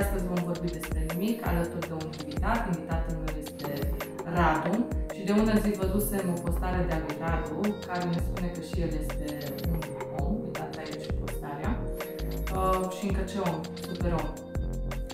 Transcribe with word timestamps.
astăzi 0.00 0.26
vom 0.26 0.42
vorbi 0.44 0.70
despre 0.70 1.06
nimic 1.12 1.46
alături 1.46 1.88
de 1.88 1.92
un 1.92 2.10
invitat. 2.20 2.60
Invitatul 2.74 3.14
meu 3.22 3.34
este 3.44 3.72
Radu 4.34 4.88
și 5.14 5.22
de 5.24 5.32
ună 5.32 5.54
zi 5.62 5.70
văzusem 5.70 6.24
o 6.36 6.40
postare 6.44 6.84
de 6.88 6.92
al 6.92 7.04
Radu 7.20 7.60
care 7.86 8.04
ne 8.04 8.18
spune 8.26 8.48
că 8.54 8.60
și 8.60 8.80
el 8.80 8.92
este 9.02 9.52
un 9.72 9.80
om, 10.18 10.32
uitați 10.44 10.78
aici 10.78 11.06
postarea, 11.20 11.72
uh, 12.56 12.90
și 12.96 13.06
încă 13.06 13.22
ce 13.30 13.38
om, 13.38 13.60
super 13.88 14.12
om. 14.12 14.28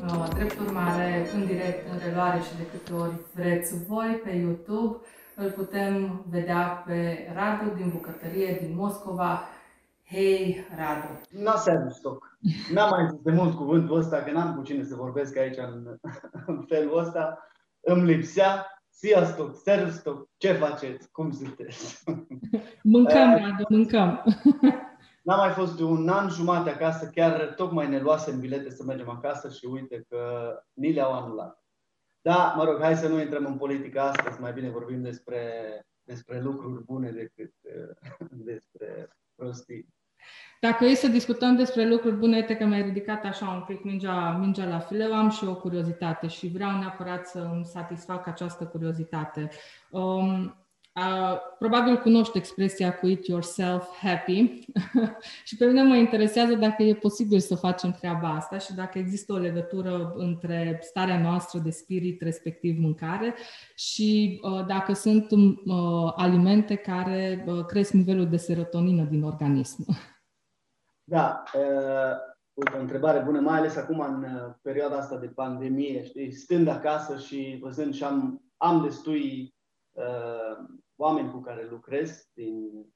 Uh, 0.06 0.28
drept 0.34 0.59
urmare, 0.59 1.29
în 1.34 1.46
direct, 1.46 1.92
în 1.92 1.98
reluare 2.04 2.40
și 2.40 2.56
de 2.56 2.66
câte 2.73 2.92
ori 2.92 3.16
vreți 3.34 3.84
voi 3.84 4.20
pe 4.24 4.30
YouTube, 4.30 4.96
îl 5.37 5.51
putem 5.51 6.24
vedea 6.30 6.82
pe 6.87 7.29
Radu 7.34 7.74
din 7.76 7.88
bucătărie 7.88 8.59
din 8.62 8.74
Moscova. 8.74 9.48
Hei, 10.04 10.66
Radu! 10.76 11.20
N-a 11.45 11.56
stoc. 11.88 12.27
N-am 12.73 12.91
mai 12.91 13.06
zis 13.10 13.20
de 13.23 13.30
mult 13.30 13.56
cuvântul 13.56 13.97
ăsta, 13.97 14.23
că 14.23 14.30
n-am 14.30 14.55
cu 14.55 14.62
cine 14.62 14.84
să 14.84 14.95
vorbesc 14.95 15.37
aici 15.37 15.56
în, 15.56 15.96
în 16.46 16.65
felul 16.69 16.98
ăsta. 16.98 17.38
Îmi 17.80 18.05
lipsea 18.05 18.66
Sziasztok, 18.99 19.57
szervusztok, 19.57 20.29
ce 20.37 20.52
faceți? 20.52 21.10
Cum 21.10 21.30
sunteți? 21.30 22.04
Mâncăm, 22.82 23.30
eh, 23.30 23.43
Radu, 23.43 23.65
mâncăm. 23.68 24.24
N-am 25.27 25.38
mai 25.38 25.51
fost 25.51 25.77
de 25.77 25.82
un 25.85 26.09
an 26.09 26.29
jumate 26.29 26.71
acasă, 26.71 27.10
chiar 27.15 27.54
tocmai 27.57 27.88
ne 27.88 28.01
luasem 28.01 28.40
bilete 28.40 28.71
să 28.71 28.84
mergem 28.84 29.09
acasă 29.09 29.49
și 29.49 29.65
uite 29.65 30.05
că 30.09 30.52
ni 30.73 30.93
le-au 30.93 31.12
anulat. 31.12 31.65
Da, 32.21 32.55
mă 32.57 32.65
rog, 32.65 32.80
hai 32.80 32.96
să 32.96 33.09
nu 33.09 33.21
intrăm 33.21 33.45
în 33.45 33.57
politică 33.57 34.01
astăzi, 34.01 34.40
mai 34.40 34.52
bine 34.52 34.71
vorbim 34.71 35.02
despre, 35.02 35.43
despre 36.02 36.40
lucruri 36.40 36.84
bune 36.84 37.10
decât 37.10 37.55
despre 38.30 39.09
prostii. 39.34 39.95
Dacă 40.60 40.84
e 40.84 40.95
să 40.95 41.09
discutăm 41.09 41.56
despre 41.56 41.88
lucruri 41.88 42.16
bune, 42.16 42.37
uite 42.37 42.56
că 42.56 42.64
mi-ai 42.64 42.82
ridicat 42.82 43.24
așa 43.24 43.48
un 43.48 43.64
pic 43.66 43.84
mingea, 43.84 44.37
mingea 44.40 44.65
la 44.65 44.78
fileu, 44.78 45.15
am 45.15 45.30
și 45.30 45.45
o 45.45 45.54
curiozitate 45.54 46.26
și 46.26 46.48
vreau 46.48 46.78
neapărat 46.78 47.26
să 47.26 47.50
îmi 47.52 47.65
satisfac 47.65 48.26
această 48.26 48.65
curiozitate. 48.65 49.48
Um, 49.90 50.54
Uh, 50.98 51.37
probabil 51.59 51.96
cunoști 51.96 52.38
expresia 52.38 52.95
cu 52.95 53.06
it 53.06 53.26
yourself 53.26 53.84
happy 54.02 54.65
și 55.46 55.56
pe 55.56 55.66
mine 55.66 55.82
mă 55.82 55.96
interesează 55.96 56.54
dacă 56.54 56.82
e 56.82 56.95
posibil 56.95 57.38
să 57.38 57.54
facem 57.54 57.90
treaba 57.90 58.28
asta 58.28 58.59
și 58.59 58.74
dacă 58.74 58.98
există 58.98 59.32
o 59.32 59.37
legătură 59.37 60.12
între 60.16 60.78
starea 60.82 61.20
noastră 61.20 61.59
de 61.59 61.70
spirit, 61.70 62.22
respectiv 62.22 62.78
mâncare, 62.78 63.34
și 63.74 64.41
uh, 64.43 64.66
dacă 64.66 64.93
sunt 64.93 65.31
uh, 65.31 66.12
alimente 66.16 66.75
care 66.75 67.44
uh, 67.47 67.65
cresc 67.65 67.93
nivelul 67.93 68.28
de 68.28 68.37
serotonină 68.37 69.03
din 69.03 69.22
organism. 69.22 69.87
Da, 71.10 71.42
uh, 71.54 72.16
o 72.75 72.78
întrebare 72.78 73.19
bună, 73.19 73.41
mai 73.41 73.59
ales 73.59 73.76
acum 73.76 74.00
în 74.00 74.22
uh, 74.22 74.54
perioada 74.62 74.97
asta 74.97 75.16
de 75.16 75.26
pandemie, 75.26 76.04
știi, 76.04 76.32
stând 76.32 76.69
acasă 76.69 77.19
și 77.19 77.59
văzând 77.60 77.94
și 77.94 78.04
am, 78.04 78.42
am 78.56 78.82
destui 78.82 79.54
uh, 79.92 80.69
oameni 80.97 81.31
cu 81.31 81.41
care 81.41 81.69
lucrez 81.70 82.31
din, 82.34 82.87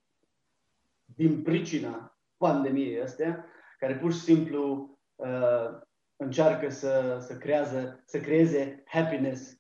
din 1.05 1.43
pricina 1.43 2.19
pandemiei 2.37 3.03
astea, 3.03 3.47
care 3.79 3.97
pur 3.97 4.13
și 4.13 4.21
simplu 4.21 4.91
uh, 5.15 5.81
încearcă 6.17 6.69
să, 6.69 7.19
să, 7.21 7.37
creează, 7.37 8.03
să 8.07 8.21
creeze 8.21 8.83
happiness 8.87 9.57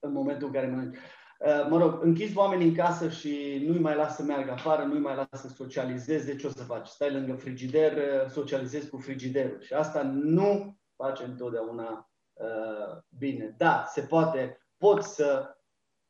în 0.00 0.12
momentul 0.12 0.46
în 0.46 0.52
care 0.52 0.66
mănânci. 0.66 0.98
Uh, 1.38 1.66
mă 1.68 1.78
rog, 1.78 2.02
închizi 2.02 2.36
oamenii 2.36 2.68
în 2.68 2.74
casă 2.74 3.08
și 3.08 3.64
nu-i 3.66 3.78
mai 3.78 3.96
lasă 3.96 4.14
să 4.14 4.22
meargă 4.22 4.50
afară, 4.50 4.84
nu-i 4.84 5.00
mai 5.00 5.14
lasă 5.14 5.48
să 5.48 5.54
socializeze, 5.54 6.36
ce 6.36 6.46
o 6.46 6.50
să 6.50 6.62
faci? 6.62 6.86
Stai 6.86 7.12
lângă 7.12 7.34
frigider, 7.34 7.92
uh, 7.92 8.30
socializezi 8.30 8.90
cu 8.90 8.96
frigiderul. 8.96 9.60
Și 9.60 9.72
asta 9.72 10.02
nu 10.02 10.76
face 10.96 11.24
întotdeauna 11.24 12.10
uh, 12.32 12.98
bine. 13.18 13.54
Da, 13.56 13.84
se 13.88 14.00
poate, 14.00 14.58
poți 14.76 15.14
să 15.14 15.56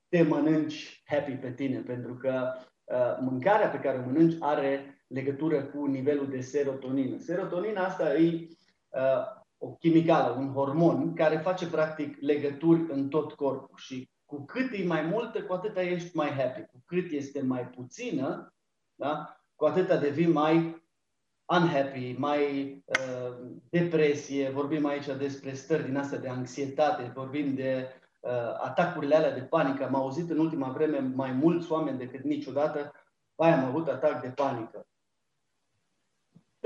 te 0.09 0.22
mănânci 0.22 1.03
happy 1.06 1.32
pe 1.32 1.53
tine, 1.53 1.78
pentru 1.78 2.15
că 2.15 2.53
uh, 2.84 3.19
mâncarea 3.20 3.69
pe 3.69 3.78
care 3.78 3.98
o 3.98 4.06
mănânci 4.06 4.36
are 4.41 5.04
legătură 5.06 5.62
cu 5.62 5.86
nivelul 5.86 6.28
de 6.28 6.41
serotonină. 6.41 7.19
Serotonina 7.19 7.84
asta 7.84 8.15
e 8.15 8.48
uh, 8.88 9.44
o 9.59 9.72
chimicală, 9.72 10.34
un 10.38 10.53
hormon 10.53 11.15
care 11.15 11.36
face 11.36 11.66
practic 11.66 12.16
legături 12.20 12.86
în 12.88 13.09
tot 13.09 13.32
corpul 13.32 13.76
și 13.76 14.10
cu 14.26 14.44
cât 14.44 14.72
e 14.72 14.84
mai 14.84 15.03
multă, 15.03 15.42
cu 15.42 15.53
atâta 15.53 15.82
ești 15.82 16.16
mai 16.16 16.31
happy. 16.31 16.60
Cu 16.60 16.82
cât 16.87 17.10
este 17.10 17.42
mai 17.42 17.69
puțină, 17.69 18.54
da? 18.94 19.41
cu 19.54 19.64
atâta 19.64 19.97
devii 19.97 20.26
mai 20.26 20.84
unhappy, 21.44 22.14
mai 22.19 22.72
uh, 22.84 23.36
depresie, 23.69 24.50
vorbim 24.50 24.86
aici 24.86 25.06
despre 25.06 25.54
stări 25.54 25.84
din 25.84 25.97
astea 25.97 26.19
de 26.19 26.28
anxietate, 26.28 27.12
vorbim 27.15 27.54
de 27.54 27.88
uh, 28.20 28.31
atacurile 28.60 29.15
alea 29.15 29.34
de 29.34 29.41
panică. 29.41 29.84
Am 29.84 29.94
auzit 29.94 30.31
în 30.31 30.38
ultima 30.38 30.69
vreme 30.69 30.98
mai 30.98 31.32
mulți 31.32 31.72
oameni 31.72 31.98
decât 31.98 32.25
niciodată, 32.25 32.92
ai 33.36 33.53
am 33.53 33.65
avut 33.65 33.88
atac 33.88 34.20
de 34.20 34.28
panică. 34.28 34.86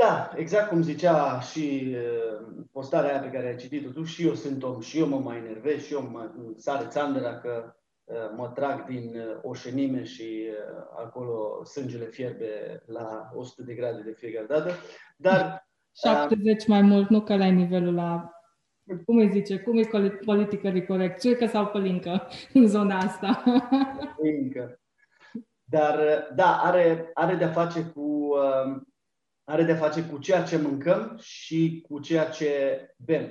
Da, 0.01 0.33
exact 0.37 0.69
cum 0.69 0.83
zicea 0.83 1.41
și 1.41 1.97
uh, 1.97 2.47
postarea 2.73 3.11
aia 3.11 3.21
pe 3.21 3.31
care 3.31 3.47
ai 3.47 3.57
citit-o 3.57 3.91
tu, 3.91 4.03
și 4.03 4.27
eu 4.27 4.35
sunt 4.35 4.63
om, 4.63 4.81
și 4.81 4.99
eu 4.99 5.07
mă 5.07 5.19
mai 5.19 5.37
enervez, 5.37 5.83
și 5.83 5.93
eu 5.93 6.09
mă 6.11 6.31
sare 6.57 6.87
țandăra 6.89 7.39
că 7.39 7.75
uh, 8.05 8.17
mă 8.37 8.49
trag 8.49 8.87
din 8.87 9.17
uh, 9.17 9.39
oșenime 9.43 10.05
și 10.05 10.47
uh, 10.49 10.85
acolo 11.05 11.65
sângele 11.65 12.05
fierbe 12.05 12.83
la 12.87 13.31
100 13.35 13.63
de 13.63 13.75
grade 13.75 14.03
de 14.03 14.15
fiecare 14.17 14.47
dată. 14.47 14.71
Dar 15.17 15.69
70 15.93 16.61
uh, 16.63 16.69
mai 16.69 16.83
mult, 16.83 17.09
nu 17.09 17.21
că 17.21 17.37
la 17.37 17.47
nivelul 17.47 17.95
la 17.95 18.31
cum 19.05 19.17
îi 19.19 19.31
zice, 19.31 19.59
cum 19.59 19.79
e 19.79 20.11
politică 20.25 20.85
corect? 20.89 21.21
Ciuică 21.21 21.47
sau 21.47 21.67
pălincă 21.67 22.27
în 22.55 22.67
zona 22.67 22.99
asta? 22.99 23.43
Pălincă. 24.17 24.81
Dar, 25.65 26.29
da, 26.35 26.57
are, 26.57 27.11
are 27.15 27.35
de-a 27.35 27.51
face 27.51 27.83
cu 27.95 28.01
um, 28.01 28.90
are 29.51 29.63
de-a 29.63 29.77
face 29.77 30.05
cu 30.05 30.19
ceea 30.19 30.43
ce 30.43 30.57
mâncăm 30.57 31.19
și 31.21 31.85
cu 31.89 32.01
ceea 32.01 32.25
ce 32.25 32.81
bem. 32.97 33.23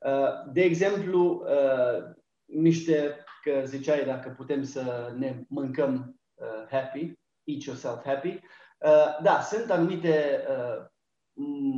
Uh, 0.00 0.52
de 0.52 0.62
exemplu, 0.62 1.46
uh, 1.46 2.14
niște, 2.44 3.24
că 3.42 3.62
ziceai 3.64 4.04
dacă 4.04 4.34
putem 4.36 4.62
să 4.62 5.12
ne 5.16 5.44
mâncăm 5.48 6.20
uh, 6.34 6.66
happy, 6.70 7.12
eat 7.44 7.62
yourself 7.62 8.04
happy, 8.04 8.40
da, 9.22 9.40
sunt 9.40 9.70
anumite 9.70 10.44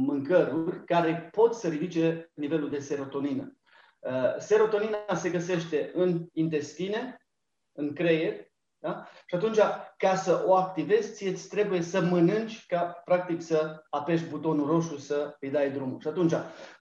mâncăruri 0.06 0.84
care 0.84 1.28
pot 1.32 1.54
să 1.54 1.69
ridice 1.69 2.30
nivelul 2.34 2.70
de 2.70 2.78
serotonină. 2.78 3.56
Uh, 3.98 4.36
serotonina 4.38 5.15
se 5.15 5.30
găsește 5.30 5.91
în 5.94 6.26
intestine, 6.32 7.26
în 7.72 7.94
creier, 7.94 8.47
da? 8.78 9.06
Și 9.27 9.34
atunci, 9.34 9.59
ca 9.97 10.15
să 10.15 10.44
o 10.47 10.55
activezi, 10.55 11.12
ție 11.12 11.31
îți 11.31 11.49
trebuie 11.49 11.83
să 11.83 12.00
mănânci, 12.00 12.66
ca 12.66 13.03
practic 13.05 13.41
să 13.41 13.84
apeși 13.91 14.25
butonul 14.25 14.66
roșu 14.66 14.97
să 14.97 15.37
îi 15.41 15.50
dai 15.50 15.71
drumul. 15.71 16.00
Și 16.00 16.09
atunci, 16.09 16.33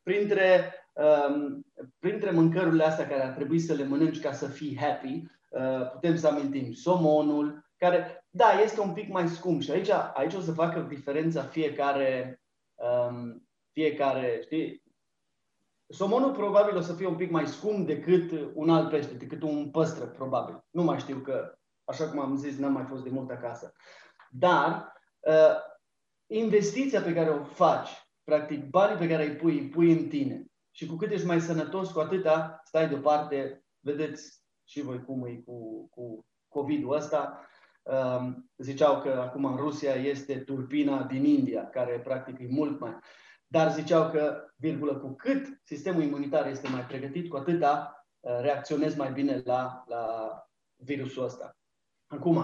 printre, 0.03 0.73
um, 0.93 1.65
printre 1.99 2.31
mâncărurile 2.31 2.83
astea 2.83 3.07
care 3.07 3.23
ar 3.23 3.33
trebui 3.33 3.59
să 3.59 3.73
le 3.73 3.83
mănânci 3.83 4.19
ca 4.19 4.31
să 4.31 4.47
fii 4.47 4.77
happy, 4.79 5.23
uh, 5.49 5.91
putem 5.91 6.15
să 6.15 6.27
amintim 6.27 6.73
somonul, 6.73 7.65
care, 7.77 8.25
da, 8.29 8.51
este 8.63 8.81
un 8.81 8.93
pic 8.93 9.11
mai 9.11 9.27
scump 9.27 9.61
și 9.61 9.71
aici, 9.71 9.89
aici 10.13 10.33
o 10.33 10.39
să 10.39 10.51
facă 10.51 10.79
diferența 10.79 11.41
fiecare, 11.41 12.41
um, 12.75 13.47
fiecare, 13.71 14.39
știi, 14.43 14.83
somonul 15.89 16.31
probabil 16.31 16.77
o 16.77 16.81
să 16.81 16.93
fie 16.93 17.07
un 17.07 17.15
pic 17.15 17.31
mai 17.31 17.47
scump 17.47 17.85
decât 17.87 18.51
un 18.53 18.69
alt 18.69 18.89
pește, 18.89 19.13
decât 19.13 19.41
un 19.41 19.69
păstră, 19.69 20.05
probabil. 20.05 20.65
Nu 20.69 20.83
mai 20.83 20.99
știu 20.99 21.17
că, 21.17 21.57
așa 21.87 22.09
cum 22.09 22.19
am 22.19 22.35
zis, 22.35 22.57
n-am 22.57 22.71
mai 22.71 22.85
fost 22.85 23.03
de 23.03 23.09
mult 23.09 23.29
acasă. 23.29 23.73
Dar 24.29 24.93
uh, 25.19 25.55
investiția 26.27 27.01
pe 27.01 27.13
care 27.13 27.29
o 27.29 27.43
faci, 27.43 27.89
practic 28.23 28.69
banii 28.69 28.97
pe 28.97 29.07
care 29.07 29.25
îi 29.25 29.35
pui, 29.35 29.59
îi 29.59 29.69
pui 29.69 29.91
în 29.91 30.07
tine 30.07 30.45
și 30.71 30.85
cu 30.85 30.95
cât 30.95 31.11
ești 31.11 31.25
mai 31.25 31.41
sănătos, 31.41 31.91
cu 31.91 31.99
atâta 31.99 32.61
stai 32.63 32.89
deoparte, 32.89 33.65
vedeți 33.79 34.41
și 34.63 34.81
voi 34.81 35.03
cum 35.03 35.25
e 35.25 35.41
cu, 35.45 35.87
cu 35.89 36.25
COVID-ul 36.47 36.95
ăsta, 36.95 37.47
Um, 37.87 38.51
ziceau 38.57 39.01
că 39.01 39.09
acum 39.09 39.45
în 39.45 39.55
Rusia 39.55 39.93
este 39.93 40.39
tulpina 40.39 41.03
din 41.03 41.25
India, 41.25 41.69
care 41.69 41.99
practic 41.99 42.39
e 42.39 42.47
mult 42.49 42.79
mai... 42.79 42.97
Dar 43.47 43.71
ziceau 43.71 44.09
că, 44.09 44.45
virgulă, 44.55 44.97
cu 44.97 45.15
cât 45.15 45.61
sistemul 45.63 46.01
imunitar 46.01 46.47
este 46.47 46.69
mai 46.69 46.85
pregătit, 46.85 47.29
cu 47.29 47.37
atâta 47.37 48.05
uh, 48.19 48.39
reacționezi 48.41 48.97
mai 48.97 49.11
bine 49.11 49.41
la, 49.45 49.83
la 49.85 50.31
virusul 50.75 51.23
ăsta. 51.23 51.56
Acum, 52.07 52.37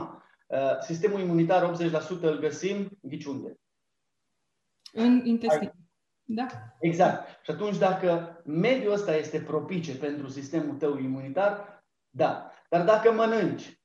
uh, 0.48 0.80
sistemul 0.80 1.20
imunitar 1.20 1.64
80% 1.64 2.22
îl 2.22 2.40
găsim 2.40 2.90
ghiciunde. 3.02 3.60
În 4.94 5.22
intestin. 5.26 5.72
Da. 6.24 6.48
Exact. 6.80 7.44
Și 7.44 7.52
atunci 7.52 7.78
dacă 7.78 8.42
mediul 8.46 8.94
ăsta 8.94 9.16
este 9.16 9.42
propice 9.42 9.98
pentru 9.98 10.28
sistemul 10.28 10.76
tău 10.76 10.98
imunitar, 10.98 11.84
da. 12.10 12.52
Dar 12.70 12.86
dacă 12.86 13.12
mănânci 13.12 13.84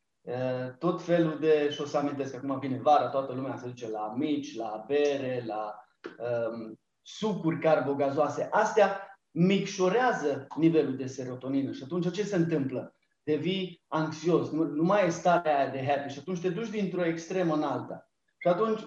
tot 0.78 1.02
felul 1.02 1.38
de, 1.38 1.70
și 1.70 1.80
o 1.80 1.84
să 1.84 1.96
amintesc, 1.98 2.34
acum 2.34 2.58
vine 2.58 2.80
vara, 2.80 3.08
toată 3.08 3.32
lumea 3.32 3.56
se 3.56 3.66
duce 3.66 3.90
la 3.90 4.14
mici, 4.16 4.56
la 4.56 4.84
bere, 4.86 5.44
la 5.46 5.84
um, 6.19 6.80
sucuri 7.02 7.58
carbogazoase. 7.58 8.48
Astea 8.50 9.19
micșorează 9.30 10.46
nivelul 10.56 10.96
de 10.96 11.06
serotonină 11.06 11.72
și 11.72 11.82
atunci 11.84 12.10
ce 12.10 12.25
se 12.25 12.36
întâmplă? 12.36 12.96
Devii 13.28 13.84
anxios, 13.86 14.50
nu, 14.50 14.64
nu 14.64 14.82
mai 14.82 15.06
e 15.06 15.10
starea 15.10 15.58
aia 15.58 15.70
de 15.70 15.86
happy 15.86 16.12
și 16.12 16.19
atunci 16.19 16.40
te 16.40 16.50
duci 16.50 16.69
dintr-o 16.69 17.04
extremă 17.04 17.54
în 17.54 17.62
alta. 17.62 18.10
Și 18.38 18.48
atunci 18.48 18.80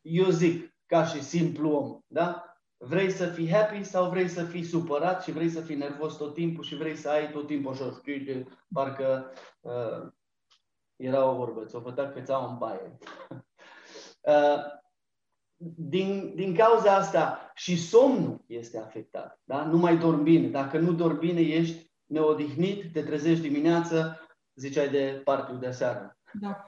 eu 0.00 0.28
zic, 0.28 0.76
ca 0.86 1.04
și 1.04 1.22
simplu 1.22 1.70
om, 1.70 2.00
da? 2.06 2.44
Vrei 2.76 3.10
să 3.10 3.26
fii 3.26 3.50
happy 3.50 3.82
sau 3.82 4.10
vrei 4.10 4.28
să 4.28 4.44
fii 4.44 4.64
supărat 4.64 5.22
și 5.22 5.32
vrei 5.32 5.48
să 5.48 5.60
fii 5.60 5.76
nervos 5.76 6.16
tot 6.16 6.34
timpul 6.34 6.64
și 6.64 6.76
vrei 6.76 6.96
să 6.96 7.08
ai 7.10 7.30
tot 7.30 7.46
timpul 7.46 7.72
așa, 7.72 7.90
știi, 7.90 8.20
de, 8.20 8.46
parcă 8.72 9.32
uh, 9.60 10.12
era 10.96 11.30
o 11.30 11.34
vorbă, 11.34 11.64
ți-o 11.64 11.80
fătea 11.80 12.08
fețaua 12.08 12.50
în 12.50 12.58
baie. 12.58 12.98
uh, 14.32 14.58
din, 15.76 16.34
din 16.34 16.54
cauza 16.54 16.94
asta 16.94 17.52
și 17.54 17.76
somnul 17.76 18.44
este 18.46 18.78
afectat. 18.78 19.40
Da? 19.44 19.64
Nu 19.64 19.78
mai 19.78 19.98
dormi 19.98 20.22
bine. 20.22 20.48
Dacă 20.48 20.78
nu 20.78 20.92
dormi 20.92 21.18
bine, 21.18 21.40
ești 21.40 21.89
neodihnit, 22.10 22.92
te 22.92 23.02
trezești 23.02 23.48
dimineață, 23.48 24.20
ziceai 24.54 24.88
de 24.88 25.20
partiu 25.24 25.56
de 25.56 25.70
seară. 25.70 26.18
Da. 26.40 26.64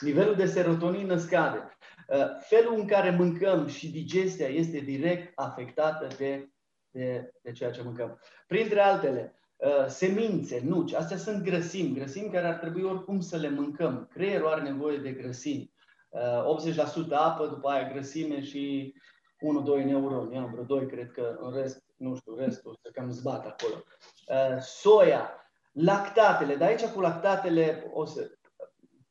Nivelul 0.00 0.34
de 0.34 0.46
serotonină 0.46 1.16
scade. 1.16 1.76
Uh, 2.08 2.26
felul 2.40 2.74
în 2.74 2.86
care 2.86 3.10
mâncăm 3.10 3.66
și 3.66 3.90
digestia 3.90 4.46
este 4.46 4.78
direct 4.78 5.32
afectată 5.34 6.06
de, 6.18 6.48
de, 6.90 7.32
de 7.42 7.52
ceea 7.52 7.70
ce 7.70 7.82
mâncăm. 7.82 8.20
Printre 8.46 8.80
altele, 8.80 9.34
uh, 9.56 9.86
semințe, 9.86 10.60
nuci, 10.64 10.92
astea 10.92 11.16
sunt 11.16 11.42
grăsimi, 11.42 11.94
grăsimi 11.94 12.30
care 12.30 12.46
ar 12.46 12.54
trebui 12.54 12.82
oricum 12.82 13.20
să 13.20 13.36
le 13.36 13.48
mâncăm. 13.48 14.08
Creierul 14.12 14.48
are 14.48 14.62
nevoie 14.62 14.98
de 14.98 15.10
grăsimi. 15.10 15.74
80% 16.14 16.96
uh, 16.96 17.06
apă, 17.10 17.46
după 17.46 17.68
aia 17.68 17.90
grăsime 17.92 18.42
și 18.42 18.94
1-2 19.80 19.84
neuroni. 19.84 20.36
Am 20.36 20.50
vreo 20.50 20.64
2, 20.64 20.86
cred 20.86 21.10
că 21.10 21.36
în 21.40 21.52
rest, 21.54 21.84
nu 21.96 22.16
știu, 22.16 22.36
restul 22.36 22.78
se 22.82 22.90
cam 22.90 23.10
zbat 23.10 23.46
acolo. 23.46 23.82
Soia, 24.60 25.30
lactatele, 25.72 26.56
dar 26.56 26.68
aici 26.68 26.84
cu 26.84 27.00
lactatele 27.00 27.90
o 27.92 28.04
să... 28.04 28.30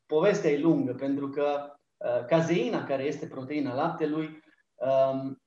Povestea 0.05 0.51
e 0.51 0.59
lungă, 0.59 0.93
pentru 0.93 1.29
că 1.29 1.75
Uh, 1.97 2.25
cazeina, 2.25 2.83
care 2.83 3.03
este 3.03 3.27
proteina 3.27 3.73
laptelui, 3.73 4.43
um, 4.75 5.41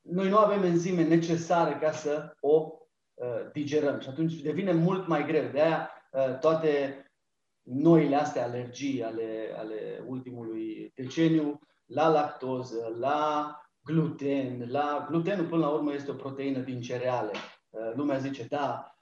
noi 0.00 0.28
nu 0.28 0.36
avem 0.36 0.62
enzime 0.62 1.04
necesare 1.04 1.78
ca 1.78 1.92
să 1.92 2.36
o 2.40 2.72
uh, 3.14 3.50
digerăm 3.52 4.00
și 4.00 4.08
atunci 4.08 4.34
devine 4.34 4.72
mult 4.72 5.06
mai 5.06 5.26
greu. 5.26 5.50
De 5.50 5.60
aia 5.60 5.90
uh, 6.12 6.38
toate 6.38 7.02
noile 7.62 8.16
astea 8.16 8.44
alergii 8.44 9.02
ale, 9.02 9.54
ale 9.56 10.04
ultimului 10.06 10.92
deceniu 10.94 11.60
la 11.86 12.08
lactoză, 12.08 12.96
la 12.98 13.52
gluten, 13.88 14.70
la 14.70 15.06
glutenul 15.08 15.46
până 15.46 15.66
la 15.66 15.70
urmă 15.70 15.92
este 15.92 16.10
o 16.10 16.14
proteină 16.14 16.58
din 16.58 16.80
cereale. 16.80 17.32
Lumea 17.94 18.18
zice, 18.18 18.44
da, 18.44 18.94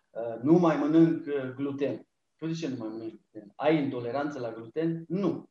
nu 0.43 0.53
mai 0.53 0.77
mănânc 0.77 1.25
gluten. 1.57 2.07
Tu 2.37 2.47
zice, 2.47 2.69
nu 2.69 2.77
mai 2.79 2.89
mănânc 2.89 3.11
gluten? 3.11 3.53
Ai 3.57 3.83
intoleranță 3.83 4.39
la 4.39 4.53
gluten? 4.53 5.05
Nu. 5.09 5.49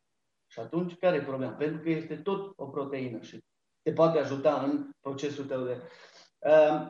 Și 0.47 0.59
atunci, 0.59 0.97
care 0.97 1.15
e 1.15 1.21
problema? 1.21 1.51
Pentru 1.51 1.81
că 1.81 1.89
este 1.89 2.15
tot 2.15 2.53
o 2.55 2.65
proteină 2.65 3.21
și 3.21 3.43
te 3.81 3.93
poate 3.93 4.19
ajuta 4.19 4.61
în 4.61 4.89
procesul 5.01 5.45
tău 5.45 5.63
de... 5.63 5.81
Uh, 6.39 6.87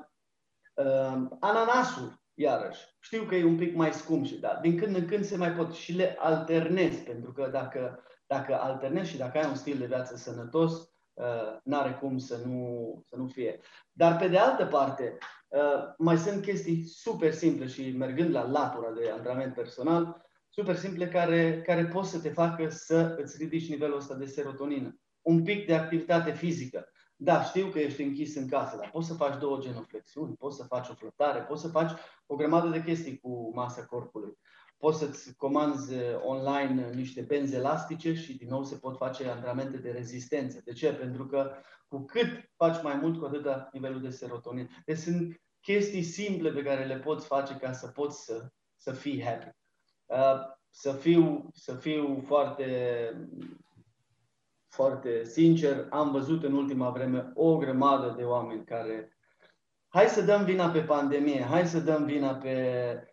uh, 0.74 1.28
ananasul, 1.40 2.22
iarăși, 2.34 2.96
știu 3.00 3.24
că 3.24 3.36
e 3.36 3.44
un 3.44 3.58
pic 3.58 3.76
mai 3.76 3.94
scump 3.94 4.26
și 4.26 4.40
da, 4.40 4.60
din 4.62 4.78
când 4.78 4.96
în 4.96 5.06
când 5.06 5.24
se 5.24 5.38
mai 5.38 5.52
pot 5.52 5.74
și 5.74 5.94
le 5.94 6.16
alternezi, 6.20 7.04
pentru 7.04 7.32
că 7.32 7.50
dacă, 7.52 8.04
dacă 8.26 8.60
alternezi 8.60 9.10
și 9.10 9.18
dacă 9.18 9.38
ai 9.38 9.50
un 9.50 9.56
stil 9.56 9.78
de 9.78 9.86
viață 9.86 10.16
sănătos, 10.16 10.95
uh, 11.16 11.58
n-are 11.64 11.98
cum 12.02 12.18
să 12.18 12.42
nu, 12.46 13.04
să 13.10 13.16
nu 13.16 13.28
fie. 13.28 13.60
Dar 13.92 14.18
pe 14.18 14.28
de 14.28 14.38
altă 14.38 14.66
parte, 14.66 15.18
uh, 15.48 15.94
mai 15.98 16.18
sunt 16.18 16.42
chestii 16.42 16.88
super 16.88 17.34
simple 17.34 17.68
și 17.68 17.96
mergând 17.98 18.34
la 18.34 18.50
latura 18.50 18.92
de 18.92 19.10
antrenament 19.10 19.54
personal, 19.54 20.26
super 20.50 20.76
simple 20.76 21.08
care, 21.08 21.62
care 21.62 21.86
pot 21.86 22.06
să 22.06 22.20
te 22.20 22.30
facă 22.30 22.70
să 22.70 23.16
îți 23.18 23.38
ridici 23.38 23.70
nivelul 23.70 23.98
ăsta 23.98 24.16
de 24.16 24.26
serotonină. 24.26 25.00
Un 25.22 25.44
pic 25.44 25.66
de 25.66 25.76
activitate 25.76 26.32
fizică. 26.32 26.90
Da, 27.16 27.44
știu 27.44 27.68
că 27.68 27.80
ești 27.80 28.02
închis 28.02 28.36
în 28.36 28.48
casă, 28.48 28.78
dar 28.78 28.90
poți 28.90 29.08
să 29.08 29.14
faci 29.14 29.40
două 29.40 29.60
genoflexiuni, 29.60 30.36
poți 30.36 30.58
să 30.58 30.64
faci 30.64 30.90
o 30.90 30.94
flotare, 30.94 31.40
poți 31.40 31.62
să 31.62 31.68
faci 31.68 31.92
o 32.26 32.36
grămadă 32.36 32.68
de 32.68 32.84
chestii 32.84 33.20
cu 33.20 33.52
masa 33.54 33.86
corpului. 33.86 34.38
Poți 34.78 35.00
să-ți 35.00 35.36
comanzi 35.36 35.94
online 36.24 36.90
niște 36.94 37.22
benzi 37.22 37.56
elastice 37.56 38.14
și 38.14 38.38
din 38.38 38.48
nou 38.48 38.64
se 38.64 38.76
pot 38.76 38.98
face 38.98 39.30
antrenamente 39.30 39.78
de 39.78 39.92
rezistență. 39.92 40.62
De 40.64 40.74
ce? 40.74 40.94
Pentru 40.94 41.26
că 41.26 41.52
cu 41.88 42.06
cât 42.06 42.52
faci 42.56 42.84
mai 42.84 42.96
mult, 42.96 43.20
cu 43.20 43.26
atâta 43.26 43.70
nivelul 43.72 44.02
de 44.02 44.10
serotonină. 44.10 44.68
Deci 44.86 44.98
sunt 44.98 45.42
chestii 45.62 46.04
simple 46.04 46.52
pe 46.52 46.64
care 46.64 46.86
le 46.86 46.98
poți 46.98 47.26
face 47.26 47.56
ca 47.56 47.72
să 47.72 47.88
poți 47.88 48.24
să, 48.24 48.48
să 48.76 48.92
fii 48.92 49.24
happy. 49.24 49.56
Uh, 50.06 50.54
să 50.70 50.92
fiu, 50.92 51.50
să 51.54 51.74
fiu 51.74 52.24
foarte, 52.26 53.12
foarte 54.68 55.24
sincer, 55.24 55.88
am 55.90 56.12
văzut 56.12 56.44
în 56.44 56.54
ultima 56.54 56.90
vreme 56.90 57.32
o 57.34 57.58
grămadă 57.58 58.14
de 58.18 58.24
oameni 58.24 58.66
care 58.66 59.15
hai 59.96 60.08
să 60.08 60.22
dăm 60.22 60.44
vina 60.44 60.70
pe 60.70 60.82
pandemie, 60.82 61.42
hai 61.42 61.68
să 61.68 61.80
dăm 61.80 62.06
vina 62.06 62.34
pe 62.34 62.56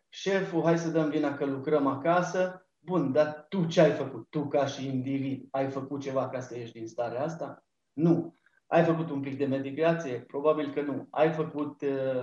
șeful, 0.09 0.63
hai 0.63 0.79
să 0.79 0.89
dăm 0.89 1.09
vina 1.09 1.35
că 1.35 1.45
lucrăm 1.45 1.87
acasă. 1.87 2.67
Bun, 2.79 3.13
dar 3.13 3.47
tu 3.49 3.65
ce 3.67 3.81
ai 3.81 3.91
făcut? 3.91 4.27
Tu 4.31 4.49
ca 4.49 4.67
și 4.67 4.87
individ 4.87 5.49
ai 5.51 5.71
făcut 5.71 6.01
ceva 6.01 6.29
ca 6.29 6.41
să 6.41 6.57
ieși 6.57 6.73
din 6.73 6.87
starea 6.87 7.23
asta? 7.23 7.65
Nu. 7.93 8.37
Ai 8.67 8.85
făcut 8.85 9.11
un 9.11 9.21
pic 9.21 9.39
de 9.39 9.45
medicație? 9.45 10.21
Probabil 10.21 10.73
că 10.73 10.81
nu. 10.81 11.07
Ai 11.11 11.33
făcut 11.33 11.83
uh, 11.83 12.23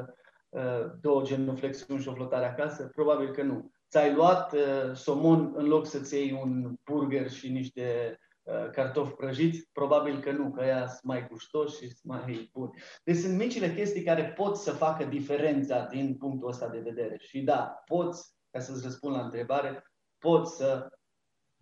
uh, 0.50 0.92
două 1.02 1.22
genuflexiuni 1.24 2.02
și 2.02 2.08
o 2.08 2.14
flotare 2.14 2.46
acasă? 2.46 2.90
Probabil 2.96 3.32
că 3.32 3.44
nu 3.44 3.72
ți-ai 3.90 4.14
luat 4.14 4.54
uh, 4.54 4.94
somon 4.94 5.52
în 5.56 5.66
loc 5.68 5.86
să-ți 5.86 6.16
iei 6.16 6.40
un 6.44 6.74
burger 6.84 7.30
și 7.30 7.52
niște 7.52 8.10
uh, 8.12 8.29
cartofi 8.72 9.14
prăjiți? 9.14 9.70
Probabil 9.72 10.20
că 10.20 10.32
nu, 10.32 10.52
că 10.52 10.64
ea 10.64 10.88
sunt 10.88 11.04
mai 11.04 11.28
gustoși 11.28 11.76
și 11.76 11.88
sunt 11.88 12.04
mai 12.04 12.50
buni. 12.54 12.72
Deci 13.04 13.16
sunt 13.16 13.38
micile 13.38 13.74
chestii 13.74 14.04
care 14.04 14.26
pot 14.26 14.58
să 14.58 14.72
facă 14.72 15.06
diferența 15.06 15.88
din 15.92 16.16
punctul 16.16 16.50
ăsta 16.50 16.68
de 16.68 16.80
vedere. 16.80 17.18
Și 17.20 17.42
da, 17.42 17.82
poți, 17.86 18.34
ca 18.52 18.60
să-ți 18.60 18.84
răspund 18.84 19.16
la 19.16 19.22
întrebare, 19.22 19.84
poți 20.18 20.56
să 20.56 20.88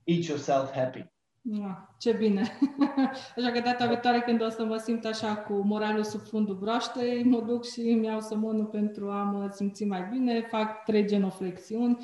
eat 0.04 0.24
yourself 0.24 0.72
happy. 0.72 1.06
Da, 1.42 1.96
ce 2.00 2.12
bine! 2.12 2.42
Așa 3.38 3.52
că 3.52 3.60
data 3.60 3.88
viitoare 3.88 4.20
când 4.20 4.42
o 4.42 4.50
să 4.50 4.66
mă 4.66 4.78
simt 4.78 5.06
așa 5.06 5.36
cu 5.36 5.54
moralul 5.54 6.04
sub 6.04 6.22
fundul 6.22 6.56
broaștei, 6.56 7.24
mă 7.24 7.42
duc 7.42 7.66
și 7.66 7.80
îmi 7.80 8.06
iau 8.06 8.22
somonul 8.22 8.66
pentru 8.66 9.10
a 9.10 9.24
mă 9.24 9.50
simți 9.52 9.86
mai 9.86 10.08
bine, 10.12 10.42
fac 10.42 10.84
trei 10.84 11.06
genoflexiuni 11.06 11.98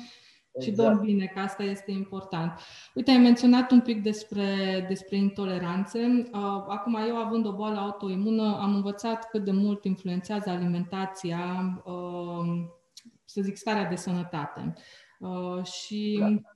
exact. 0.54 0.64
și 0.64 0.70
dorm 0.70 1.00
bine, 1.00 1.26
că 1.26 1.38
asta 1.40 1.62
este 1.62 1.90
important. 1.90 2.58
Uite, 2.94 3.10
ai 3.10 3.18
menționat 3.18 3.70
un 3.70 3.80
pic 3.80 4.02
despre, 4.02 4.84
despre 4.88 5.16
intoleranțe. 5.16 6.28
Acum, 6.68 6.94
eu 7.08 7.16
având 7.16 7.46
o 7.46 7.52
boală 7.52 7.78
autoimună, 7.78 8.58
am 8.60 8.74
învățat 8.74 9.28
cât 9.28 9.44
de 9.44 9.52
mult 9.52 9.84
influențează 9.84 10.50
alimentația, 10.50 11.74
să 13.24 13.40
zic, 13.40 13.56
starea 13.56 13.88
de 13.88 13.96
sănătate. 13.96 14.74
Și 15.62 16.16
da 16.20 16.54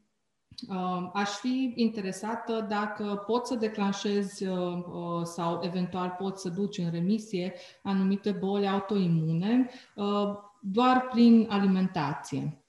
Aș 1.12 1.28
fi 1.28 1.73
interesată 1.76 2.67
dacă 2.69 3.23
poți 3.26 3.49
să 3.49 3.55
declanșezi 3.55 4.47
uh, 4.47 4.57
uh, 4.57 5.23
sau 5.23 5.61
eventual 5.62 6.17
poți 6.19 6.43
să 6.43 6.49
duci 6.49 6.78
în 6.78 6.90
remisie 6.90 7.55
anumite 7.83 8.31
boli 8.31 8.69
autoimune 8.69 9.71
uh, 9.95 10.28
doar 10.61 11.09
prin 11.11 11.47
alimentație. 11.50 12.62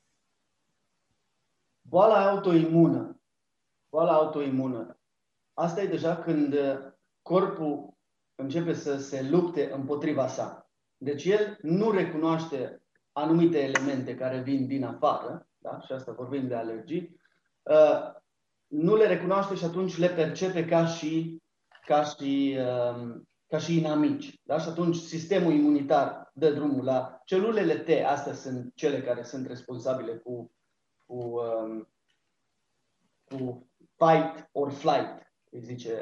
Boala 1.90 2.30
autoimună. 2.30 3.22
Boala 3.90 4.14
autoimună. 4.14 5.00
Asta 5.54 5.82
e 5.82 5.88
deja 5.88 6.18
când 6.18 6.56
corpul 7.22 7.98
începe 8.36 8.74
să 8.74 8.98
se 8.98 9.30
lupte 9.30 9.72
împotriva 9.72 10.28
sa. 10.28 10.70
Deci 10.98 11.26
el 11.26 11.58
nu 11.62 11.92
recunoaște 11.92 12.84
anumite 13.12 13.60
elemente 13.60 14.16
care 14.16 14.42
vin 14.42 14.68
din 14.68 14.84
afară, 14.84 15.48
da? 15.58 15.80
și 15.80 15.92
asta 15.92 16.12
vorbim 16.12 16.48
de 16.48 16.56
alergii, 16.56 17.20
Uh, 17.70 18.14
nu 18.68 18.96
le 18.96 19.08
recunoaște 19.08 19.56
și 19.56 19.66
atunci 19.66 19.98
le 19.98 20.08
percepe 20.08 20.66
ca 20.66 20.86
și, 20.86 21.42
ca 21.86 22.04
și, 22.04 22.58
um, 22.58 23.30
ca 23.48 23.58
și 23.58 23.78
inamici. 23.78 24.40
Da? 24.44 24.60
Și 24.60 24.70
atunci 24.70 24.96
sistemul 24.96 25.54
imunitar 25.54 26.32
dă 26.34 26.52
drumul 26.52 26.84
la 26.84 27.22
celulele 27.26 27.78
T, 27.78 28.06
astea 28.06 28.34
sunt 28.34 28.72
cele 28.76 29.02
care 29.02 29.24
sunt 29.24 29.48
responsabile 29.48 30.16
cu, 30.16 30.52
cu, 31.10 31.40
um, 31.40 31.88
cu 33.26 33.70
fight 33.98 34.50
or 34.52 34.72
flight, 34.72 35.32
îi 35.52 35.62
zice. 35.62 35.98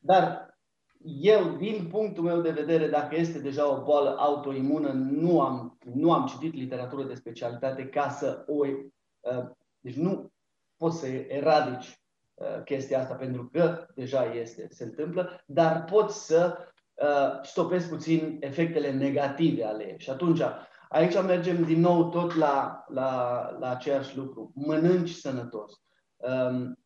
Dar 0.00 0.56
eu, 1.04 1.56
din 1.56 1.86
punctul 1.86 2.24
meu 2.24 2.40
de 2.40 2.50
vedere, 2.50 2.88
dacă 2.88 3.16
este 3.16 3.38
deja 3.38 3.70
o 3.70 3.82
boală 3.82 4.16
autoimună, 4.18 4.92
nu 4.92 5.40
am, 5.40 5.78
nu 5.84 6.12
am 6.12 6.26
citit 6.26 6.54
literatură 6.54 7.04
de 7.04 7.14
specialitate 7.14 7.88
ca 7.88 8.08
să 8.08 8.44
o 8.46 8.66
uh, 8.66 9.50
deci 9.80 9.96
nu, 9.96 10.32
poți 10.76 10.98
să 10.98 11.06
eradici 11.06 12.00
uh, 12.34 12.62
chestia 12.64 13.00
asta 13.00 13.14
pentru 13.14 13.48
că 13.52 13.86
deja 13.94 14.24
este, 14.24 14.68
se 14.70 14.84
întâmplă, 14.84 15.42
dar 15.46 15.84
poți 15.84 16.26
să 16.26 16.58
uh, 16.94 17.42
stopezi 17.42 17.88
puțin 17.88 18.36
efectele 18.40 18.92
negative 18.92 19.64
ale 19.64 19.90
ei. 19.90 19.98
Și 19.98 20.10
atunci, 20.10 20.40
aici 20.88 21.22
mergem 21.22 21.64
din 21.64 21.80
nou 21.80 22.08
tot 22.08 22.34
la, 22.34 22.84
la, 22.88 23.50
la 23.58 23.70
aceeași 23.70 24.16
lucru. 24.16 24.52
Mănânci 24.54 25.10
sănătos. 25.10 25.72
Um, 26.16 26.78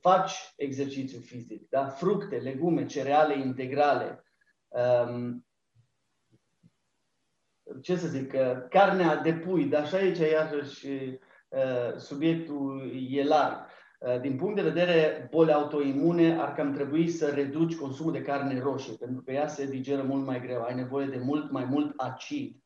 faci 0.00 0.52
exercițiu 0.56 1.20
fizic, 1.20 1.68
da? 1.68 1.86
fructe, 1.86 2.36
legume, 2.36 2.86
cereale 2.86 3.38
integrale, 3.38 4.24
um, 4.68 5.46
ce 7.82 7.96
să 7.96 8.08
zic, 8.08 8.32
uh, 8.32 8.68
carnea 8.68 9.16
de 9.16 9.32
pui, 9.32 9.64
dar 9.64 9.88
și 9.88 9.94
aici 9.94 10.18
iarăși 10.18 10.86
uh, 11.48 11.96
subiectul 11.96 12.92
e 13.10 13.24
larg. 13.24 13.66
Uh, 13.98 14.20
din 14.20 14.36
punct 14.36 14.56
de 14.56 14.62
vedere 14.62 15.28
boli 15.30 15.52
autoimune, 15.52 16.38
ar 16.40 16.54
cam 16.54 16.72
trebui 16.72 17.08
să 17.08 17.30
reduci 17.30 17.76
consumul 17.76 18.12
de 18.12 18.22
carne 18.22 18.60
roșie, 18.60 18.94
pentru 18.94 19.22
că 19.22 19.32
ea 19.32 19.46
se 19.46 19.66
digeră 19.66 20.02
mult 20.02 20.26
mai 20.26 20.40
greu. 20.40 20.62
Ai 20.62 20.74
nevoie 20.74 21.06
de 21.06 21.18
mult 21.18 21.50
mai 21.50 21.64
mult 21.64 21.92
acid 21.96 22.61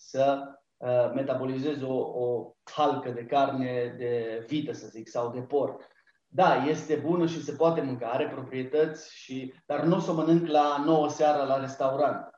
să 0.00 0.42
uh, 0.76 1.12
metabolizezi 1.14 1.84
o, 1.84 1.94
o 1.94 2.54
halcă 2.64 3.10
de 3.10 3.24
carne 3.24 3.94
de 3.98 4.44
vită, 4.48 4.72
să 4.72 4.86
zic, 4.86 5.08
sau 5.08 5.30
de 5.30 5.40
porc. 5.40 5.82
Da, 6.26 6.64
este 6.64 6.94
bună 6.94 7.26
și 7.26 7.44
se 7.44 7.52
poate 7.52 7.80
mânca, 7.80 8.06
are 8.06 8.28
proprietăți, 8.28 9.14
și, 9.16 9.54
dar 9.66 9.82
nu 9.82 9.96
o 9.96 9.98
să 9.98 10.10
o 10.10 10.14
mănânc 10.14 10.46
la 10.46 10.82
9 10.84 11.08
seara 11.08 11.44
la 11.44 11.60
restaurant 11.60 12.30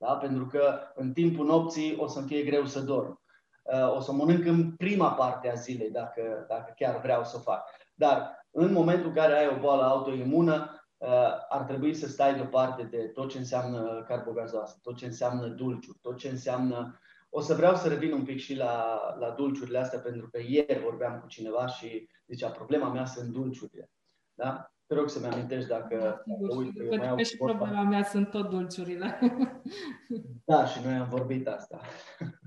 da? 0.00 0.16
pentru 0.16 0.46
că 0.46 0.78
în 0.94 1.12
timpul 1.12 1.46
nopții 1.46 1.96
o 1.98 2.06
să-mi 2.06 2.26
fie 2.26 2.42
greu 2.42 2.64
să 2.64 2.80
dorm. 2.80 3.20
Uh, 3.62 3.94
o 3.96 4.00
să 4.00 4.12
mănânc 4.12 4.44
în 4.44 4.72
prima 4.76 5.12
parte 5.12 5.50
a 5.50 5.54
zilei, 5.54 5.90
dacă, 5.90 6.44
dacă 6.48 6.72
chiar 6.76 7.00
vreau 7.00 7.24
să 7.24 7.36
o 7.36 7.40
fac. 7.40 7.70
Dar 7.94 8.46
în 8.50 8.72
momentul 8.72 9.06
în 9.08 9.14
care 9.14 9.38
ai 9.38 9.46
o 9.46 9.60
boală 9.60 9.82
autoimună, 9.82 10.84
uh, 10.96 11.32
ar 11.48 11.62
trebui 11.62 11.94
să 11.94 12.06
stai 12.06 12.34
deoparte 12.34 12.82
de 12.82 12.96
tot 12.96 13.30
ce 13.30 13.38
înseamnă 13.38 14.04
carbogazoasă, 14.08 14.78
tot 14.82 14.96
ce 14.96 15.06
înseamnă 15.06 15.46
dulciuri, 15.46 15.98
tot 16.02 16.16
ce 16.16 16.28
înseamnă... 16.28 17.00
O 17.32 17.40
să 17.40 17.54
vreau 17.54 17.74
să 17.74 17.88
revin 17.88 18.12
un 18.12 18.24
pic 18.24 18.38
și 18.38 18.54
la, 18.54 19.00
la 19.18 19.30
dulciurile 19.30 19.78
astea, 19.78 19.98
pentru 19.98 20.28
că 20.30 20.40
ieri 20.46 20.82
vorbeam 20.82 21.20
cu 21.20 21.26
cineva 21.26 21.66
și 21.66 22.08
zicea, 22.26 22.50
problema 22.50 22.92
mea 22.92 23.04
sunt 23.04 23.28
dulciurile. 23.28 23.90
Da? 24.34 24.70
Te 24.86 24.94
rog 24.94 25.08
să-mi 25.08 25.26
amintești 25.26 25.68
dacă... 25.68 26.22
Da, 26.26 26.34
sigur, 26.34 26.56
uite, 26.56 26.82
pentru 26.82 26.98
că 26.98 27.14
mai 27.14 27.24
și 27.24 27.36
problema 27.36 27.82
mea 27.82 28.04
sunt 28.04 28.30
tot 28.30 28.48
dulciurile. 28.48 29.18
Da, 30.44 30.66
și 30.66 30.84
noi 30.84 30.94
am 30.94 31.08
vorbit 31.08 31.48
asta. 31.48 31.80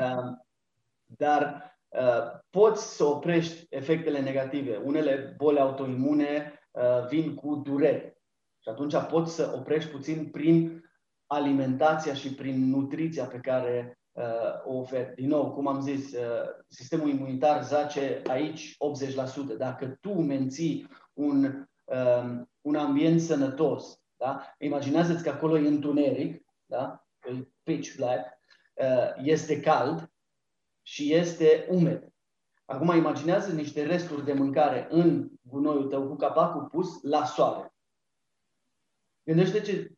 Um, 0.00 0.46
dar 1.06 1.74
uh, 1.88 2.40
poți 2.50 2.96
să 2.96 3.04
oprești 3.04 3.66
efectele 3.68 4.20
negative. 4.20 4.76
Unele 4.76 5.34
boli 5.36 5.58
autoimune 5.58 6.60
uh, 6.70 7.06
vin 7.08 7.34
cu 7.34 7.54
durere. 7.54 8.18
Și 8.58 8.68
atunci 8.68 8.94
poți 9.10 9.34
să 9.34 9.52
oprești 9.56 9.90
puțin 9.90 10.30
prin 10.30 10.84
alimentația 11.26 12.14
și 12.14 12.34
prin 12.34 12.70
nutriția 12.70 13.24
pe 13.24 13.38
care 13.38 13.88
uh, 13.88 13.94
o 13.94 14.03
oferi. 14.64 15.14
Din 15.14 15.28
nou, 15.28 15.52
cum 15.52 15.66
am 15.66 15.80
zis, 15.80 16.12
uh, 16.12 16.48
sistemul 16.68 17.08
imunitar 17.08 17.64
zace 17.64 18.22
aici 18.26 18.76
80%. 18.78 19.56
Dacă 19.56 19.86
tu 20.00 20.12
menții 20.12 20.88
un, 21.12 21.66
um, 21.84 22.50
un 22.60 22.74
ambient 22.74 23.20
sănătos. 23.20 24.00
Da? 24.16 24.54
Imaginează-ți 24.58 25.22
că 25.22 25.28
acolo 25.28 25.58
e 25.58 25.68
întuneric, 25.68 26.44
da? 26.66 27.04
e 27.24 27.48
pitch 27.62 27.96
black, 27.96 28.38
uh, 28.74 29.12
este 29.16 29.60
cald 29.60 30.12
și 30.82 31.12
este 31.12 31.66
umed. 31.70 32.08
Acum 32.64 32.96
imaginează 32.96 33.52
niște 33.52 33.86
resturi 33.86 34.24
de 34.24 34.32
mâncare 34.32 34.86
în 34.90 35.30
gunoiul 35.40 35.88
tău 35.88 36.08
cu 36.08 36.16
capacul 36.16 36.64
pus 36.64 37.02
la 37.02 37.24
soare. 37.24 37.74
Gândește 39.24 39.60
ce, 39.60 39.92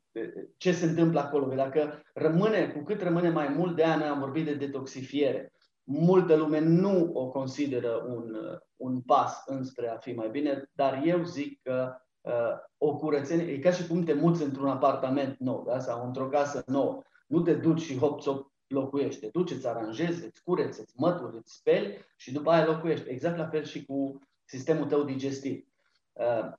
ce 0.57 0.73
se 0.73 0.85
întâmplă 0.85 1.21
acolo. 1.21 1.55
Dacă 1.55 2.03
rămâne, 2.15 2.69
cu 2.69 2.83
cât 2.83 3.03
rămâne 3.03 3.31
mai 3.31 3.49
mult 3.49 3.77
de 3.77 3.85
ani, 3.85 4.03
am 4.03 4.19
vorbit 4.19 4.45
de 4.45 4.55
detoxifiere 4.55 5.53
multă 5.87 6.35
lume 6.37 6.59
nu 6.59 7.11
o 7.13 7.29
consideră 7.29 8.05
un, 8.09 8.37
un 8.77 9.01
pas 9.01 9.43
înspre 9.47 9.89
a 9.89 9.97
fi 9.97 10.13
mai 10.13 10.29
bine, 10.29 10.71
dar 10.73 11.03
eu 11.05 11.25
zic 11.25 11.63
că 11.63 11.97
uh, 12.21 12.33
o 12.79 12.97
curățenie, 12.97 13.53
e 13.53 13.59
ca 13.59 13.71
și 13.71 13.87
cum 13.87 14.05
te 14.05 14.13
muți 14.13 14.43
într-un 14.43 14.69
apartament 14.69 15.39
nou 15.39 15.65
da? 15.67 15.79
sau 15.79 16.07
într-o 16.07 16.29
casă 16.29 16.63
nouă. 16.67 17.03
Nu 17.27 17.41
te 17.41 17.55
duci 17.55 17.81
și 17.81 17.99
hop 17.99 18.21
ți 18.21 18.31
locuiești. 18.67 19.21
Te 19.21 19.29
duci, 19.33 19.51
îți 19.51 19.67
aranjezi, 19.67 20.25
îți 20.25 20.43
cureți, 20.43 20.81
îți 20.81 20.95
mături, 20.97 21.37
îți 21.37 21.55
speli 21.55 21.99
și 22.17 22.33
după 22.33 22.51
aia 22.51 22.67
locuiești. 22.67 23.09
Exact 23.09 23.37
la 23.37 23.49
fel 23.49 23.65
și 23.65 23.85
cu 23.85 24.19
sistemul 24.45 24.87
tău 24.87 25.05
digestiv. 25.05 25.67
Uh, 26.13 26.53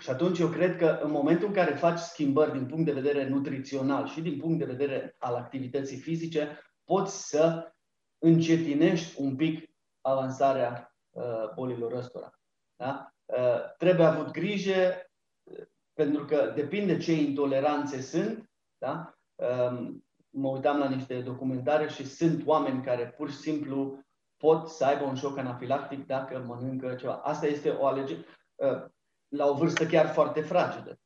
și 0.00 0.10
atunci 0.10 0.38
eu 0.38 0.48
cred 0.48 0.76
că 0.76 0.98
în 1.02 1.10
momentul 1.10 1.46
în 1.46 1.52
care 1.52 1.74
faci 1.74 1.98
schimbări 1.98 2.52
din 2.52 2.66
punct 2.66 2.84
de 2.84 2.92
vedere 2.92 3.28
nutrițional 3.28 4.06
și 4.06 4.20
din 4.20 4.38
punct 4.38 4.58
de 4.58 4.64
vedere 4.64 5.14
al 5.18 5.34
activității 5.34 5.98
fizice, 5.98 6.58
poți 6.84 7.28
să 7.28 7.72
încetinești 8.18 9.20
un 9.20 9.36
pic 9.36 9.70
avansarea 10.00 10.96
uh, 11.10 11.54
bolilor 11.54 11.92
ăstora. 11.92 12.30
Da? 12.76 13.12
Uh, 13.24 13.74
trebuie 13.78 14.06
avut 14.06 14.30
grijă 14.30 15.10
uh, 15.42 15.66
pentru 15.92 16.24
că 16.24 16.52
depinde 16.54 16.98
ce 16.98 17.12
intoleranțe 17.12 18.00
sunt. 18.00 18.50
Da? 18.78 19.14
Uh, 19.34 19.90
mă 20.30 20.48
uitam 20.48 20.78
la 20.78 20.88
niște 20.88 21.20
documentare 21.20 21.88
și 21.88 22.06
sunt 22.06 22.46
oameni 22.46 22.82
care 22.82 23.08
pur 23.16 23.30
și 23.30 23.36
simplu 23.36 24.04
pot 24.36 24.68
să 24.68 24.84
aibă 24.84 25.04
un 25.04 25.14
șoc 25.14 25.38
anafilactic 25.38 26.06
dacă 26.06 26.38
mănâncă 26.38 26.94
ceva. 26.94 27.14
Asta 27.14 27.46
este 27.46 27.70
o 27.70 27.86
alegere 27.86 28.24
uh, 28.54 28.84
la 29.32 29.46
o 29.48 29.54
vârstă 29.54 29.86
chiar 29.86 30.06
foarte 30.06 30.40
fragedă. 30.40 31.00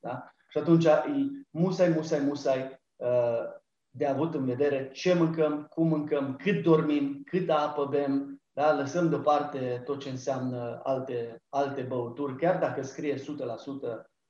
Da? 0.00 0.32
Și 0.48 0.58
atunci, 0.58 0.86
musai, 1.50 1.88
musai, 1.88 2.20
musai, 2.20 2.80
uh, 2.96 3.60
de 3.90 4.06
avut 4.06 4.34
în 4.34 4.44
vedere 4.44 4.90
ce 4.90 5.14
mâncăm, 5.14 5.66
cum 5.70 5.88
mâncăm, 5.88 6.36
cât 6.36 6.62
dormim, 6.62 7.22
cât 7.22 7.50
apă 7.50 7.86
bem, 7.86 8.42
da? 8.52 8.74
lăsăm 8.74 9.08
deoparte 9.08 9.82
tot 9.84 10.00
ce 10.00 10.08
înseamnă 10.08 10.80
alte, 10.84 11.42
alte 11.48 11.82
băuturi, 11.82 12.36
chiar 12.36 12.58
dacă 12.58 12.82
scrie 12.82 13.16
100% 13.16 13.20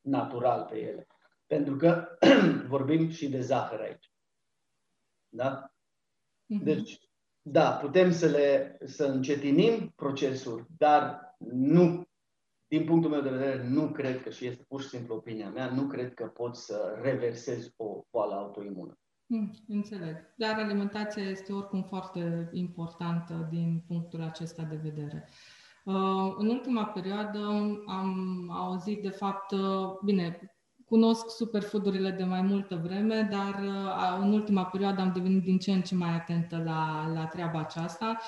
natural 0.01 0.67
pe 0.71 0.79
ele. 0.79 1.07
Pentru 1.47 1.77
că 1.77 2.19
vorbim 2.75 3.09
și 3.09 3.29
de 3.29 3.41
zahăr 3.41 3.81
aici. 3.81 4.11
Da? 5.29 5.73
Mhm. 6.47 6.65
Deci, 6.65 6.99
da, 7.43 7.73
putem 7.73 8.13
să 8.13 8.27
le 8.27 8.79
să 8.85 9.05
încetinim 9.05 9.93
procesul, 9.97 10.67
dar 10.79 11.35
nu, 11.53 12.07
din 12.73 12.85
punctul 12.85 13.11
meu 13.11 13.21
de 13.21 13.29
vedere, 13.29 13.69
nu 13.69 13.89
cred 13.89 14.23
că, 14.23 14.31
și 14.31 14.47
este 14.47 14.65
pur 14.69 14.83
și 14.83 14.89
simplu 14.89 15.15
opinia 15.15 15.51
mea, 15.51 15.71
nu 15.71 15.83
cred 15.83 16.15
că 16.15 16.25
pot 16.25 16.57
să 16.57 16.99
reversez 17.03 17.73
o 17.77 18.05
boală 18.11 18.35
autoimună. 18.35 18.99
Hmm, 19.27 19.51
înțeleg. 19.69 20.17
Dar 20.37 20.59
alimentația 20.59 21.23
este 21.23 21.53
oricum 21.53 21.83
foarte 21.83 22.49
importantă 22.53 23.49
din 23.51 23.85
punctul 23.87 24.23
acesta 24.23 24.63
de 24.63 24.81
vedere. 24.83 25.29
Uh, 25.85 26.35
în 26.39 26.49
ultima 26.49 26.85
perioadă 26.85 27.39
am 27.87 28.51
auzit 28.51 29.03
de 29.03 29.11
fapt, 29.11 29.51
uh, 29.51 29.99
bine, 30.05 30.53
cunosc 30.85 31.31
superfoodurile 31.31 32.11
de 32.11 32.25
mai 32.25 32.43
multă 32.43 32.81
vreme, 32.83 33.29
dar 33.31 33.63
uh, 33.63 34.19
în 34.21 34.33
ultima 34.33 34.65
perioadă 34.65 35.01
am 35.01 35.13
devenit 35.13 35.43
din 35.43 35.59
ce 35.59 35.73
în 35.73 35.83
ce 35.83 35.95
mai 35.95 36.15
atentă 36.15 36.63
la, 36.65 37.11
la 37.15 37.27
treaba 37.27 37.59
aceasta. 37.59 38.19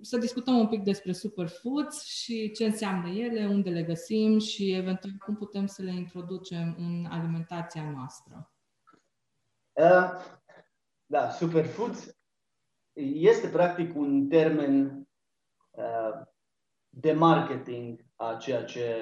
Să 0.00 0.18
discutăm 0.18 0.58
un 0.58 0.68
pic 0.68 0.82
despre 0.82 1.12
superfoods 1.12 2.04
și 2.04 2.50
ce 2.50 2.64
înseamnă 2.64 3.08
ele, 3.08 3.46
unde 3.46 3.70
le 3.70 3.82
găsim 3.82 4.38
și 4.38 4.72
eventual 4.72 5.12
cum 5.24 5.36
putem 5.36 5.66
să 5.66 5.82
le 5.82 5.92
introducem 5.92 6.74
în 6.78 7.06
alimentația 7.10 7.90
noastră. 7.90 8.52
Uh, 9.72 10.10
da, 11.06 11.30
superfoods 11.30 12.16
este 13.12 13.48
practic 13.48 13.96
un 13.96 14.28
termen 14.28 15.08
uh, 15.70 16.26
de 16.88 17.12
marketing 17.12 18.04
a 18.14 18.36
ceea 18.40 18.64
ce 18.64 18.94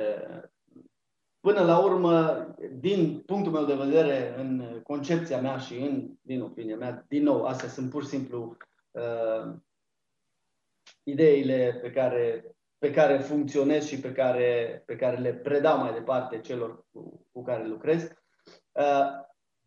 până 1.41 1.63
la 1.63 1.79
urmă, 1.79 2.47
din 2.79 3.23
punctul 3.27 3.53
meu 3.53 3.65
de 3.65 3.75
vedere, 3.75 4.39
în 4.39 4.81
concepția 4.83 5.41
mea 5.41 5.59
și 5.59 5.77
în, 5.79 6.19
din 6.23 6.43
opinia 6.43 6.77
mea, 6.77 7.05
din 7.09 7.23
nou, 7.23 7.45
astea 7.45 7.69
sunt 7.69 7.91
pur 7.91 8.03
și 8.03 8.09
simplu 8.09 8.57
uh, 8.91 9.55
ideile 11.07 11.79
pe 11.83 11.91
care, 11.91 12.45
pe 12.79 12.91
care 12.91 13.19
funcționez 13.19 13.87
și 13.87 14.01
pe 14.01 14.13
care, 14.13 14.83
pe 14.87 14.97
care 14.97 15.17
le 15.17 15.35
predau 15.35 15.79
mai 15.79 15.93
departe 15.93 16.41
celor 16.41 16.85
cu, 16.93 17.27
cu 17.33 17.43
care 17.43 17.67
lucrez, 17.67 18.03
uh, 18.73 19.07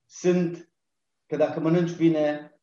sunt 0.05 0.69
că 1.25 1.36
dacă 1.36 1.60
mănânci 1.60 1.96
bine, 1.96 2.53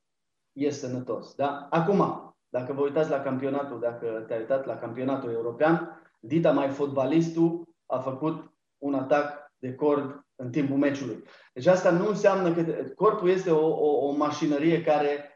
ești 0.52 0.78
sănătos. 0.78 1.35
Da? 1.35 1.66
Acum, 1.71 2.35
dacă 2.49 2.73
vă 2.73 2.83
uitați 2.83 3.11
la 3.11 3.21
campionatul, 3.21 3.80
dacă 3.80 4.25
te-ai 4.26 4.38
uitat 4.38 4.66
la 4.66 4.78
campionatul 4.78 5.30
european, 5.30 6.00
Dita, 6.21 6.52
mai 6.52 6.68
fotbalistul, 6.68 7.68
a 7.87 7.99
făcut 7.99 8.52
un 8.78 8.95
atac 8.95 9.52
de 9.59 9.75
cord 9.75 10.26
în 10.35 10.50
timpul 10.50 10.76
meciului. 10.76 11.25
Deci 11.52 11.66
asta 11.66 11.90
nu 11.90 12.09
înseamnă 12.09 12.54
că 12.54 12.62
corpul 12.95 13.28
este 13.28 13.50
o, 13.50 13.66
o, 13.66 14.06
o 14.06 14.16
mașinărie 14.16 14.83
care 14.83 15.36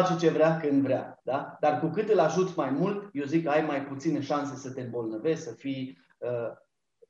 face 0.00 0.16
ce 0.16 0.28
vrea 0.30 0.56
când 0.56 0.82
vrea. 0.82 1.20
Da? 1.22 1.56
Dar 1.60 1.80
cu 1.80 1.86
cât 1.86 2.08
îl 2.08 2.18
ajuți 2.18 2.52
mai 2.56 2.70
mult, 2.70 3.08
eu 3.12 3.24
zic 3.24 3.44
că 3.44 3.50
ai 3.50 3.62
mai 3.62 3.84
puține 3.84 4.20
șanse 4.20 4.56
să 4.56 4.72
te 4.72 4.80
îmbolnăvești, 4.80 5.44
să 5.44 5.52
fii 5.52 5.98
uh, 6.18 6.52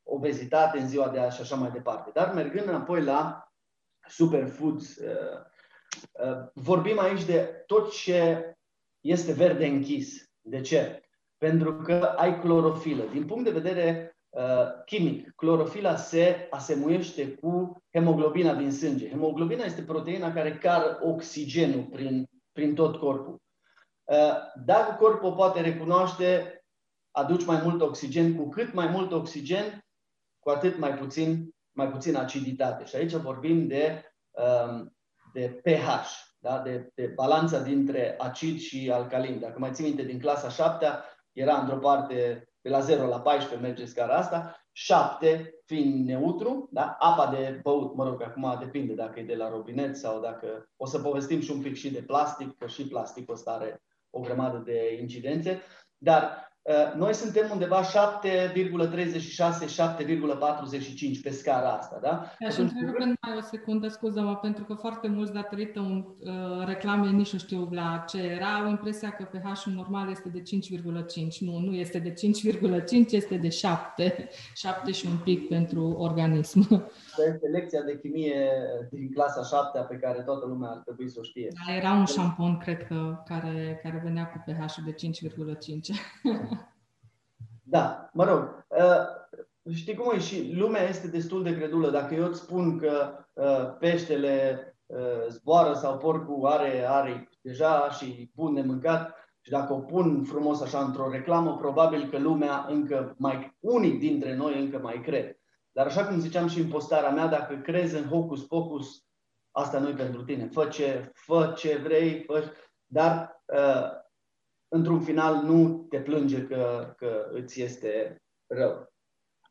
obezitate 0.02 0.78
în 0.78 0.88
ziua 0.88 1.08
de 1.08 1.18
azi 1.18 1.36
și 1.36 1.42
așa 1.42 1.56
mai 1.56 1.70
departe. 1.70 2.10
Dar 2.14 2.32
mergând 2.32 2.68
înapoi 2.68 3.02
la 3.02 3.50
superfoods, 4.08 4.96
uh, 4.96 5.38
uh, 6.12 6.48
vorbim 6.54 6.98
aici 6.98 7.24
de 7.24 7.62
tot 7.66 7.92
ce 7.92 8.50
este 9.00 9.32
verde 9.32 9.66
închis. 9.66 10.30
De 10.40 10.60
ce? 10.60 11.00
Pentru 11.38 11.76
că 11.76 11.94
ai 12.16 12.40
clorofilă. 12.40 13.04
Din 13.12 13.26
punct 13.26 13.44
de 13.44 13.50
vedere 13.60 14.16
uh, 14.28 14.84
chimic, 14.84 15.32
clorofila 15.34 15.96
se 15.96 16.46
asemuiește 16.50 17.28
cu 17.28 17.82
hemoglobina 17.92 18.54
din 18.54 18.72
sânge. 18.72 19.08
Hemoglobina 19.08 19.64
este 19.64 19.82
proteina 19.82 20.32
care 20.32 20.58
car 20.58 20.98
oxigenul 21.02 21.82
prin, 21.82 22.28
prin 22.56 22.74
tot 22.74 22.96
corpul. 22.96 23.42
Uh, 24.04 24.36
dacă 24.64 24.96
corpul 24.98 25.34
poate 25.34 25.60
recunoaște, 25.60 26.60
aduci 27.10 27.44
mai 27.44 27.60
mult 27.62 27.80
oxigen. 27.80 28.36
Cu 28.36 28.48
cât 28.48 28.72
mai 28.72 28.86
mult 28.86 29.12
oxigen, 29.12 29.84
cu 30.38 30.50
atât 30.50 30.78
mai 30.78 30.94
puțin, 30.94 31.54
mai 31.72 31.88
puțin 31.88 32.16
aciditate. 32.16 32.84
Și 32.84 32.96
aici 32.96 33.12
vorbim 33.12 33.66
de, 33.66 34.04
um, 34.30 34.96
de 35.32 35.60
pH, 35.62 35.88
da? 36.38 36.58
de, 36.58 36.90
de 36.94 37.06
balanța 37.06 37.60
dintre 37.60 38.14
acid 38.18 38.58
și 38.58 38.90
alcalin. 38.92 39.40
Dacă 39.40 39.58
mai 39.58 39.72
țin 39.72 39.84
minte 39.84 40.02
din 40.02 40.18
clasa 40.18 40.48
7 40.48 40.86
era 41.32 41.60
într-o 41.60 41.78
parte 41.78 42.48
de 42.60 42.68
la 42.68 42.80
0 42.80 43.06
la 43.06 43.20
14 43.20 43.66
merge 43.66 43.84
scara 43.84 44.16
asta, 44.16 44.65
7 44.78 45.54
fiind 45.64 46.06
neutru, 46.06 46.68
da? 46.72 46.96
apa 46.98 47.26
de 47.26 47.60
băut, 47.62 47.94
mă 47.94 48.04
rog, 48.04 48.22
acum 48.22 48.56
depinde 48.60 48.94
dacă 48.94 49.20
e 49.20 49.24
de 49.24 49.34
la 49.34 49.48
robinet 49.48 49.96
sau 49.96 50.20
dacă... 50.20 50.68
O 50.76 50.86
să 50.86 50.98
povestim 50.98 51.40
și 51.40 51.50
un 51.50 51.60
pic 51.60 51.74
și 51.74 51.90
de 51.90 52.02
plastic, 52.02 52.58
că 52.58 52.66
și 52.66 52.86
plasticul 52.86 53.34
ăsta 53.34 53.50
are 53.50 53.82
o 54.10 54.20
grămadă 54.20 54.58
de 54.58 54.98
incidențe, 55.00 55.60
dar 55.98 56.22
Uh, 56.30 56.45
noi 56.96 57.14
suntem 57.14 57.48
undeva 57.52 57.82
7,36-7,45 57.82 57.88
pe 61.22 61.30
scara 61.30 61.68
asta, 61.68 61.98
da? 62.02 62.32
Aș 62.46 62.56
întrerupe 62.56 63.04
mai 63.04 63.36
o 63.36 63.40
secundă, 63.40 63.88
scuză-mă, 63.88 64.36
pentru 64.36 64.64
că 64.64 64.74
foarte 64.74 65.08
mulți, 65.08 65.32
datorită 65.32 65.80
un, 65.80 66.04
uh, 66.18 66.66
reclamei, 66.66 67.12
nici 67.12 67.32
nu 67.32 67.38
știu 67.38 67.68
la 67.70 68.04
ce 68.08 68.18
era, 68.18 68.54
au 68.54 68.68
impresia 68.68 69.10
că 69.10 69.24
pH-ul 69.24 69.72
normal 69.72 70.10
este 70.10 70.28
de 70.28 70.42
5,5. 70.42 71.40
Nu, 71.40 71.58
nu 71.58 71.74
este 71.74 71.98
de 71.98 72.12
5,5, 72.12 73.10
este 73.10 73.36
de 73.36 73.48
7. 73.48 74.28
7 74.54 74.92
și 74.92 75.06
un 75.06 75.16
pic 75.16 75.48
pentru 75.48 75.94
organism. 75.98 76.90
Este 77.32 77.46
lecția 77.52 77.82
de 77.82 77.98
chimie 77.98 78.50
din 78.90 79.12
clasa 79.12 79.42
7 79.42 79.78
pe 79.88 79.96
care 79.96 80.22
toată 80.22 80.46
lumea 80.46 80.70
ar 80.70 80.80
trebui 80.84 81.10
să 81.10 81.18
o 81.20 81.22
știe. 81.22 81.48
Da, 81.66 81.74
era 81.74 81.92
un 81.92 82.04
șampon, 82.04 82.58
cred 82.58 82.86
că, 82.86 83.22
care, 83.26 83.80
care 83.82 84.00
venea 84.04 84.26
cu 84.26 84.42
pH-ul 84.46 84.84
de 84.84 84.94
5,5. 84.94 85.00
Da, 87.68 88.10
mă 88.12 88.24
rog. 88.24 88.66
Uh, 88.68 89.74
știi 89.74 89.94
cum 89.94 90.12
e? 90.14 90.18
Și 90.18 90.52
lumea 90.54 90.88
este 90.88 91.08
destul 91.08 91.42
de 91.42 91.56
credulă. 91.56 91.90
Dacă 91.90 92.14
eu 92.14 92.24
îți 92.24 92.40
spun 92.40 92.78
că 92.78 93.18
uh, 93.32 93.76
peștele 93.78 94.60
uh, 94.86 95.26
zboară 95.28 95.72
sau 95.72 95.98
porcul 95.98 96.46
are 96.46 96.86
aripi 96.88 97.38
deja 97.40 97.90
și 97.90 98.30
bun 98.34 98.54
de 98.54 98.60
mâncat, 98.60 99.14
și 99.40 99.50
dacă 99.50 99.72
o 99.72 99.78
pun 99.78 100.24
frumos 100.24 100.60
așa 100.60 100.84
într-o 100.84 101.10
reclamă, 101.10 101.56
probabil 101.56 102.10
că 102.10 102.18
lumea 102.18 102.66
încă 102.68 103.14
mai, 103.18 103.56
unii 103.60 103.98
dintre 103.98 104.36
noi 104.36 104.60
încă 104.60 104.78
mai 104.78 105.00
cred. 105.00 105.38
Dar 105.72 105.86
așa 105.86 106.06
cum 106.06 106.18
ziceam 106.18 106.48
și 106.48 106.60
în 106.60 106.68
postarea 106.68 107.10
mea, 107.10 107.26
dacă 107.26 107.56
crezi 107.56 107.96
în 107.96 108.08
hocus 108.08 108.42
pocus, 108.42 109.04
asta 109.50 109.78
nu 109.78 109.88
e 109.88 109.92
pentru 109.92 110.24
tine. 110.24 110.48
Fă 110.52 110.66
ce, 110.66 111.10
fă 111.14 111.52
ce 111.56 111.76
vrei, 111.76 112.22
fă, 112.26 112.52
dar 112.86 113.42
uh, 113.46 113.90
într-un 114.68 115.00
final 115.00 115.42
nu 115.42 115.86
te 115.88 116.00
plânge 116.00 116.46
că, 116.46 116.94
că 116.96 117.28
îți 117.30 117.62
este 117.62 118.22
rău. 118.46 118.92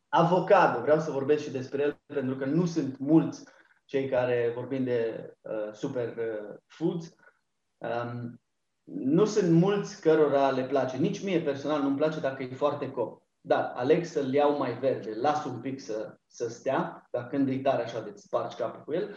Avocado, 0.07 0.81
vreau 0.81 0.99
să 0.99 1.11
vorbesc 1.11 1.43
și 1.43 1.51
despre 1.51 1.81
el, 1.81 2.01
pentru 2.05 2.35
că 2.35 2.45
nu 2.45 2.65
sunt 2.65 2.97
mulți 2.97 3.43
cei 3.85 4.09
care 4.09 4.51
vorbim 4.55 4.83
de 4.83 5.33
uh, 5.41 5.73
super 5.73 6.07
uh, 6.17 6.55
foods. 6.67 7.15
Um, 7.77 8.41
nu 8.83 9.25
sunt 9.25 9.51
mulți 9.51 10.01
cărora 10.01 10.49
le 10.49 10.65
place. 10.65 10.97
Nici 10.97 11.23
mie 11.23 11.41
personal 11.41 11.81
nu-mi 11.81 11.97
place 11.97 12.19
dacă 12.19 12.43
e 12.43 12.53
foarte 12.53 12.91
cop. 12.91 13.23
Dar 13.41 13.71
aleg 13.75 14.05
să-l 14.05 14.33
iau 14.33 14.57
mai 14.57 14.79
verde, 14.79 15.13
las 15.13 15.45
un 15.45 15.59
pic 15.59 15.79
să, 15.79 16.17
să 16.27 16.49
stea, 16.49 17.07
dar 17.11 17.27
când 17.27 17.47
e 17.47 17.57
tare 17.57 17.83
așa 17.83 18.01
de 18.01 18.11
spargi 18.15 18.55
capul 18.55 18.83
cu 18.83 18.93
el. 18.93 19.15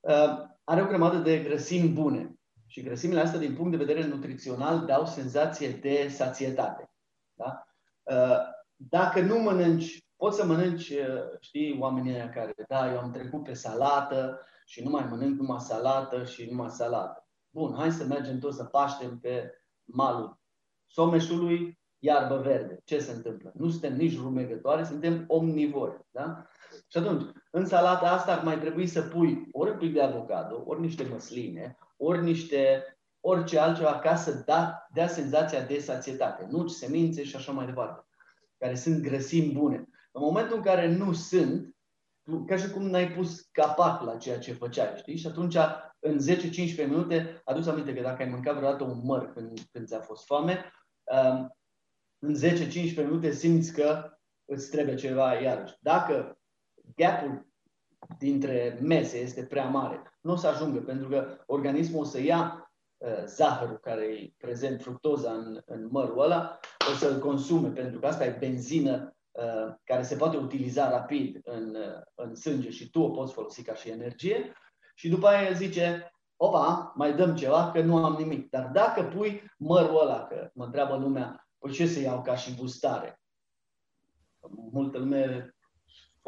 Uh, 0.00 0.46
are 0.64 0.82
o 0.82 0.86
grămadă 0.86 1.16
de 1.16 1.38
grăsimi 1.38 1.88
bune. 1.88 2.37
Și 2.68 2.82
grăsimile 2.82 3.20
astea, 3.20 3.38
din 3.38 3.54
punct 3.54 3.70
de 3.70 3.84
vedere 3.84 4.06
nutrițional, 4.06 4.84
dau 4.84 5.06
senzație 5.06 5.70
de 5.70 6.08
sațietate. 6.08 6.90
Da? 7.34 7.66
Uh, 8.02 8.38
dacă 8.76 9.20
nu 9.20 9.38
mănânci, 9.38 10.04
poți 10.16 10.36
să 10.36 10.46
mănânci, 10.46 10.88
uh, 10.88 11.22
știi, 11.40 11.78
oamenii 11.80 12.30
care, 12.30 12.54
da, 12.68 12.92
eu 12.92 12.98
am 12.98 13.10
trecut 13.10 13.44
pe 13.44 13.52
salată 13.52 14.40
și 14.64 14.82
nu 14.82 14.90
mai 14.90 15.06
mănânc 15.10 15.40
numai 15.40 15.60
salată 15.60 16.24
și 16.24 16.48
numai 16.50 16.70
salată. 16.70 17.28
Bun, 17.50 17.74
hai 17.74 17.92
să 17.92 18.04
mergem 18.04 18.38
toți 18.38 18.56
să 18.56 18.64
paștem 18.64 19.18
pe 19.18 19.62
malul 19.84 20.38
Someșului, 20.86 21.78
iarbă 21.98 22.36
verde. 22.36 22.80
Ce 22.84 22.98
se 22.98 23.12
întâmplă? 23.12 23.52
Nu 23.54 23.70
suntem 23.70 23.96
nici 23.96 24.18
rumegătoare, 24.18 24.84
suntem 24.84 25.24
omnivori. 25.28 26.06
Da? 26.10 26.46
Și 26.90 26.98
atunci, 26.98 27.30
în 27.50 27.66
salata 27.66 28.10
asta 28.10 28.32
ar 28.32 28.42
mai 28.42 28.58
trebui 28.58 28.86
să 28.86 29.02
pui 29.02 29.48
ori 29.52 29.70
un 29.70 29.78
pic 29.78 29.92
de 29.92 30.02
avocado, 30.02 30.62
ori 30.66 30.80
niște 30.80 31.08
măsline, 31.10 31.78
ori 31.96 32.22
niște, 32.22 32.84
orice 33.20 33.58
altceva 33.58 33.98
ca 33.98 34.16
să 34.16 34.42
da, 34.46 34.86
dea 34.92 35.08
senzația 35.08 35.62
de 35.64 35.78
sațietate. 35.78 36.46
Nuci, 36.50 36.70
semințe 36.70 37.24
și 37.24 37.36
așa 37.36 37.52
mai 37.52 37.66
departe, 37.66 38.06
care 38.58 38.74
sunt 38.74 39.02
grăsimi 39.02 39.52
bune. 39.52 39.76
În 40.12 40.22
momentul 40.22 40.56
în 40.56 40.62
care 40.62 40.94
nu 40.96 41.12
sunt, 41.12 41.76
ca 42.46 42.56
și 42.56 42.70
cum 42.70 42.82
n-ai 42.82 43.10
pus 43.10 43.40
capac 43.40 44.02
la 44.02 44.16
ceea 44.16 44.38
ce 44.38 44.52
făceai, 44.52 44.96
știi? 44.96 45.16
Și 45.16 45.26
atunci, 45.26 45.56
în 45.98 46.18
10-15 46.18 46.88
minute, 46.88 47.40
aduți 47.44 47.68
aminte 47.68 47.94
că 47.94 48.02
dacă 48.02 48.22
ai 48.22 48.28
mâncat 48.28 48.56
vreodată 48.56 48.84
un 48.84 49.00
măr 49.04 49.32
când, 49.32 49.60
când 49.72 49.86
ți-a 49.86 50.00
fost 50.00 50.24
foame, 50.24 50.72
um, 51.04 51.56
în 52.18 52.34
10-15 52.34 52.94
minute 52.96 53.32
simți 53.32 53.72
că 53.72 54.18
îți 54.44 54.70
trebuie 54.70 54.94
ceva 54.94 55.34
iarăși. 55.34 55.74
Dacă 55.80 56.37
gapul 56.96 57.46
dintre 58.18 58.78
mese 58.82 59.18
este 59.18 59.44
prea 59.44 59.68
mare, 59.68 60.02
nu 60.20 60.32
o 60.32 60.36
să 60.36 60.46
ajungă, 60.46 60.80
pentru 60.80 61.08
că 61.08 61.38
organismul 61.46 62.00
o 62.00 62.04
să 62.04 62.20
ia 62.20 62.72
uh, 62.96 63.24
zahărul 63.24 63.78
care 63.78 64.04
e 64.04 64.32
prezent, 64.36 64.82
fructoza 64.82 65.32
în, 65.32 65.60
în 65.64 65.88
mărul 65.90 66.20
ăla, 66.20 66.58
o 66.92 66.94
să-l 66.94 67.18
consume, 67.18 67.68
pentru 67.68 68.00
că 68.00 68.06
asta 68.06 68.24
e 68.24 68.36
benzină 68.38 69.16
uh, 69.30 69.74
care 69.84 70.02
se 70.02 70.16
poate 70.16 70.36
utiliza 70.36 70.90
rapid 70.90 71.40
în, 71.44 71.74
uh, 71.74 72.02
în 72.14 72.34
sânge 72.34 72.70
și 72.70 72.90
tu 72.90 73.00
o 73.00 73.10
poți 73.10 73.32
folosi 73.32 73.62
ca 73.62 73.74
și 73.74 73.90
energie. 73.90 74.52
Și 74.94 75.08
după 75.08 75.26
aia 75.26 75.52
zice, 75.52 76.12
opa, 76.36 76.92
mai 76.96 77.14
dăm 77.14 77.34
ceva, 77.34 77.70
că 77.70 77.80
nu 77.80 78.04
am 78.04 78.14
nimic. 78.14 78.50
Dar 78.50 78.70
dacă 78.72 79.02
pui 79.02 79.42
mărul 79.58 80.00
ăla, 80.00 80.26
că 80.26 80.50
mă 80.54 80.64
întreabă 80.64 80.96
lumea, 80.96 81.48
păi 81.58 81.72
ce 81.72 81.86
să 81.86 82.00
iau 82.00 82.22
ca 82.22 82.36
și 82.36 82.56
gustare? 82.56 83.20
Multă 84.70 84.98
lume 84.98 85.52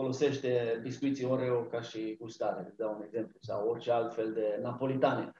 folosește 0.00 0.80
biscuiții 0.82 1.24
Oreo 1.24 1.62
ca 1.62 1.80
și 1.80 2.16
gustare, 2.20 2.64
îți 2.66 2.76
dau 2.76 2.94
un 2.96 3.02
exemplu, 3.02 3.38
sau 3.40 3.68
orice 3.68 3.90
altfel 3.90 4.32
de 4.32 4.58
napolitane. 4.62 5.32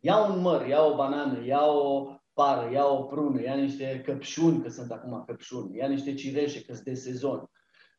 Ia 0.00 0.16
un 0.16 0.40
măr, 0.40 0.66
ia 0.66 0.84
o 0.84 0.94
banană, 0.94 1.44
ia 1.44 1.66
o 1.66 2.06
pară, 2.32 2.70
ia 2.72 2.86
o 2.86 3.02
prună, 3.02 3.42
ia 3.42 3.54
niște 3.54 4.02
căpșuni, 4.04 4.62
că 4.62 4.68
sunt 4.68 4.90
acum 4.90 5.24
căpșuni, 5.26 5.76
ia 5.76 5.88
niște 5.88 6.14
cireșe, 6.14 6.64
că 6.64 6.72
sunt 6.72 6.84
de 6.84 6.94
sezon, 6.94 7.50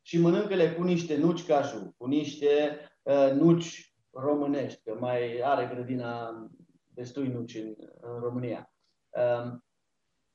și 0.01 0.19
mănâncă-le 0.19 0.73
cu 0.73 0.83
niște 0.83 1.17
nuci 1.17 1.45
caju, 1.45 1.95
cu 1.97 2.05
niște 2.07 2.79
uh, 3.01 3.31
nuci 3.33 3.95
românești, 4.11 4.81
că 4.83 4.97
mai 4.99 5.41
are 5.43 5.69
grădina 5.73 6.43
destui 6.93 7.27
nuci 7.27 7.55
în, 7.55 7.75
în 8.01 8.19
România. 8.19 8.73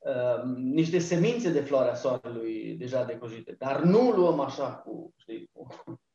Uh, 0.04 0.10
Ehm, 0.10 0.54
niște 0.56 0.98
semințe 0.98 1.50
de 1.50 1.60
floarea 1.60 1.94
soarelui 1.94 2.76
deja 2.78 3.04
decojite. 3.04 3.54
Dar 3.58 3.82
nu 3.82 4.10
luăm 4.10 4.40
așa 4.40 4.72
cu, 4.72 5.14
știi, 5.16 5.50
cu, 5.52 5.66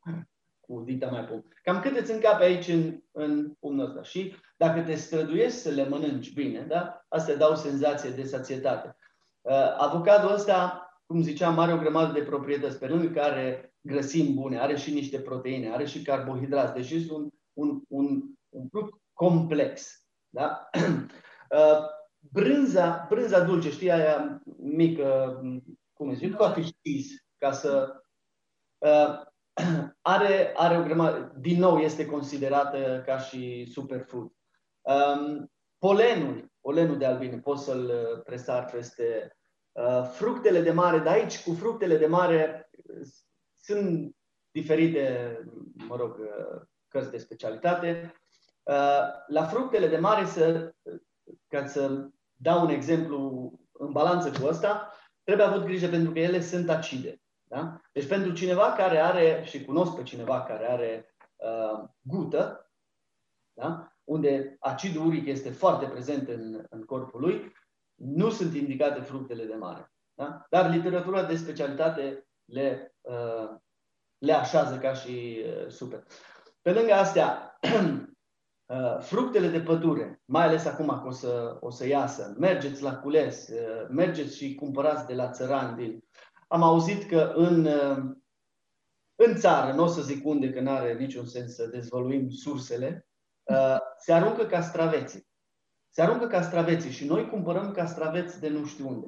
cu 0.65 0.81
dita 0.85 1.07
mai 1.07 1.23
pum. 1.23 1.45
Cam 1.63 1.79
cât 1.79 1.97
îți 1.97 2.11
încape 2.11 2.43
aici 2.43 2.67
în, 2.67 2.99
în 3.11 3.53
pumnul 3.59 3.85
ăsta. 3.85 4.03
Și 4.03 4.35
dacă 4.57 4.81
te 4.81 4.95
străduiești 4.95 5.57
să 5.57 5.69
le 5.69 5.87
mănânci 5.87 6.33
bine, 6.33 6.61
da? 6.61 7.05
astea 7.07 7.35
dau 7.35 7.55
senzație 7.55 8.09
de 8.09 8.23
sațietate. 8.23 8.95
Uh, 9.41 9.75
avocadul 9.77 10.33
ăsta, 10.33 10.89
cum 11.05 11.21
ziceam, 11.21 11.59
are 11.59 11.73
o 11.73 11.77
grămadă 11.77 12.11
de 12.11 12.25
proprietăți. 12.25 12.79
Pe 12.79 12.87
lângă 12.87 13.07
care 13.07 13.73
grăsimi 13.81 14.33
bune, 14.33 14.59
are 14.59 14.75
și 14.75 14.93
niște 14.93 15.19
proteine, 15.19 15.71
are 15.71 15.85
și 15.85 16.01
carbohidrați. 16.01 16.73
Deci 16.73 16.91
este 16.91 17.13
un, 17.13 17.29
un, 17.53 17.81
un, 17.87 18.23
un 18.49 18.67
fruct 18.67 19.01
complex. 19.13 20.03
Da? 20.29 20.69
Uh, 21.49 21.77
brânza, 22.31 23.05
brânza 23.09 23.39
dulce, 23.39 23.69
știi, 23.69 23.91
aia 23.91 24.41
mică, 24.57 25.39
cum 25.93 26.13
zic, 26.13 26.35
cottage 26.35 26.69
cheese, 26.81 27.25
ca 27.37 27.51
să... 27.51 28.03
Uh, 28.77 29.27
are, 30.01 30.53
are 30.55 30.77
o 30.77 30.83
grămadă, 30.83 31.35
din 31.39 31.59
nou 31.59 31.77
este 31.77 32.05
considerată 32.05 33.03
ca 33.05 33.19
și 33.19 33.65
superfood. 33.71 34.31
Um, 34.81 35.51
polenul, 35.77 36.51
polenul 36.61 36.97
de 36.97 37.05
albine, 37.05 37.39
poți 37.39 37.63
să-l 37.63 38.21
presar 38.25 38.65
peste 38.65 39.37
uh, 39.71 40.03
fructele 40.11 40.61
de 40.61 40.71
mare, 40.71 40.99
dar 40.99 41.13
aici 41.13 41.43
cu 41.43 41.53
fructele 41.53 41.97
de 41.97 42.05
mare 42.05 42.69
sunt 43.55 44.15
diferite, 44.51 45.37
mă 45.87 45.95
rog, 45.95 46.19
cărți 46.87 47.11
de 47.11 47.17
specialitate. 47.17 48.13
La 49.27 49.43
fructele 49.49 49.87
de 49.87 49.97
mare, 49.97 50.25
să, 50.25 50.73
ca 51.47 51.65
să 51.65 52.09
dau 52.41 52.61
un 52.61 52.69
exemplu 52.69 53.51
în 53.71 53.91
balanță 53.91 54.31
cu 54.39 54.47
ăsta, 54.47 54.93
trebuie 55.23 55.45
avut 55.45 55.63
grijă 55.63 55.87
pentru 55.87 56.11
că 56.11 56.19
ele 56.19 56.41
sunt 56.41 56.69
acide. 56.69 57.21
Da? 57.43 57.81
Deci 57.91 58.07
pentru 58.07 58.31
cineva 58.31 58.71
care 58.71 58.97
are, 58.97 59.43
și 59.45 59.65
cunosc 59.65 59.95
pe 59.95 60.03
cineva 60.03 60.43
care 60.43 60.71
are 60.71 61.15
uh, 61.35 61.89
gută, 62.01 62.71
da? 63.53 63.93
unde 64.03 64.55
acidul 64.59 65.05
uric 65.05 65.27
este 65.27 65.49
foarte 65.51 65.85
prezent 65.85 66.27
în, 66.27 66.65
în 66.69 66.83
corpul 66.83 67.21
lui, 67.21 67.53
nu 67.95 68.29
sunt 68.29 68.55
indicate 68.55 69.01
fructele 69.01 69.45
de 69.45 69.55
mare. 69.55 69.91
Da? 70.13 70.45
Dar 70.49 70.69
literatura 70.69 71.23
de 71.23 71.35
specialitate 71.35 72.27
le, 72.45 72.95
uh, 73.01 73.49
le 74.17 74.33
așează 74.33 74.77
ca 74.77 74.93
și 74.93 75.43
uh, 75.45 75.67
super. 75.67 76.03
Pe 76.61 76.71
lângă 76.71 76.93
astea, 76.93 77.59
uh, 77.61 77.99
fructele 78.99 79.47
de 79.47 79.61
pădure, 79.61 80.21
mai 80.25 80.43
ales 80.45 80.65
acum 80.65 80.87
că 80.87 81.07
o 81.07 81.11
să, 81.11 81.57
o 81.59 81.69
să 81.69 81.87
iasă, 81.87 82.35
mergeți 82.37 82.81
la 82.81 82.95
cules, 82.95 83.47
uh, 83.47 83.87
mergeți 83.89 84.37
și 84.37 84.55
cumpărați 84.55 85.05
de 85.05 85.13
la 85.13 85.31
țărani. 85.31 85.75
Din... 85.75 86.03
Am 86.47 86.63
auzit 86.63 87.09
că 87.09 87.31
în, 87.35 87.65
uh, 87.65 87.97
în 89.15 89.35
țară, 89.35 89.73
nu 89.73 89.83
o 89.83 89.87
să 89.87 90.01
zic 90.01 90.25
unde, 90.25 90.49
că 90.49 90.61
nu 90.61 90.69
are 90.69 90.93
niciun 90.93 91.25
sens 91.25 91.55
să 91.55 91.67
dezvăluim 91.67 92.29
sursele, 92.29 93.07
uh, 93.43 93.77
se 93.97 94.13
aruncă 94.13 94.45
castraveții. 94.45 95.27
Se 95.89 96.01
aruncă 96.01 96.27
castraveții 96.27 96.91
și 96.91 97.05
noi 97.05 97.29
cumpărăm 97.29 97.71
castraveți 97.71 98.39
de 98.39 98.49
nu 98.49 98.65
știu 98.65 98.87
unde. 98.87 99.07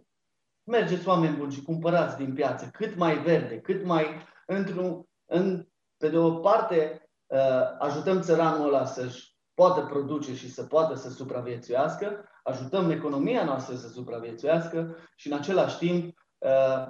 Mergeți, 0.64 1.08
oameni 1.08 1.38
buni, 1.38 1.54
și 1.54 1.62
cumpărați 1.62 2.18
din 2.18 2.34
piață 2.34 2.70
cât 2.72 2.96
mai 2.96 3.18
verde, 3.18 3.60
cât 3.60 3.84
mai 3.84 4.06
într-un, 4.46 5.04
în, 5.26 5.68
pe 5.98 6.10
de 6.10 6.18
o 6.18 6.32
parte, 6.32 7.10
uh, 7.26 7.78
ajutăm 7.80 8.22
țăranul 8.22 8.68
ăla 8.68 8.86
să-și 8.86 9.31
poată 9.62 9.82
produce 9.82 10.36
și 10.36 10.52
să 10.52 10.64
poată 10.64 10.96
să 10.96 11.10
supraviețuiască, 11.10 12.26
ajutăm 12.44 12.90
economia 12.90 13.44
noastră 13.44 13.76
să 13.76 13.88
supraviețuiască 13.88 14.98
și 15.16 15.28
în 15.28 15.38
același 15.38 15.78
timp 15.78 16.18
uh, 16.38 16.88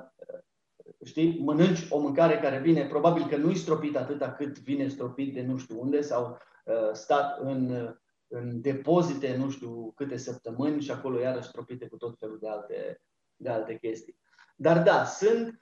știi, 1.04 1.40
mănânci 1.40 1.88
o 1.90 2.00
mâncare 2.00 2.40
care 2.40 2.60
vine, 2.60 2.86
probabil 2.86 3.28
că 3.28 3.38
nu-i 3.38 3.56
stropit 3.56 3.96
atâta 3.98 4.32
cât 4.32 4.60
vine 4.60 4.88
stropit 4.88 5.34
de 5.34 5.42
nu 5.42 5.58
știu 5.58 5.82
unde 5.82 6.02
sau 6.02 6.38
uh, 6.66 6.94
stat 6.94 7.40
în, 7.40 7.94
în 8.28 8.62
depozite 8.62 9.36
nu 9.36 9.50
știu 9.50 9.92
câte 9.96 10.18
săptămâni 10.18 10.82
și 10.82 10.92
acolo 10.92 11.20
iarăși 11.20 11.48
stropite 11.48 11.88
cu 11.88 11.98
tot 11.98 12.18
felul 12.20 12.38
de 12.42 12.48
alte, 12.48 13.02
de 13.36 13.50
alte 13.50 13.78
chestii. 13.78 14.18
Dar 14.56 14.84
da, 14.84 15.04
sunt, 15.04 15.60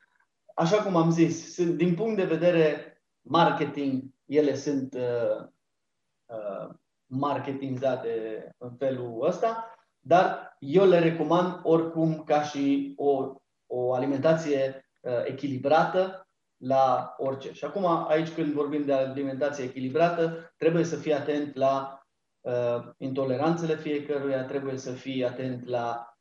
așa 0.55 0.83
cum 0.83 0.95
am 0.95 1.11
zis, 1.11 1.53
sunt, 1.53 1.77
din 1.77 1.95
punct 1.95 2.15
de 2.15 2.25
vedere 2.35 3.01
marketing, 3.21 4.03
ele 4.25 4.55
sunt 4.55 4.93
uh, 4.93 5.47
uh, 6.25 6.75
marketingizate 7.09 8.09
în 8.57 8.75
felul 8.77 9.25
ăsta, 9.25 9.73
dar 9.99 10.55
eu 10.59 10.85
le 10.85 10.99
recomand 10.99 11.59
oricum 11.63 12.23
ca 12.23 12.43
și 12.43 12.93
o, 12.97 13.33
o 13.67 13.93
alimentație 13.93 14.89
uh, 15.01 15.25
echilibrată 15.25 16.27
la 16.57 17.13
orice. 17.17 17.53
Și 17.53 17.65
acum, 17.65 17.85
aici 17.85 18.33
când 18.33 18.53
vorbim 18.53 18.85
de 18.85 18.93
alimentație 18.93 19.63
echilibrată, 19.63 20.53
trebuie 20.57 20.83
să 20.83 20.95
fii 20.95 21.13
atent 21.13 21.55
la 21.55 22.03
uh, 22.41 22.83
intoleranțele 22.97 23.75
fiecăruia, 23.75 24.45
trebuie 24.45 24.77
să 24.77 24.91
fii 24.91 25.25
atent 25.25 25.67
la 25.67 26.17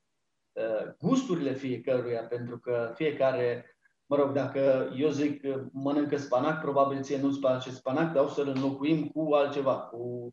uh, 0.52 0.92
gusturile 0.98 1.52
fiecăruia, 1.52 2.22
pentru 2.22 2.58
că 2.58 2.92
fiecare 2.94 3.76
mă 4.06 4.16
rog, 4.16 4.32
dacă 4.32 4.92
eu 4.96 5.08
zic 5.08 5.42
mănâncă 5.72 6.16
spanac, 6.16 6.60
probabil 6.60 7.02
ție 7.02 7.20
nu-ți 7.20 7.40
place 7.40 7.70
spanac, 7.70 8.12
dar 8.12 8.24
o 8.24 8.28
să-l 8.28 8.48
înlocuim 8.48 9.08
cu 9.08 9.32
altceva, 9.32 9.78
cu 9.78 9.96
uh, 9.96 10.32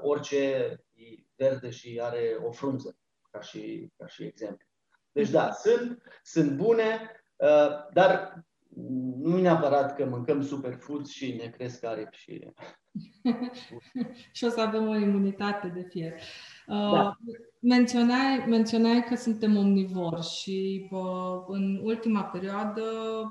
orice 0.00 0.36
e 0.92 1.04
verde 1.36 1.70
și 1.70 2.00
are 2.02 2.36
o 2.42 2.50
frunză, 2.50 2.96
ca 3.30 3.40
și, 3.40 3.88
ca 3.96 4.06
și 4.06 4.22
exemplu. 4.22 4.66
Deci 5.12 5.30
da, 5.30 5.52
sunt, 5.52 6.02
sunt 6.22 6.56
bune, 6.56 7.10
uh, 7.36 7.92
dar 7.92 8.44
nu 9.18 9.40
neapărat 9.40 9.96
că 9.96 10.04
mâncăm 10.04 10.42
superfood 10.42 11.06
și 11.06 11.32
ne 11.32 11.48
cresc 11.48 11.84
aripi 11.84 12.16
și... 12.16 12.52
și 14.32 14.44
o 14.44 14.48
să 14.48 14.60
avem 14.60 14.88
o 14.88 14.96
imunitate 14.96 15.68
de 15.68 15.82
fier. 15.82 16.20
Uh, 16.66 16.92
da. 16.92 17.16
Menționai, 17.64 18.44
menționai 18.48 19.04
că 19.04 19.16
suntem 19.16 19.56
omnivori 19.56 20.22
și 20.22 20.88
uh, 20.90 21.44
în 21.46 21.80
ultima 21.82 22.22
perioadă 22.22 22.82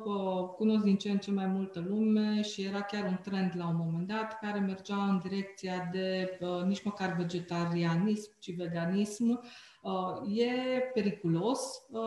uh, 0.06 0.50
cunosc 0.56 0.84
din 0.84 0.98
ce 0.98 1.12
în 1.12 1.18
ce 1.18 1.32
mai 1.32 1.46
multă 1.46 1.84
lume 1.88 2.42
și 2.42 2.62
era 2.62 2.82
chiar 2.82 3.06
un 3.06 3.18
trend 3.24 3.52
la 3.56 3.68
un 3.68 3.76
moment 3.76 4.08
dat 4.08 4.40
care 4.40 4.60
mergea 4.60 4.96
în 4.96 5.20
direcția 5.24 5.90
de 5.92 6.38
uh, 6.40 6.64
nici 6.66 6.84
măcar 6.84 7.16
vegetarianism, 7.18 8.32
ci 8.40 8.56
veganism. 8.56 9.40
Uh, 9.82 10.38
e 10.38 10.80
periculos 10.94 11.60
uh, 11.90 12.02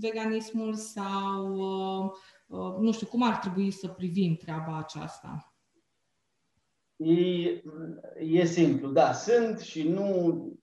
veganismul 0.00 0.74
sau 0.74 1.54
uh, 1.54 2.10
uh, 2.46 2.76
nu 2.80 2.92
știu 2.92 3.06
cum 3.06 3.22
ar 3.22 3.36
trebui 3.36 3.70
să 3.70 3.88
privim 3.88 4.36
treaba 4.36 4.78
aceasta? 4.78 5.53
E, 7.04 7.62
e 8.18 8.44
simplu, 8.44 8.90
da, 8.90 9.12
sunt 9.12 9.58
și 9.58 9.88
nu 9.88 10.58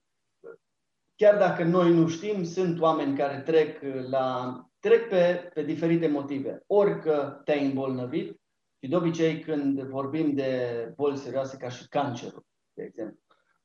chiar 1.16 1.38
dacă 1.38 1.64
noi 1.64 1.94
nu 1.94 2.08
știm, 2.08 2.44
sunt 2.44 2.80
oameni 2.80 3.18
care 3.18 3.42
trec, 3.42 3.82
la, 4.10 4.56
trec 4.80 5.10
pe, 5.10 5.52
pe 5.54 5.64
diferite 5.64 6.08
motive. 6.08 6.64
Ori 6.68 7.02
că 7.02 7.42
te-ai 7.44 7.66
îmbolnăvit, 7.66 8.40
și 8.84 8.90
de 8.90 8.96
obicei 8.96 9.40
când 9.40 9.82
vorbim 9.82 10.34
de 10.34 10.94
boli 10.96 11.18
serioase 11.18 11.58
ca 11.58 11.70
și 11.70 11.88
cancerul, 11.88 12.46
de 12.74 12.84
exemplu, 12.84 13.20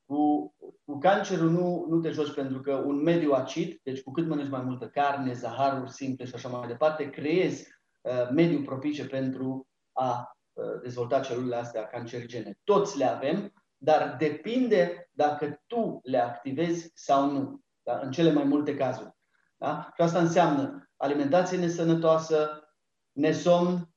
cu, 0.04 0.54
cu 0.84 0.98
cancerul 0.98 1.50
nu, 1.50 1.86
nu 1.88 2.00
te 2.00 2.10
joci 2.10 2.34
pentru 2.34 2.60
că 2.60 2.74
un 2.74 3.02
mediu 3.02 3.32
acid, 3.32 3.80
deci 3.82 4.02
cu 4.02 4.10
cât 4.10 4.26
mănânci 4.26 4.50
mai 4.50 4.62
multă 4.62 4.88
carne, 4.88 5.32
zaharuri 5.32 5.92
simple 5.92 6.24
și 6.24 6.34
așa 6.34 6.48
mai 6.48 6.68
departe, 6.68 7.10
creezi 7.10 7.68
uh, 8.00 8.30
mediul 8.30 8.62
propice 8.62 9.06
pentru 9.06 9.66
a 9.92 10.35
uh, 10.56 10.80
dezvolta 10.82 11.20
celulele 11.20 11.56
astea 11.56 11.86
cancerigene. 11.86 12.58
Toți 12.64 12.98
le 12.98 13.04
avem, 13.04 13.52
dar 13.76 14.16
depinde 14.18 15.10
dacă 15.12 15.62
tu 15.66 16.00
le 16.02 16.18
activezi 16.18 16.90
sau 16.94 17.30
nu, 17.30 17.60
da? 17.82 17.98
în 17.98 18.10
cele 18.10 18.32
mai 18.32 18.44
multe 18.44 18.76
cazuri. 18.76 19.16
Da? 19.56 19.92
Și 19.94 20.02
asta 20.02 20.18
înseamnă 20.18 20.90
alimentație 20.96 21.58
nesănătoasă, 21.58 22.68
nesomn, 23.12 23.94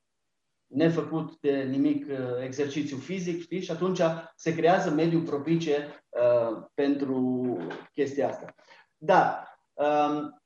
nefăcut 0.69 1.39
de 1.39 1.63
nimic 1.63 2.07
uh, 2.09 2.17
exercițiu 2.43 2.97
fizic, 2.97 3.41
știi? 3.41 3.61
Și 3.61 3.71
atunci 3.71 4.01
se 4.35 4.55
creează 4.55 4.89
mediul 4.89 5.21
propice 5.21 6.03
uh, 6.09 6.63
pentru 6.73 7.57
chestia 7.93 8.27
asta. 8.27 8.55
Dar 8.97 9.47
um, 9.73 10.41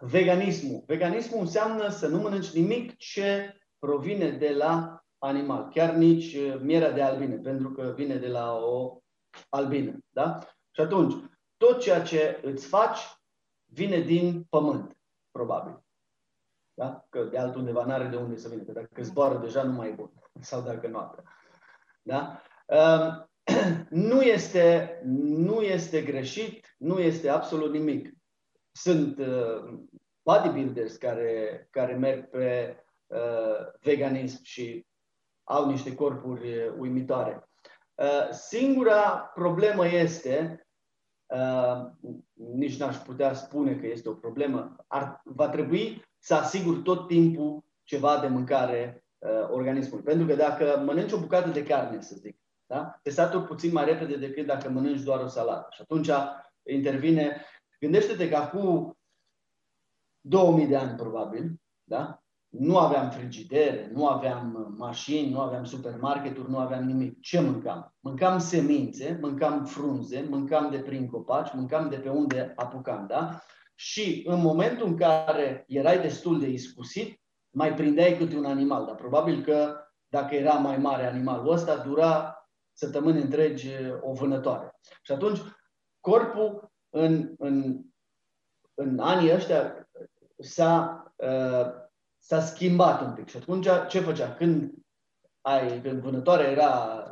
veganismul. 0.00 0.82
Veganismul 0.86 1.40
înseamnă 1.40 1.88
să 1.88 2.08
nu 2.08 2.18
mănânci 2.18 2.50
nimic 2.50 2.96
ce 2.96 3.58
provine 3.78 4.30
de 4.30 4.52
la 4.52 5.03
animal, 5.24 5.68
chiar 5.68 5.94
nici 5.94 6.34
uh, 6.34 6.60
mierea 6.60 6.90
de 6.90 7.02
albine, 7.02 7.36
pentru 7.36 7.70
că 7.70 7.92
vine 7.96 8.16
de 8.16 8.28
la 8.28 8.56
o 8.56 8.98
albină. 9.48 9.98
Da? 10.10 10.38
Și 10.70 10.80
atunci, 10.80 11.14
tot 11.56 11.80
ceea 11.80 12.02
ce 12.02 12.40
îți 12.42 12.66
faci 12.66 12.98
vine 13.64 14.00
din 14.00 14.44
pământ, 14.48 14.96
probabil. 15.30 15.84
Da? 16.74 17.06
Că 17.08 17.24
de 17.24 17.38
altundeva 17.38 17.84
n-are 17.84 18.08
de 18.08 18.16
unde 18.16 18.36
să 18.36 18.48
vină, 18.48 18.62
că 18.62 18.72
dacă 18.72 19.02
zboară 19.02 19.38
deja 19.38 19.62
nu 19.62 19.72
mai 19.72 19.88
e 19.88 19.92
bun, 19.92 20.10
sau 20.40 20.62
dacă 20.62 20.88
noapte. 20.88 21.22
Da? 22.02 22.42
Um, 22.66 23.28
nu, 24.10 24.22
este, 24.22 25.00
nu 25.04 25.60
este 25.60 26.02
greșit, 26.02 26.74
nu 26.78 26.98
este 26.98 27.28
absolut 27.28 27.72
nimic. 27.72 28.12
Sunt 28.72 29.18
uh, 29.18 29.78
bodybuilders 30.22 30.96
care, 30.96 31.66
care 31.70 31.94
merg 31.94 32.28
pe 32.28 32.76
uh, 33.06 33.72
veganism 33.80 34.42
și 34.42 34.86
au 35.44 35.70
niște 35.70 35.94
corpuri 35.94 36.72
uimitoare. 36.78 37.48
Uh, 37.94 38.30
singura 38.30 39.30
problemă 39.34 39.86
este, 39.86 40.66
uh, 41.26 41.90
nici 42.32 42.78
n-aș 42.78 42.96
putea 42.96 43.34
spune 43.34 43.76
că 43.76 43.86
este 43.86 44.08
o 44.08 44.14
problemă, 44.14 44.76
ar, 44.86 45.20
va 45.24 45.48
trebui 45.48 46.04
să 46.18 46.34
asigur 46.34 46.82
tot 46.82 47.06
timpul 47.06 47.64
ceva 47.82 48.20
de 48.20 48.26
mâncare 48.26 49.04
uh, 49.18 49.48
organismului. 49.50 50.04
Pentru 50.04 50.26
că 50.26 50.34
dacă 50.34 50.82
mănânci 50.84 51.12
o 51.12 51.20
bucată 51.20 51.48
de 51.48 51.64
carne, 51.64 52.00
să 52.00 52.14
zic, 52.18 52.38
da? 52.66 52.98
te 53.02 53.10
saturi 53.10 53.46
puțin 53.46 53.72
mai 53.72 53.84
repede 53.84 54.16
decât 54.16 54.46
dacă 54.46 54.70
mănânci 54.70 55.02
doar 55.02 55.20
o 55.20 55.26
salată. 55.26 55.68
Și 55.70 55.80
atunci 55.80 56.10
intervine, 56.62 57.44
gândește-te 57.80 58.28
că 58.28 58.36
acum 58.36 58.98
2000 60.20 60.66
de 60.66 60.76
ani 60.76 60.96
probabil, 60.96 61.60
da? 61.84 62.23
Nu 62.58 62.78
aveam 62.78 63.10
frigidere, 63.10 63.90
nu 63.92 64.06
aveam 64.06 64.74
mașini, 64.78 65.30
nu 65.30 65.40
aveam 65.40 65.64
supermarketuri, 65.64 66.50
nu 66.50 66.58
aveam 66.58 66.84
nimic. 66.84 67.20
Ce 67.20 67.40
mâncam? 67.40 67.94
Mâncam 68.00 68.38
semințe, 68.38 69.18
mâncam 69.20 69.64
frunze, 69.64 70.26
mâncam 70.28 70.70
de 70.70 70.78
prin 70.78 71.06
copaci, 71.08 71.52
mâncam 71.54 71.88
de 71.88 71.96
pe 71.96 72.08
unde 72.08 72.52
apucam, 72.56 73.06
da? 73.06 73.40
Și 73.74 74.22
în 74.26 74.40
momentul 74.40 74.86
în 74.86 74.96
care 74.96 75.64
erai 75.68 76.00
destul 76.00 76.40
de 76.40 76.48
iscusit, 76.48 77.20
mai 77.50 77.74
prindeai 77.74 78.16
câte 78.16 78.36
un 78.36 78.44
animal, 78.44 78.84
dar 78.86 78.94
probabil 78.94 79.42
că 79.42 79.76
dacă 80.08 80.34
era 80.34 80.52
mai 80.52 80.76
mare 80.76 81.06
animalul 81.06 81.52
ăsta, 81.52 81.76
dura 81.76 82.38
săptămâni 82.72 83.20
întregi 83.20 83.70
o 84.00 84.12
vânătoare. 84.12 84.80
Și 85.02 85.12
atunci, 85.12 85.40
corpul 86.00 86.72
în, 86.90 87.34
în, 87.38 87.80
în 88.74 88.98
anii 88.98 89.32
ăștia 89.32 89.88
s-a, 90.38 91.04
uh, 91.16 91.83
s-a 92.26 92.40
schimbat 92.40 93.00
un 93.00 93.12
pic. 93.12 93.28
Și 93.28 93.36
atunci, 93.36 93.66
ce 93.88 94.00
făcea? 94.00 94.34
Când, 94.34 94.72
ai, 95.40 95.80
când 95.80 96.00
vânătoarea 96.00 96.50
era 96.50 97.04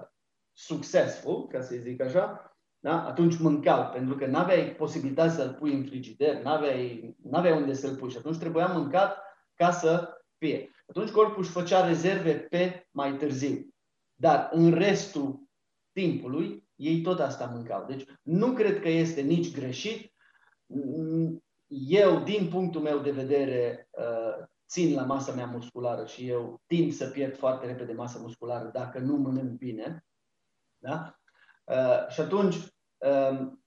successful, 0.52 1.46
ca 1.46 1.60
să 1.60 1.74
zic 1.76 2.00
așa, 2.00 2.56
da? 2.78 3.06
atunci 3.06 3.38
mâncau, 3.38 3.90
pentru 3.90 4.14
că 4.14 4.26
nu 4.26 4.36
aveai 4.36 4.74
posibilitatea 4.74 5.32
să-l 5.32 5.54
pui 5.54 5.74
în 5.74 5.84
frigider, 5.84 6.42
nu 6.42 6.50
aveai, 6.50 7.16
n-aveai 7.22 7.56
unde 7.56 7.72
să-l 7.72 7.96
pui 7.96 8.10
și 8.10 8.16
atunci 8.16 8.38
trebuia 8.38 8.66
mâncat 8.66 9.18
ca 9.54 9.70
să 9.70 10.08
fie. 10.38 10.70
Atunci 10.86 11.10
corpul 11.10 11.42
își 11.42 11.50
făcea 11.50 11.86
rezerve 11.86 12.34
pe 12.34 12.88
mai 12.90 13.16
târziu. 13.16 13.74
Dar 14.14 14.48
în 14.52 14.72
restul 14.72 15.42
timpului, 15.92 16.68
ei 16.74 17.00
tot 17.00 17.20
asta 17.20 17.44
mâncau. 17.44 17.84
Deci 17.84 18.04
nu 18.22 18.52
cred 18.52 18.80
că 18.80 18.88
este 18.88 19.20
nici 19.20 19.54
greșit. 19.54 20.12
Eu, 21.88 22.20
din 22.20 22.48
punctul 22.48 22.80
meu 22.80 22.98
de 22.98 23.10
vedere, 23.10 23.88
uh, 23.90 24.50
țin 24.72 24.94
la 24.94 25.02
masa 25.02 25.32
mea 25.32 25.46
musculară 25.46 26.06
și 26.06 26.28
eu 26.28 26.62
tind 26.66 26.92
să 26.92 27.06
pierd 27.06 27.36
foarte 27.36 27.66
repede 27.66 27.92
masă 27.92 28.18
musculară 28.18 28.70
dacă 28.72 28.98
nu 28.98 29.16
mănânc 29.16 29.50
bine. 29.50 30.04
Da? 30.78 31.18
Uh, 31.64 32.08
și 32.08 32.20
atunci, 32.20 32.56
um, 32.98 33.64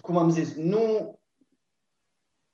cum 0.00 0.16
am 0.16 0.30
zis, 0.30 0.54
nu, 0.54 1.18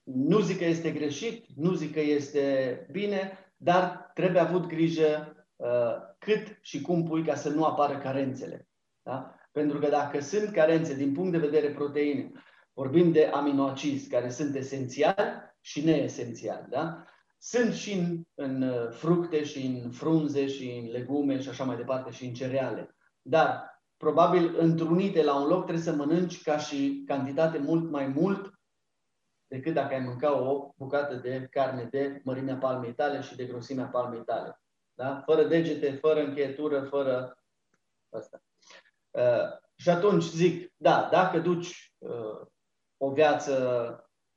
nu 0.03 0.41
zic 0.41 0.59
că 0.59 0.65
este 0.65 0.91
greșit, 0.91 1.47
nu 1.57 1.73
zic 1.73 1.93
că 1.93 2.01
este 2.01 2.87
bine, 2.91 3.39
dar 3.57 4.11
trebuie 4.15 4.41
avut 4.41 4.67
grijă 4.67 5.37
uh, 5.57 5.97
cât 6.19 6.59
și 6.61 6.81
cum 6.81 7.05
pui 7.05 7.25
ca 7.25 7.35
să 7.35 7.49
nu 7.49 7.65
apară 7.65 7.99
carențele. 7.99 8.69
Da? 9.03 9.35
Pentru 9.53 9.79
că 9.79 9.89
dacă 9.89 10.21
sunt 10.21 10.53
carențe 10.53 10.95
din 10.95 11.13
punct 11.13 11.33
de 11.33 11.39
vedere 11.39 11.71
proteine, 11.71 12.33
vorbim 12.73 13.13
de 13.13 13.27
aminoacizi 13.27 14.09
care 14.09 14.31
sunt 14.31 14.55
esențiali 14.55 15.53
și 15.61 15.85
neesențiali. 15.85 16.67
Da? 16.69 17.07
Sunt 17.45 17.75
și 17.75 17.93
în, 17.93 18.23
în 18.35 18.63
uh, 18.63 18.91
fructe, 18.91 19.45
și 19.45 19.67
în 19.67 19.91
frunze, 19.91 20.49
și 20.49 20.71
în 20.71 20.91
legume, 20.91 21.41
și 21.41 21.49
așa 21.49 21.65
mai 21.65 21.77
departe, 21.77 22.11
și 22.11 22.25
în 22.25 22.35
cereale. 22.35 22.97
Dar, 23.23 23.81
probabil, 23.97 24.59
întrunite 24.59 25.23
la 25.23 25.41
un 25.41 25.49
loc, 25.49 25.63
trebuie 25.63 25.85
să 25.85 25.93
mănânci 25.93 26.43
ca 26.43 26.59
și 26.59 27.03
cantitate 27.07 27.59
mult 27.59 27.91
mai 27.91 28.07
mult 28.07 28.53
decât 29.47 29.75
dacă 29.75 29.95
ai 29.95 30.01
mânca 30.01 30.39
o 30.39 30.73
bucată 30.77 31.15
de 31.15 31.47
carne 31.51 31.85
de 31.85 32.21
mărimea 32.25 32.57
palmei 32.57 32.95
tale 32.95 33.21
și 33.21 33.37
de 33.37 33.47
grosimea 33.47 33.87
palmei 33.87 34.25
tale. 34.25 34.61
Da? 34.95 35.23
Fără 35.25 35.45
degete, 35.45 35.93
fără 35.93 36.21
încheietură, 36.21 36.83
fără 36.83 37.39
asta. 38.11 38.43
Uh, 39.11 39.61
și 39.75 39.91
atunci 39.91 40.25
zic, 40.25 40.73
da, 40.77 41.09
dacă 41.11 41.39
duci 41.39 41.95
uh, 41.99 42.47
o 42.97 43.13
viață 43.13 43.55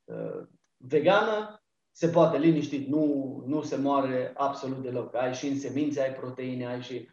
uh, 0.04 0.48
vegană, 0.78 1.60
se 1.98 2.08
poate 2.08 2.38
liniștit, 2.38 2.88
nu, 2.88 3.44
nu 3.48 3.62
se 3.62 3.76
moare 3.76 4.32
absolut 4.34 4.82
deloc. 4.82 5.16
Ai 5.16 5.34
și 5.34 5.48
în 5.48 5.60
semințe, 5.60 6.02
ai 6.02 6.14
proteine, 6.14 6.68
ai 6.68 6.82
și... 6.82 7.10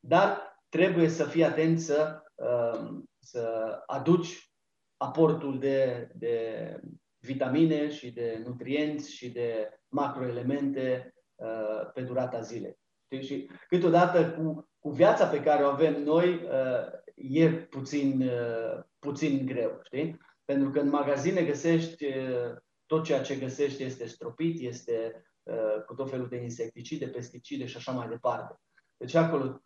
Dar 0.00 0.58
trebuie 0.68 1.08
să 1.08 1.24
fii 1.24 1.44
atent 1.44 1.80
să, 1.80 2.22
uh, 2.34 2.88
să 3.18 3.74
aduci 3.86 4.52
aportul 4.96 5.58
de, 5.58 6.08
de 6.14 6.76
vitamine 7.18 7.90
și 7.90 8.10
de 8.10 8.42
nutrienți 8.44 9.12
și 9.12 9.30
de 9.30 9.78
macroelemente 9.88 11.14
uh, 11.34 11.90
pe 11.94 12.00
durata 12.00 12.40
zilei. 12.40 12.78
Știi? 13.04 13.26
Și 13.26 13.50
câteodată 13.68 14.30
cu, 14.30 14.68
cu 14.78 14.90
viața 14.90 15.26
pe 15.26 15.42
care 15.42 15.64
o 15.64 15.68
avem 15.68 16.02
noi 16.02 16.34
uh, 16.34 16.86
e 17.14 17.50
puțin, 17.50 18.22
uh, 18.22 18.82
puțin 18.98 19.46
greu. 19.46 19.80
Știi? 19.82 20.18
Pentru 20.44 20.70
că 20.70 20.80
în 20.80 20.88
magazine 20.88 21.42
găsești 21.42 22.06
uh, 22.06 22.56
tot 22.86 23.04
ceea 23.04 23.22
ce 23.22 23.36
găsești 23.36 23.82
este 23.82 24.06
stropit, 24.06 24.60
este 24.60 25.24
uh, 25.42 25.82
cu 25.86 25.94
tot 25.94 26.10
felul 26.10 26.28
de 26.28 26.36
insecticide, 26.36 27.08
pesticide 27.08 27.66
și 27.66 27.76
așa 27.76 27.92
mai 27.92 28.08
departe. 28.08 28.60
Deci 28.96 29.14
acolo, 29.14 29.60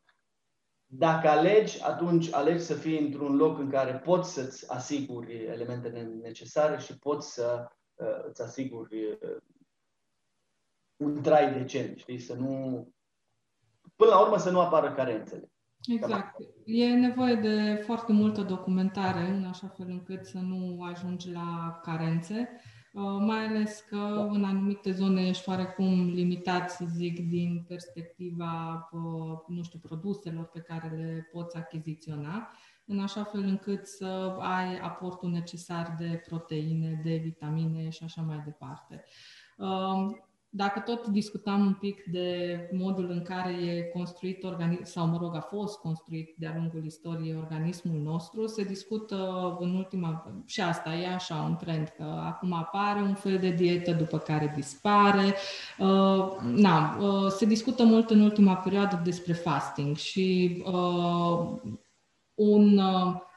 dacă 0.87 1.28
alegi, 1.28 1.83
atunci 1.83 2.33
alegi 2.33 2.62
să 2.62 2.74
fii 2.74 2.98
într-un 2.98 3.37
loc 3.37 3.59
în 3.59 3.70
care 3.70 3.98
poți 3.98 4.33
să-ți 4.33 4.70
asiguri 4.72 5.44
elementele 5.44 6.02
necesare 6.02 6.78
și 6.78 6.98
poți 6.98 7.33
să 7.33 7.68
uh, 7.94 8.24
îți 8.28 8.42
asiguri 8.42 9.04
uh, 9.04 9.37
un 10.96 11.22
trai 11.22 11.52
decent, 11.52 11.98
știi? 11.98 12.18
Să 12.18 12.35
nu... 12.35 12.88
Până 13.96 14.11
la 14.11 14.20
urmă 14.20 14.38
să 14.38 14.50
nu 14.50 14.61
apară 14.61 14.92
carențele. 14.92 15.50
Exact. 15.88 16.37
E 16.64 16.94
nevoie 16.94 17.35
de 17.35 17.83
foarte 17.85 18.12
multă 18.12 18.42
documentare 18.42 19.20
în 19.20 19.44
așa 19.44 19.68
fel 19.68 19.87
încât 19.88 20.24
să 20.24 20.38
nu 20.38 20.83
ajungi 20.83 21.30
la 21.30 21.80
carențe. 21.83 22.61
Uh, 22.92 23.16
mai 23.18 23.46
ales 23.46 23.85
că 23.88 24.29
în 24.31 24.44
anumite 24.44 24.92
zone 24.92 25.26
ești 25.26 25.48
oarecum 25.48 26.09
limitat, 26.14 26.70
să 26.70 26.85
zic, 26.88 27.29
din 27.29 27.64
perspectiva, 27.68 28.88
uh, 28.92 29.38
nu 29.46 29.62
știu, 29.62 29.79
produselor 29.79 30.44
pe 30.44 30.61
care 30.61 30.88
le 30.96 31.29
poți 31.33 31.57
achiziționa, 31.57 32.50
în 32.85 33.00
așa 33.00 33.24
fel 33.24 33.40
încât 33.40 33.87
să 33.87 34.37
ai 34.38 34.79
aportul 34.79 35.31
necesar 35.31 35.96
de 35.98 36.22
proteine, 36.26 37.00
de 37.05 37.16
vitamine 37.16 37.88
și 37.88 38.05
așa 38.05 38.22
mai 38.22 38.42
departe. 38.44 39.05
Uh, 40.53 40.61
dacă 40.61 40.81
tot 40.81 41.07
discutam 41.07 41.67
un 41.67 41.75
pic 41.75 42.05
de 42.05 42.59
modul 42.73 43.11
în 43.11 43.23
care 43.23 43.53
e 43.53 43.83
construit 43.83 44.45
organism, 44.45 44.85
sau 44.85 45.07
mă 45.07 45.19
rog, 45.21 45.37
a 45.37 45.41
fost 45.41 45.79
construit 45.79 46.35
de-a 46.39 46.53
lungul 46.57 46.85
istoriei 46.85 47.37
organismul 47.37 48.01
nostru, 48.01 48.47
se 48.47 48.63
discută 48.63 49.17
în 49.61 49.75
ultima, 49.75 50.43
și 50.47 50.61
asta 50.61 50.95
e 50.95 51.15
așa 51.15 51.35
un 51.49 51.57
trend, 51.57 51.89
că 51.97 52.03
acum 52.03 52.53
apare 52.53 53.01
un 53.01 53.15
fel 53.15 53.39
de 53.39 53.51
dietă 53.51 53.93
după 53.93 54.19
care 54.19 54.53
dispare. 54.55 55.35
Uh, 55.79 56.37
na, 56.43 56.97
uh, 57.01 57.31
se 57.31 57.47
discută 57.47 57.85
mult 57.85 58.11
în 58.11 58.21
ultima 58.21 58.57
perioadă 58.57 59.01
despre 59.05 59.33
fasting 59.33 59.97
și 59.97 60.63
uh, 60.67 61.61
un 62.35 62.79
uh, 62.79 63.15
Um, 63.15 63.30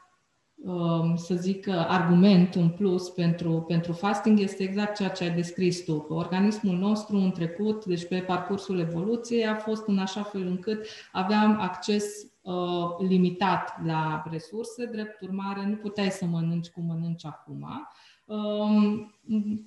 să 1.14 1.34
zic, 1.34 1.68
argument, 1.68 2.54
un 2.54 2.68
plus 2.68 3.08
pentru, 3.08 3.64
pentru 3.68 3.92
fasting 3.92 4.38
este 4.38 4.62
exact 4.62 4.96
ceea 4.96 5.08
ce 5.08 5.24
ai 5.24 5.30
descris 5.30 5.84
tu. 5.84 6.06
Organismul 6.08 6.76
nostru 6.76 7.16
în 7.16 7.30
trecut, 7.30 7.84
deci 7.84 8.06
pe 8.06 8.18
parcursul 8.18 8.78
evoluției, 8.78 9.46
a 9.46 9.54
fost 9.54 9.86
în 9.86 9.98
așa 9.98 10.22
fel 10.22 10.46
încât 10.46 10.86
aveam 11.12 11.60
acces 11.60 12.04
uh, 12.42 13.08
limitat 13.08 13.84
la 13.84 14.22
resurse, 14.30 14.86
drept 14.86 15.20
urmare 15.20 15.66
nu 15.66 15.76
puteai 15.76 16.10
să 16.10 16.24
mănânci 16.24 16.68
cum 16.68 16.84
mănânci 16.84 17.26
acum. 17.26 17.88
Um, 18.24 19.14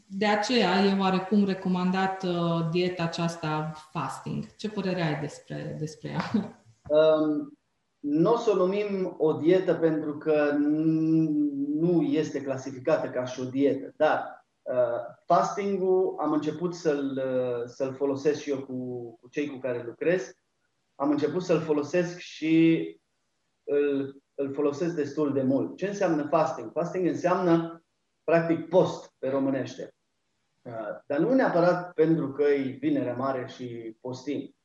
de 0.05 0.25
aceea 0.25 0.83
e 0.83 0.99
oarecum 0.99 1.45
recomandat 1.45 2.23
uh, 2.23 2.67
dieta 2.71 3.03
aceasta 3.03 3.71
fasting. 3.91 4.55
Ce 4.55 4.69
părere 4.69 5.01
ai 5.01 5.19
despre, 5.19 5.75
despre 5.79 6.09
ea? 6.09 6.21
Um, 6.89 7.56
nu 7.99 8.33
o 8.33 8.37
să 8.37 8.51
o 8.51 8.55
numim 8.55 9.15
o 9.17 9.33
dietă 9.33 9.73
pentru 9.73 10.17
că 10.17 10.51
nu 11.77 12.01
este 12.01 12.41
clasificată 12.41 13.09
ca 13.09 13.25
și 13.25 13.39
o 13.39 13.43
dietă, 13.43 13.93
dar 13.97 14.45
uh, 14.61 15.15
fasting-ul 15.25 16.15
am 16.19 16.31
început 16.31 16.75
să-l, 16.75 17.21
uh, 17.25 17.65
să-l 17.65 17.93
folosesc 17.93 18.41
și 18.41 18.49
eu 18.49 18.65
cu, 18.65 19.11
cu 19.21 19.27
cei 19.29 19.47
cu 19.47 19.57
care 19.57 19.83
lucrez. 19.85 20.33
Am 20.95 21.09
început 21.09 21.43
să-l 21.43 21.59
folosesc 21.59 22.17
și 22.17 22.95
îl, 23.63 24.21
îl 24.35 24.53
folosesc 24.53 24.95
destul 24.95 25.33
de 25.33 25.41
mult. 25.41 25.77
Ce 25.77 25.87
înseamnă 25.87 26.27
fasting? 26.27 26.71
Fasting 26.71 27.07
înseamnă, 27.07 27.83
practic, 28.23 28.69
post 28.69 29.13
pe 29.17 29.29
românește. 29.29 29.95
Uh, 30.61 30.73
dar 31.05 31.19
nu 31.19 31.33
neapărat 31.33 31.93
pentru 31.93 32.31
că 32.31 32.43
e 32.43 32.77
vinerea 32.79 33.15
mare 33.15 33.47
și 33.47 33.97
postim. 34.01 34.55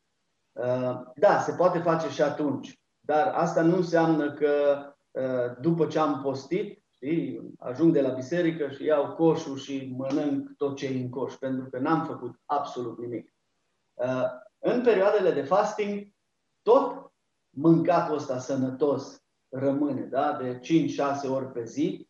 Uh, 0.53 1.01
da, 1.14 1.40
se 1.40 1.53
poate 1.53 1.79
face 1.79 2.09
și 2.09 2.23
atunci. 2.23 2.82
Dar 3.04 3.26
asta 3.26 3.62
nu 3.62 3.76
înseamnă 3.76 4.32
că 4.32 4.84
uh, 5.10 5.60
după 5.60 5.86
ce 5.86 5.98
am 5.98 6.22
postit, 6.22 6.82
știi, 6.90 7.54
ajung 7.58 7.92
de 7.92 8.00
la 8.00 8.08
biserică 8.08 8.68
și 8.68 8.84
iau 8.84 9.14
coșul 9.14 9.56
și 9.56 9.94
mănânc 9.96 10.56
tot 10.56 10.76
ce 10.76 10.86
e 10.86 11.00
în 11.02 11.08
coș, 11.08 11.34
pentru 11.34 11.70
că 11.70 11.78
n-am 11.78 12.04
făcut 12.04 12.40
absolut 12.44 12.98
nimic. 12.98 13.34
Uh, 13.94 14.24
în 14.58 14.82
perioadele 14.82 15.30
de 15.30 15.42
fasting, 15.42 16.08
tot 16.62 17.12
mâncatul 17.50 18.14
ăsta 18.14 18.38
sănătos 18.38 19.22
rămâne, 19.48 20.00
da? 20.00 20.32
de 20.42 20.60
5-6 21.26 21.28
ori 21.28 21.52
pe 21.52 21.64
zi, 21.64 22.08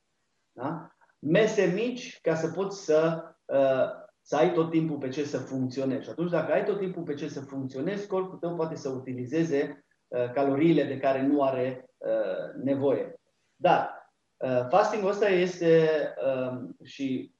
da? 0.53 0.97
mese 1.19 1.73
mici 1.75 2.21
ca 2.21 2.35
să 2.35 2.49
poți 2.49 2.85
să 2.85 3.23
uh, 3.45 4.01
să 4.25 4.37
ai 4.37 4.53
tot 4.53 4.71
timpul 4.71 4.99
pe 4.99 5.09
ce 5.09 5.25
să 5.25 5.39
funcționezi. 5.39 6.05
Și 6.05 6.11
atunci, 6.11 6.31
dacă 6.31 6.53
ai 6.53 6.65
tot 6.65 6.79
timpul 6.79 7.03
pe 7.03 7.15
ce 7.15 7.29
să 7.29 7.41
funcționezi, 7.41 8.07
corpul 8.07 8.39
tău 8.39 8.55
poate 8.55 8.77
să 8.77 8.89
utilizeze 8.89 9.85
uh, 9.87 9.92
caloriile 10.35 10.85
de 10.85 10.99
care 10.99 11.23
nu 11.23 11.43
are 11.43 11.91
uh, 11.97 12.63
nevoie. 12.63 13.21
Dar 13.57 14.11
uh, 14.37 14.67
fastingul 14.69 15.11
ăsta 15.11 15.29
este 15.29 15.89
uh, 16.27 16.87
și 16.87 17.35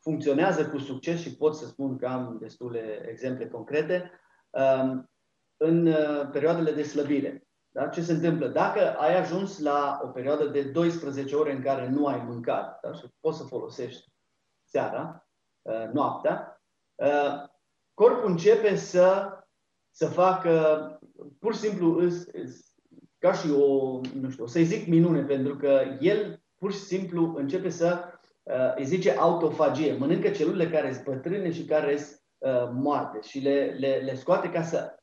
funcționează 0.00 0.68
cu 0.68 0.78
succes 0.78 1.20
și 1.20 1.36
pot 1.36 1.56
să 1.56 1.66
spun 1.66 1.98
că 1.98 2.06
am 2.06 2.36
destule 2.40 3.06
exemple 3.08 3.48
concrete 3.48 4.10
uh, 4.50 4.92
în 5.56 5.86
uh, 5.86 6.28
perioadele 6.32 6.72
de 6.72 6.82
slăbire. 6.82 7.46
Da? 7.70 7.88
Ce 7.88 8.02
se 8.02 8.12
întâmplă? 8.12 8.48
Dacă 8.48 8.94
ai 8.96 9.18
ajuns 9.18 9.58
la 9.58 10.00
o 10.04 10.06
perioadă 10.06 10.46
de 10.46 10.62
12 10.62 11.36
ore 11.36 11.52
în 11.52 11.62
care 11.62 11.88
nu 11.88 12.06
ai 12.06 12.22
mâncat 12.26 12.80
da? 12.80 12.92
și 12.92 13.06
poți 13.20 13.38
să 13.38 13.44
folosești 13.44 14.12
seara, 14.64 15.26
uh, 15.62 15.88
noaptea, 15.92 16.62
uh, 16.94 17.48
corpul 17.94 18.30
începe 18.30 18.76
să, 18.76 19.36
să 19.92 20.06
facă, 20.06 20.98
pur 21.38 21.54
și 21.54 21.60
simplu, 21.60 21.98
îs, 21.98 22.26
îs, 22.32 22.74
ca 23.18 23.32
și 23.32 23.50
o, 23.50 24.00
nu 24.20 24.30
știu, 24.30 24.46
să-i 24.46 24.64
zic 24.64 24.86
minune, 24.86 25.22
pentru 25.22 25.56
că 25.56 25.80
el 26.00 26.42
pur 26.58 26.72
și 26.72 26.78
simplu 26.78 27.34
începe 27.36 27.68
să, 27.68 28.04
uh, 28.42 28.74
îi 28.76 28.84
zice 28.84 29.10
autofagie, 29.10 29.92
mănâncă 29.92 30.28
celulele 30.28 30.70
care 30.70 30.92
sunt 30.92 31.04
bătrâne 31.04 31.52
și 31.52 31.64
care 31.64 31.96
sunt 31.96 32.20
moarte 32.72 33.18
și 33.20 33.38
le, 33.38 33.76
le, 33.78 34.02
le 34.04 34.14
scoate 34.14 34.50
ca 34.50 34.62
să 34.62 34.94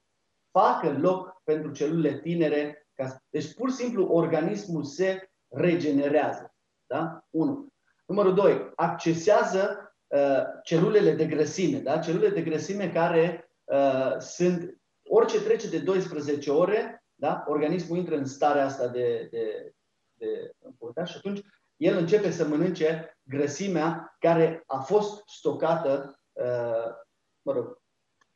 facă 0.51 0.97
loc 0.99 1.41
pentru 1.43 1.71
celulele 1.71 2.19
tinere. 2.19 2.87
Ca... 2.93 3.23
Deci, 3.29 3.53
pur 3.53 3.69
și 3.69 3.75
simplu, 3.75 4.05
organismul 4.05 4.83
se 4.83 5.29
regenerează. 5.47 6.53
Da? 6.87 7.25
Unu. 7.29 7.67
Numărul 8.05 8.33
doi, 8.33 8.71
accesează 8.75 9.93
uh, 10.07 10.43
celulele 10.63 11.13
de 11.13 11.25
grăsime. 11.25 11.79
Da? 11.79 11.97
Celulele 11.97 12.33
de 12.33 12.41
grăsime 12.41 12.91
care 12.91 13.49
uh, 13.63 14.17
sunt, 14.17 14.78
orice 15.09 15.41
trece 15.41 15.69
de 15.69 15.79
12 15.79 16.51
ore, 16.51 17.03
da? 17.15 17.43
organismul 17.47 17.97
intră 17.97 18.15
în 18.15 18.25
starea 18.25 18.65
asta 18.65 18.87
de, 18.87 19.27
de, 19.31 19.73
de 20.13 20.51
da? 20.93 21.03
și 21.03 21.17
atunci 21.17 21.41
el 21.77 21.97
începe 21.97 22.31
să 22.31 22.47
mănânce 22.47 23.17
grăsimea 23.23 24.15
care 24.19 24.63
a 24.67 24.79
fost 24.79 25.23
stocată, 25.27 26.19
uh, 26.31 26.93
mă 27.41 27.51
rog, 27.51 27.81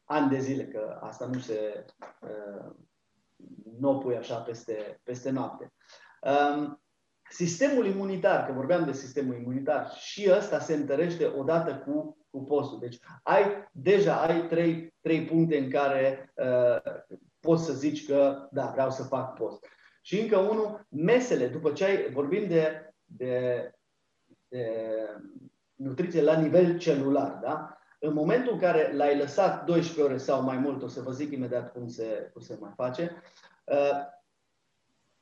ani 0.03 0.29
de 0.29 0.39
zile, 0.39 0.67
că 0.67 0.99
asta 1.01 1.25
nu 1.25 1.39
se 1.39 1.85
uh, 2.21 2.71
nu 3.79 3.89
o 3.89 3.97
pui 3.97 4.17
așa 4.17 4.39
peste, 4.39 4.99
peste 5.03 5.29
noapte. 5.29 5.73
Um, 6.21 6.82
sistemul 7.33 7.85
imunitar, 7.85 8.45
că 8.45 8.51
vorbeam 8.51 8.85
de 8.85 8.93
sistemul 8.93 9.35
imunitar, 9.35 9.91
și 9.95 10.31
ăsta 10.37 10.59
se 10.59 10.73
întărește 10.73 11.25
odată 11.25 11.83
cu, 11.85 12.17
cu 12.29 12.43
postul. 12.43 12.79
Deci 12.79 12.99
ai, 13.23 13.69
deja 13.71 14.21
ai 14.21 14.47
trei, 14.47 14.93
trei 15.01 15.25
puncte 15.25 15.57
în 15.57 15.69
care 15.69 16.33
uh, 16.35 16.93
poți 17.39 17.65
să 17.65 17.73
zici 17.73 18.05
că 18.05 18.47
da, 18.51 18.65
vreau 18.65 18.91
să 18.91 19.03
fac 19.03 19.33
post. 19.33 19.65
Și 20.01 20.19
încă 20.19 20.37
unul, 20.37 20.87
mesele, 20.89 21.47
după 21.47 21.71
ce 21.71 21.85
ai, 21.85 22.11
vorbim 22.11 22.47
de, 22.47 22.93
de, 23.05 23.71
de 24.47 24.65
nutriție 25.75 26.21
la 26.21 26.39
nivel 26.39 26.77
celular, 26.77 27.39
da? 27.41 27.77
În 27.99 28.13
momentul 28.13 28.53
în 28.53 28.59
care 28.59 28.93
l-ai 28.95 29.17
lăsat 29.17 29.65
12 29.65 30.01
ore 30.01 30.17
sau 30.17 30.41
mai 30.41 30.57
mult, 30.57 30.83
o 30.83 30.87
să 30.87 31.01
vă 31.01 31.11
zic 31.11 31.31
imediat 31.31 31.71
cum 31.71 31.87
se, 31.87 32.29
cum 32.33 32.41
se 32.41 32.57
mai 32.59 32.71
face, 32.75 33.21
uh, 33.63 34.11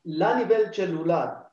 la 0.01 0.37
nivel 0.37 0.69
celular, 0.69 1.27
uh, 1.37 1.50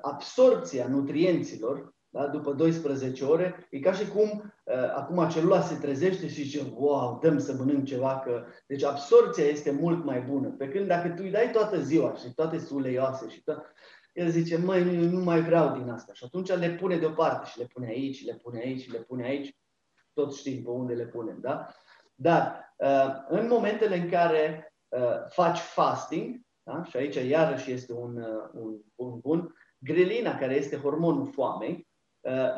absorpția 0.00 0.88
nutrienților, 0.88 1.94
da, 2.12 2.26
după 2.26 2.52
12 2.52 3.24
ore, 3.24 3.66
e 3.70 3.78
ca 3.78 3.92
și 3.92 4.08
cum 4.08 4.52
uh, 4.64 4.74
acum 4.94 5.28
celula 5.28 5.60
se 5.60 5.74
trezește 5.74 6.28
și 6.28 6.42
zice, 6.42 6.72
wow, 6.74 7.18
dăm 7.22 7.38
să 7.38 7.54
mănânc 7.58 7.84
ceva, 7.84 8.18
că... 8.18 8.44
Deci 8.66 8.84
absorpția 8.84 9.44
este 9.44 9.70
mult 9.70 10.04
mai 10.04 10.20
bună. 10.20 10.48
Pe 10.48 10.68
când 10.68 10.86
dacă 10.86 11.08
tu 11.08 11.22
îi 11.22 11.30
dai 11.30 11.50
toată 11.50 11.80
ziua 11.80 12.14
și 12.14 12.34
toate 12.34 12.58
sunt 12.58 12.78
uleioase 12.78 13.28
și 13.28 13.42
tot, 13.42 13.72
el 14.12 14.30
zice, 14.30 14.56
măi, 14.58 14.84
nu, 14.84 15.18
nu 15.18 15.24
mai 15.24 15.42
vreau 15.42 15.76
din 15.78 15.88
asta. 15.88 16.12
Și 16.12 16.24
atunci 16.24 16.48
le 16.48 16.70
pune 16.70 16.98
deoparte 16.98 17.48
și 17.50 17.58
le 17.58 17.64
pune 17.64 17.86
aici, 17.86 18.16
și 18.16 18.24
le 18.24 18.34
pune 18.42 18.58
aici, 18.58 18.80
și 18.80 18.90
le 18.90 18.98
pune 18.98 19.24
aici 19.24 19.56
tot 20.12 20.34
știm 20.34 20.62
pe 20.62 20.70
unde 20.70 20.94
le 20.94 21.06
punem, 21.06 21.38
da? 21.40 21.66
Dar 22.14 22.74
uh, 22.76 23.14
în 23.28 23.46
momentele 23.46 23.96
în 23.96 24.08
care 24.08 24.74
uh, 24.88 25.28
faci 25.28 25.58
fasting, 25.58 26.40
da? 26.74 26.84
și 26.84 26.96
aici 26.96 27.14
iarăși 27.14 27.72
este 27.72 27.92
un, 27.92 28.16
uh, 28.16 28.48
un, 28.52 28.76
un 28.94 29.18
bun, 29.18 29.54
grelina, 29.78 30.38
care 30.38 30.54
este 30.54 30.76
hormonul 30.76 31.26
foamei, 31.26 31.88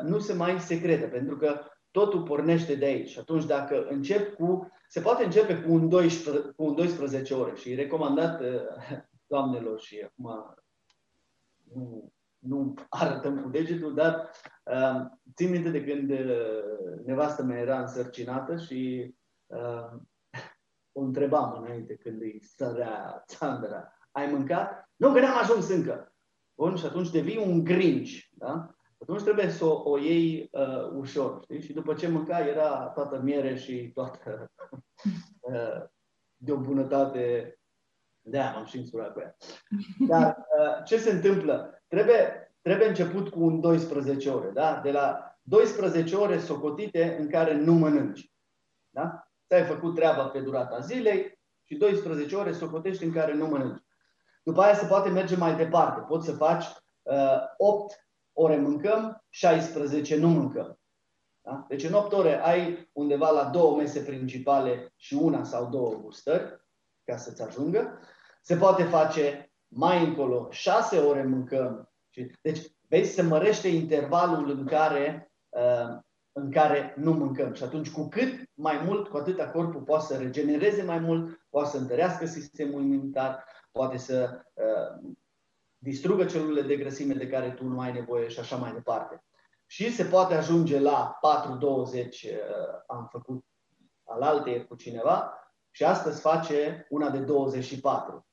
nu 0.03 0.19
se 0.19 0.33
mai 0.33 0.59
secretă, 0.59 1.07
pentru 1.07 1.37
că 1.37 1.59
totul 1.91 2.23
pornește 2.23 2.75
de 2.75 2.85
aici. 2.85 3.17
Atunci 3.17 3.45
dacă 3.45 3.85
încep 3.89 4.35
cu, 4.35 4.71
se 4.87 5.01
poate 5.01 5.23
începe 5.23 5.61
cu 5.61 5.71
un 5.71 5.89
12, 5.89 6.51
cu 6.55 6.63
un 6.63 6.75
12 6.75 7.33
ore 7.33 7.55
și 7.55 7.71
e 7.71 7.75
recomandat 7.75 8.41
doamnelor 9.27 9.79
și 9.79 10.01
acum 10.03 10.55
nu, 11.73 12.13
nu 12.39 12.73
arătăm 12.89 13.41
cu 13.41 13.49
degetul, 13.49 13.93
dar 13.93 14.29
uh, 14.63 15.05
țin 15.35 15.49
minte 15.49 15.69
de 15.69 15.83
când 15.83 16.09
uh, 16.09 17.05
nevastă 17.05 17.43
mea 17.43 17.59
era 17.59 17.79
însărcinată 17.79 18.57
și 18.57 19.13
uh, 19.45 19.91
o 20.97 21.01
întrebam 21.01 21.63
înainte 21.63 21.95
când 21.95 22.21
îi 22.21 22.43
sărea 22.43 23.23
țandra, 23.27 23.93
ai 24.13 24.27
mâncat? 24.27 24.89
Nu, 24.95 25.13
că 25.13 25.19
n-am 25.19 25.37
ajuns 25.41 25.69
încă. 25.69 26.13
Bun, 26.55 26.75
și 26.75 26.85
atunci 26.85 27.09
devii 27.09 27.37
un 27.37 27.63
grinci, 27.63 28.29
da? 28.31 28.75
Atunci 29.01 29.21
trebuie 29.21 29.49
să 29.49 29.65
o, 29.65 29.89
o 29.89 29.97
iei 29.97 30.49
uh, 30.51 30.89
ușor, 30.95 31.41
știi? 31.43 31.61
Și 31.61 31.73
după 31.73 31.93
ce 31.93 32.07
mânca 32.07 32.39
era 32.39 32.87
toată 32.87 33.19
miere 33.23 33.55
și 33.55 33.91
toată 33.93 34.51
uh, 35.51 35.83
de 36.35 36.51
o 36.51 36.57
bunătate 36.57 37.57
de 38.21 38.39
aia 38.39 38.51
m-am 38.51 38.65
și 38.65 38.77
însurat 38.77 39.13
cu 39.13 39.19
ea. 39.19 39.35
Dar 40.07 40.37
uh, 40.59 40.83
ce 40.85 40.97
se 40.97 41.11
întâmplă? 41.11 41.83
Trebuie, 41.87 42.53
trebuie 42.61 42.87
început 42.87 43.29
cu 43.29 43.43
un 43.43 43.59
12 43.59 44.29
ore, 44.29 44.49
da? 44.49 44.79
De 44.83 44.91
la 44.91 45.37
12 45.41 46.15
ore 46.15 46.39
socotite 46.39 47.17
în 47.19 47.29
care 47.29 47.55
nu 47.55 47.73
mănânci. 47.73 48.31
Da? 48.89 49.27
Ți-ai 49.47 49.63
făcut 49.63 49.95
treaba 49.95 50.27
pe 50.27 50.39
durata 50.39 50.79
zilei 50.79 51.39
și 51.63 51.75
12 51.75 52.35
ore 52.35 52.51
socotești 52.51 53.03
în 53.03 53.11
care 53.11 53.33
nu 53.33 53.45
mănânci. 53.47 53.82
După 54.43 54.61
aia 54.61 54.75
se 54.75 54.85
poate 54.85 55.09
merge 55.09 55.35
mai 55.35 55.55
departe. 55.55 55.99
Poți 56.07 56.25
să 56.25 56.33
faci 56.33 56.65
uh, 57.01 57.41
8 57.57 58.07
ore 58.33 58.57
mâncăm, 58.57 59.23
16 59.29 60.17
nu 60.17 60.27
mâncăm. 60.27 60.79
Da? 61.41 61.65
Deci 61.67 61.83
în 61.83 61.93
8 61.93 62.13
ore 62.13 62.41
ai 62.43 62.89
undeva 62.91 63.29
la 63.29 63.43
două 63.43 63.77
mese 63.77 63.99
principale 63.99 64.93
și 64.95 65.13
una 65.13 65.43
sau 65.43 65.69
două 65.69 65.93
gustări 65.93 66.61
ca 67.03 67.17
să-ți 67.17 67.41
ajungă. 67.41 67.99
Se 68.41 68.55
poate 68.55 68.83
face 68.83 69.51
mai 69.67 70.05
încolo, 70.05 70.47
șase 70.51 70.97
ore 70.97 71.23
mâncăm. 71.23 71.91
Deci, 72.41 72.61
vezi, 72.87 73.13
se 73.13 73.21
mărește 73.21 73.67
intervalul 73.67 74.49
în 74.49 74.65
care, 74.65 75.31
uh, 75.49 75.97
în 76.31 76.51
care 76.51 76.93
nu 76.97 77.11
mâncăm. 77.11 77.53
Și 77.53 77.63
atunci, 77.63 77.91
cu 77.91 78.07
cât 78.07 78.33
mai 78.53 78.81
mult, 78.85 79.07
cu 79.07 79.17
atâta 79.17 79.49
corpul 79.49 79.81
poate 79.81 80.05
să 80.05 80.17
regenereze 80.17 80.83
mai 80.83 80.99
mult, 80.99 81.39
poate 81.49 81.69
să 81.69 81.77
întărească 81.77 82.25
sistemul 82.25 82.81
imunitar, 82.81 83.43
poate 83.73 83.97
să 83.97 84.45
uh, 84.53 85.13
distrugă 85.77 86.25
celulele 86.25 86.67
de 86.67 86.75
grăsime 86.75 87.13
de 87.13 87.27
care 87.27 87.51
tu 87.51 87.65
nu 87.65 87.79
ai 87.79 87.91
nevoie 87.91 88.27
și 88.27 88.39
așa 88.39 88.55
mai 88.55 88.73
departe. 88.73 89.23
Și 89.65 89.91
se 89.91 90.03
poate 90.03 90.33
ajunge 90.33 90.79
la 90.79 91.19
4-20, 91.19 91.53
uh, 91.53 92.07
am 92.87 93.07
făcut 93.11 93.45
alaltă 94.03 94.61
cu 94.61 94.75
cineva, 94.75 95.33
și 95.71 95.83
astăzi 95.83 96.21
face 96.21 96.87
una 96.89 97.09
de 97.09 97.19
24. 97.19 98.25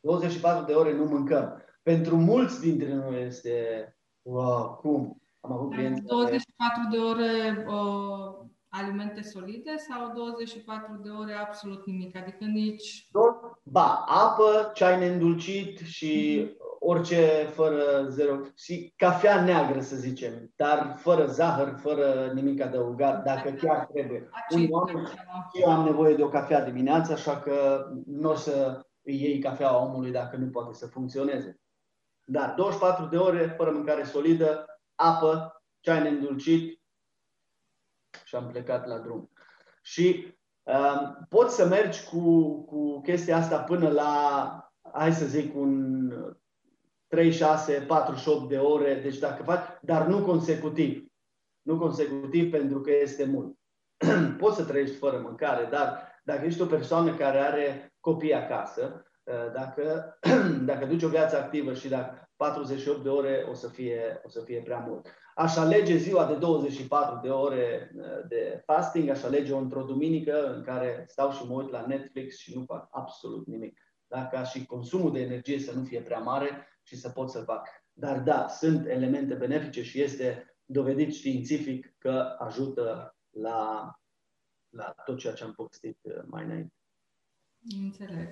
24 0.00 0.64
de 0.64 0.72
ore 0.72 0.92
nu 0.92 1.04
mâncăm. 1.04 1.62
Pentru 1.82 2.16
mulți 2.16 2.60
dintre 2.60 2.94
noi 2.94 3.22
este, 3.22 3.96
wow, 4.22 4.74
cum? 4.74 5.22
Am 5.40 5.52
avut 5.52 5.70
clienți 5.70 6.02
24 6.02 6.88
de 6.90 6.98
ore 6.98 7.64
uh, 7.68 8.39
alimente 8.70 9.22
solide 9.22 9.76
sau 9.76 10.12
24 10.14 11.00
de 11.02 11.08
ore 11.08 11.34
absolut 11.34 11.86
nimic? 11.86 12.16
Adică 12.16 12.44
nici... 12.44 13.08
Ba, 13.62 14.04
apă, 14.06 14.70
ceai 14.74 14.98
neîndulcit 14.98 15.78
și 15.78 16.42
mm-hmm. 16.44 16.56
orice 16.78 17.48
fără 17.54 18.06
zero. 18.08 18.40
Și 18.56 18.92
cafea 18.96 19.44
neagră, 19.44 19.80
să 19.80 19.96
zicem, 19.96 20.52
dar 20.56 20.94
fără 20.96 21.26
zahăr, 21.26 21.78
fără 21.80 22.30
nimic 22.34 22.60
adăugat, 22.60 23.24
dacă 23.24 23.50
chiar 23.50 23.86
trebuie. 23.92 24.28
eu 25.52 25.70
am 25.70 25.84
nevoie 25.84 26.14
de 26.14 26.22
o 26.22 26.28
cafea 26.28 26.64
dimineața, 26.64 27.12
așa 27.12 27.40
că 27.40 27.86
nu 28.06 28.30
o 28.30 28.34
să 28.34 28.84
îi 29.02 29.22
iei 29.22 29.38
cafeaua 29.38 29.84
omului 29.84 30.10
dacă 30.10 30.36
nu 30.36 30.46
poate 30.46 30.72
să 30.72 30.86
funcționeze. 30.86 31.60
Dar 32.24 32.54
24 32.56 33.04
de 33.04 33.16
ore 33.16 33.54
fără 33.56 33.70
mâncare 33.70 34.04
solidă, 34.04 34.64
apă, 34.94 35.62
ceai 35.80 36.02
neîndulcit 36.02 36.79
și 38.24 38.34
am 38.34 38.46
plecat 38.46 38.86
la 38.86 38.98
drum. 38.98 39.30
Și 39.82 40.34
um, 40.62 41.26
poți 41.28 41.54
să 41.54 41.66
mergi 41.66 42.04
cu, 42.04 42.54
cu 42.64 43.00
chestia 43.00 43.36
asta 43.36 43.58
până 43.58 43.88
la, 43.88 44.72
hai 44.92 45.12
să 45.12 45.26
zic, 45.26 45.54
un 45.56 46.12
36, 47.08 47.84
48 47.86 48.48
de 48.48 48.58
ore, 48.58 48.94
deci 49.02 49.18
dacă 49.18 49.42
faci, 49.42 49.66
dar 49.82 50.06
nu 50.06 50.24
consecutiv. 50.24 51.04
Nu 51.62 51.78
consecutiv 51.78 52.50
pentru 52.50 52.80
că 52.80 52.90
este 52.90 53.24
mult. 53.24 53.56
poți 54.38 54.56
să 54.56 54.64
trăiești 54.64 54.96
fără 54.96 55.18
mâncare, 55.18 55.68
dar 55.70 56.08
dacă 56.24 56.44
ești 56.44 56.62
o 56.62 56.66
persoană 56.66 57.14
care 57.14 57.38
are 57.38 57.94
copii 58.00 58.34
acasă, 58.34 59.04
uh, 59.22 59.52
dacă, 59.52 60.18
dacă 60.70 60.86
duci 60.86 61.02
o 61.02 61.08
viață 61.08 61.36
activă 61.36 61.74
și 61.74 61.88
dacă 61.88 62.29
48 62.40 63.02
de 63.02 63.08
ore 63.08 63.46
o 63.50 63.54
să 63.54 63.68
fie, 63.68 64.20
o 64.24 64.28
să 64.28 64.40
fie 64.40 64.60
prea 64.60 64.78
mult. 64.78 65.06
Aș 65.34 65.56
alege 65.56 65.96
ziua 65.96 66.26
de 66.26 66.34
24 66.34 67.20
de 67.22 67.28
ore 67.28 67.92
uh, 67.96 68.28
de 68.28 68.62
fasting, 68.64 69.08
aș 69.08 69.22
alege-o 69.22 69.58
într-o 69.58 69.82
duminică 69.82 70.54
în 70.54 70.62
care 70.62 71.04
stau 71.08 71.32
și 71.32 71.46
mă 71.46 71.54
uit 71.54 71.70
la 71.70 71.86
Netflix 71.86 72.36
și 72.36 72.56
nu 72.56 72.64
fac 72.64 72.88
absolut 72.90 73.46
nimic. 73.46 73.80
Dacă 74.06 74.42
și 74.44 74.66
consumul 74.66 75.12
de 75.12 75.20
energie 75.20 75.58
să 75.58 75.74
nu 75.74 75.84
fie 75.84 76.00
prea 76.00 76.18
mare 76.18 76.66
și 76.82 76.96
să 76.96 77.08
pot 77.08 77.30
să 77.30 77.40
fac. 77.40 77.68
Dar 77.92 78.20
da, 78.20 78.48
sunt 78.48 78.86
elemente 78.86 79.34
benefice 79.34 79.82
și 79.82 80.02
este 80.02 80.54
dovedit 80.64 81.14
științific 81.14 81.94
că 81.98 82.36
ajută 82.38 83.16
la, 83.30 83.92
la 84.68 84.94
tot 85.04 85.18
ceea 85.18 85.32
ce 85.32 85.44
am 85.44 85.52
povestit 85.52 85.98
uh, 86.02 86.22
mai 86.26 86.44
înainte. 86.44 86.74
Înțeleg. 87.82 88.28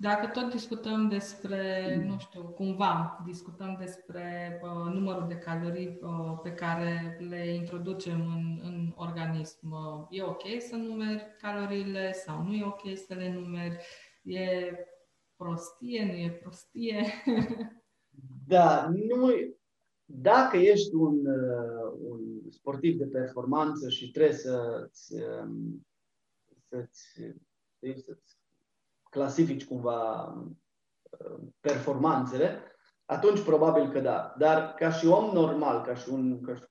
Dacă 0.00 0.40
tot 0.40 0.50
discutăm 0.50 1.08
despre, 1.08 1.96
nu 2.06 2.18
știu, 2.18 2.42
cumva 2.42 3.22
discutăm 3.26 3.76
despre 3.78 4.60
uh, 4.62 4.92
numărul 4.92 5.28
de 5.28 5.38
calorii 5.38 5.98
uh, 6.02 6.38
pe 6.42 6.52
care 6.52 7.16
le 7.28 7.54
introducem 7.54 8.20
în, 8.20 8.60
în 8.62 8.92
organism, 8.96 9.70
uh, 9.70 10.06
e 10.10 10.22
ok 10.22 10.42
să 10.58 10.76
numeri 10.76 11.36
caloriile 11.40 12.12
sau 12.12 12.42
nu 12.42 12.54
e 12.54 12.64
ok 12.64 12.96
să 13.06 13.14
le 13.14 13.32
numeri? 13.32 13.78
E 14.22 14.72
prostie, 15.36 16.04
nu 16.04 16.12
e 16.12 16.30
prostie? 16.42 17.04
da, 18.46 18.88
nu, 18.88 19.30
dacă 20.04 20.56
ești 20.56 20.94
un, 20.94 21.26
uh, 21.26 21.92
un 22.00 22.50
sportiv 22.50 22.98
de 22.98 23.06
performanță 23.06 23.88
și 23.88 24.10
trebuie 24.10 24.36
să-ți, 24.36 25.14
um, 25.14 25.86
să-ți, 26.68 27.20
să-ți 28.04 28.37
clasifici 29.10 29.64
cumva 29.64 30.24
uh, 30.24 31.40
performanțele, 31.60 32.62
atunci 33.04 33.40
probabil 33.40 33.90
că 33.90 34.00
da. 34.00 34.34
Dar 34.38 34.74
ca 34.74 34.90
și 34.90 35.06
om 35.06 35.32
normal, 35.32 35.82
ca 35.84 35.94
și, 35.94 36.08
un, 36.08 36.40
ca 36.40 36.54
și, 36.54 36.62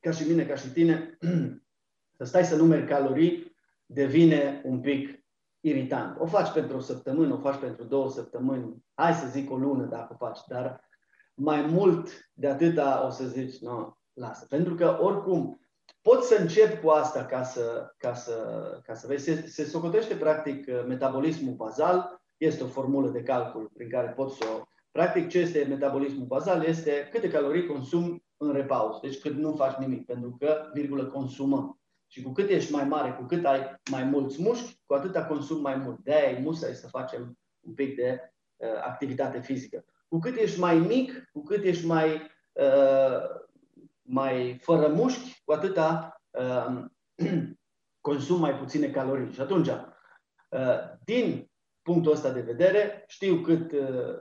ca 0.00 0.10
și 0.10 0.28
mine, 0.28 0.46
ca 0.46 0.54
și 0.54 0.68
tine, 0.68 1.18
să 2.18 2.24
stai 2.24 2.44
să 2.44 2.56
numeri 2.56 2.86
calorii 2.86 3.56
devine 3.86 4.62
un 4.64 4.80
pic 4.80 5.24
iritant. 5.60 6.20
O 6.20 6.26
faci 6.26 6.52
pentru 6.52 6.76
o 6.76 6.80
săptămână, 6.80 7.34
o 7.34 7.38
faci 7.38 7.60
pentru 7.60 7.84
două 7.84 8.10
săptămâni, 8.10 8.84
hai 8.94 9.14
să 9.14 9.26
zic 9.26 9.50
o 9.50 9.56
lună 9.56 9.84
dacă 9.84 10.12
o 10.12 10.16
faci, 10.16 10.38
dar 10.48 10.88
mai 11.34 11.66
mult 11.66 12.30
de 12.32 12.48
atâta 12.48 13.06
o 13.06 13.10
să 13.10 13.24
zici, 13.26 13.58
nu, 13.58 13.98
lasă. 14.12 14.46
Pentru 14.46 14.74
că 14.74 14.98
oricum 15.00 15.63
Poți 16.10 16.28
să 16.28 16.36
încep 16.40 16.82
cu 16.82 16.88
asta 16.88 17.24
ca 17.24 17.42
să, 17.42 17.94
ca 17.98 18.14
să, 18.14 18.36
ca 18.86 18.94
să 18.94 19.06
vezi. 19.06 19.24
Se, 19.24 19.46
se 19.46 19.64
socotește 19.64 20.14
practic 20.14 20.66
metabolismul 20.86 21.54
bazal, 21.54 22.22
este 22.36 22.62
o 22.62 22.66
formulă 22.66 23.08
de 23.08 23.22
calcul 23.22 23.70
prin 23.74 23.88
care 23.88 24.08
poți 24.08 24.36
să 24.36 24.44
o... 24.56 24.62
Practic 24.90 25.28
ce 25.28 25.38
este 25.38 25.66
metabolismul 25.68 26.26
bazal 26.26 26.64
este 26.64 27.08
câte 27.12 27.30
calorii 27.30 27.66
consumi 27.66 28.24
în 28.36 28.52
repaus, 28.52 29.00
deci 29.00 29.20
cât 29.20 29.34
nu 29.34 29.52
faci 29.52 29.76
nimic, 29.76 30.06
pentru 30.06 30.36
că, 30.38 30.70
virgulă, 30.72 31.04
consumăm. 31.04 31.80
Și 32.06 32.22
cu 32.22 32.32
cât 32.32 32.48
ești 32.48 32.72
mai 32.72 32.84
mare, 32.84 33.12
cu 33.12 33.24
cât 33.24 33.44
ai 33.44 33.80
mai 33.90 34.04
mulți 34.04 34.42
mușchi, 34.42 34.80
cu 34.86 34.94
atâta 34.94 35.24
consum 35.24 35.60
mai 35.60 35.76
mult. 35.76 35.98
De-aia 35.98 36.30
e 36.30 36.40
musai 36.40 36.74
să 36.74 36.88
facem 36.88 37.38
un 37.60 37.74
pic 37.74 37.96
de 37.96 38.32
uh, 38.56 38.68
activitate 38.82 39.40
fizică. 39.40 39.84
Cu 40.08 40.18
cât 40.18 40.36
ești 40.36 40.60
mai 40.60 40.78
mic, 40.78 41.30
cu 41.32 41.42
cât 41.42 41.64
ești 41.64 41.86
mai 41.86 42.30
uh, 42.52 43.42
mai 44.06 44.58
fără 44.62 44.88
mușchi, 44.88 45.42
cu 45.44 45.52
atâta 45.52 46.20
uh, 46.30 46.84
consum 48.08 48.40
mai 48.40 48.54
puține 48.54 48.90
calorii. 48.90 49.32
Și 49.32 49.40
atunci, 49.40 49.68
uh, 49.68 50.78
din 51.04 51.50
punctul 51.82 52.12
ăsta 52.12 52.30
de 52.30 52.40
vedere, 52.40 53.04
știu 53.06 53.36
cât, 53.36 53.72
uh, 53.72 54.20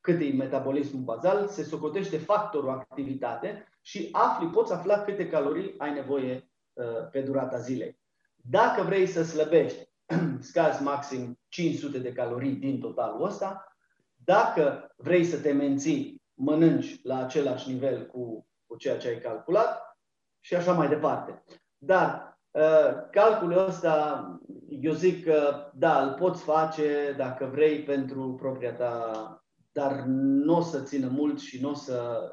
cât 0.00 0.20
e 0.20 0.24
metabolismul 0.24 1.02
bazal, 1.02 1.48
se 1.48 1.62
socotește 1.62 2.18
factorul 2.18 2.70
activitate 2.70 3.68
și 3.80 4.08
afli, 4.12 4.46
poți 4.46 4.72
afla 4.72 4.98
câte 4.98 5.28
calorii 5.28 5.74
ai 5.78 5.92
nevoie 5.92 6.50
uh, 6.72 7.08
pe 7.10 7.20
durata 7.20 7.58
zilei. 7.58 7.98
Dacă 8.36 8.82
vrei 8.82 9.06
să 9.06 9.22
slăbești, 9.22 9.92
scazi 10.40 10.82
maxim 10.82 11.38
500 11.48 11.98
de 11.98 12.12
calorii 12.12 12.54
din 12.54 12.80
totalul 12.80 13.24
ăsta. 13.24 13.76
Dacă 14.24 14.94
vrei 14.96 15.24
să 15.24 15.40
te 15.40 15.52
menții, 15.52 16.22
mănânci 16.34 17.00
la 17.02 17.24
același 17.24 17.70
nivel 17.72 18.06
cu 18.06 18.46
cu 18.74 18.80
ceea 18.80 18.98
ce 18.98 19.08
ai 19.08 19.18
calculat 19.18 19.98
și 20.40 20.54
așa 20.54 20.72
mai 20.72 20.88
departe. 20.88 21.44
Dar 21.78 22.38
uh, 22.50 23.10
calculul 23.10 23.66
ăsta, 23.66 24.24
eu 24.68 24.92
zic 24.92 25.24
că 25.24 25.70
da, 25.74 26.02
îl 26.02 26.14
poți 26.14 26.42
face 26.42 27.14
dacă 27.16 27.44
vrei 27.44 27.82
pentru 27.82 28.34
propria 28.34 28.74
ta, 28.74 29.44
dar 29.72 29.92
nu 30.06 30.56
o 30.56 30.60
să 30.60 30.82
țină 30.82 31.08
mult 31.08 31.40
și 31.40 31.60
nu 31.60 31.70
o 31.70 31.74
să, 31.74 32.32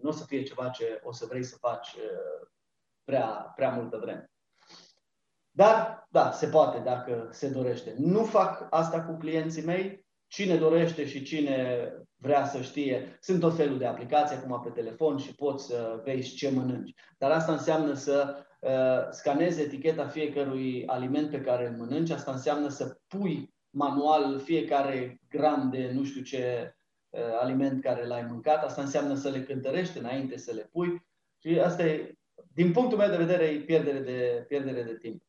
nu 0.00 0.08
o 0.08 0.12
să 0.12 0.24
fie 0.24 0.42
ceva 0.42 0.68
ce 0.68 1.00
o 1.04 1.12
să 1.12 1.26
vrei 1.28 1.44
să 1.44 1.56
faci 1.56 1.92
uh, 1.92 2.48
prea, 3.04 3.52
prea 3.56 3.70
multă 3.70 3.98
vreme. 3.98 4.30
Dar, 5.50 6.06
da, 6.10 6.30
se 6.30 6.46
poate 6.46 6.78
dacă 6.78 7.28
se 7.32 7.48
dorește. 7.48 7.94
Nu 7.98 8.24
fac 8.24 8.66
asta 8.70 9.02
cu 9.02 9.16
clienții 9.16 9.64
mei. 9.64 10.05
Cine 10.28 10.56
dorește 10.56 11.06
și 11.06 11.22
cine 11.22 11.90
vrea 12.16 12.46
să 12.46 12.62
știe. 12.62 13.18
Sunt 13.20 13.40
tot 13.40 13.56
felul 13.56 13.78
de 13.78 13.86
aplicații 13.86 14.36
acum 14.36 14.60
pe 14.62 14.80
telefon 14.80 15.18
și 15.18 15.34
poți 15.34 15.66
să 15.66 16.00
vezi 16.04 16.34
ce 16.34 16.50
mănânci. 16.50 16.94
Dar 17.18 17.30
asta 17.30 17.52
înseamnă 17.52 17.92
să 17.92 18.44
uh, 18.60 19.10
scanezi 19.10 19.60
eticheta 19.60 20.08
fiecărui 20.08 20.86
aliment 20.86 21.30
pe 21.30 21.40
care 21.40 21.66
îl 21.66 21.76
mănânci. 21.76 22.10
Asta 22.10 22.32
înseamnă 22.32 22.68
să 22.68 22.98
pui 23.06 23.54
manual 23.70 24.40
fiecare 24.40 25.20
gram 25.28 25.70
de 25.70 25.90
nu 25.92 26.04
știu 26.04 26.22
ce 26.22 26.74
uh, 27.08 27.20
aliment 27.40 27.82
care 27.82 28.06
l-ai 28.06 28.22
mâncat. 28.22 28.64
Asta 28.64 28.82
înseamnă 28.82 29.14
să 29.14 29.28
le 29.28 29.42
cântărești 29.42 29.98
înainte 29.98 30.36
să 30.36 30.52
le 30.52 30.68
pui. 30.72 31.06
Și 31.38 31.60
asta 31.60 31.84
e, 31.84 32.12
din 32.52 32.72
punctul 32.72 32.98
meu 32.98 33.10
de 33.10 33.16
vedere, 33.16 33.44
e 33.44 33.60
pierdere 33.60 33.98
de, 33.98 34.44
pierdere 34.48 34.82
de 34.82 34.96
timp. 34.96 35.22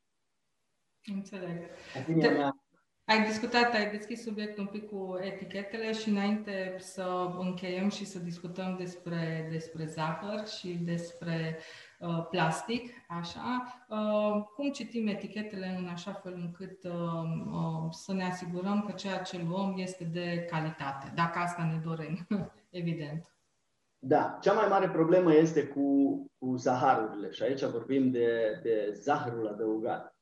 Înțeleg. 1.13 1.69
Opinia 2.01 2.31
mea 2.31 2.66
ai 3.07 3.25
discutat, 3.25 3.73
ai 3.73 3.91
deschis 3.91 4.23
subiectul 4.23 4.63
un 4.63 4.79
pic 4.79 4.89
cu 4.89 5.17
etichetele 5.21 5.91
și 5.93 6.09
înainte 6.09 6.75
să 6.79 7.33
încheiem 7.39 7.89
și 7.89 8.05
să 8.05 8.19
discutăm 8.19 8.75
despre, 8.77 9.47
despre 9.51 9.85
zahăr 9.85 10.47
și 10.47 10.67
despre 10.67 11.57
uh, 11.99 12.25
plastic, 12.29 12.91
așa, 13.07 13.85
uh, 13.89 14.43
cum 14.55 14.71
citim 14.71 15.07
etichetele 15.07 15.75
în 15.79 15.87
așa 15.87 16.11
fel 16.13 16.33
încât 16.33 16.83
uh, 16.83 16.91
uh, 16.91 17.91
să 17.91 18.13
ne 18.13 18.23
asigurăm 18.23 18.83
că 18.85 18.91
ceea 18.91 19.17
ce 19.17 19.45
luăm 19.49 19.73
este 19.77 20.03
de 20.03 20.47
calitate, 20.49 21.11
dacă 21.15 21.39
asta 21.39 21.63
ne 21.63 21.81
dorim, 21.83 22.27
evident. 22.69 23.35
Da, 23.99 24.37
cea 24.41 24.53
mai 24.53 24.67
mare 24.67 24.89
problemă 24.89 25.33
este 25.33 25.63
cu, 25.63 26.15
cu 26.37 26.55
zaharurile 26.55 27.29
și 27.29 27.43
aici 27.43 27.63
vorbim 27.63 28.11
de, 28.11 28.59
de 28.63 28.91
zahărul 28.93 29.47
adăugat. 29.47 30.15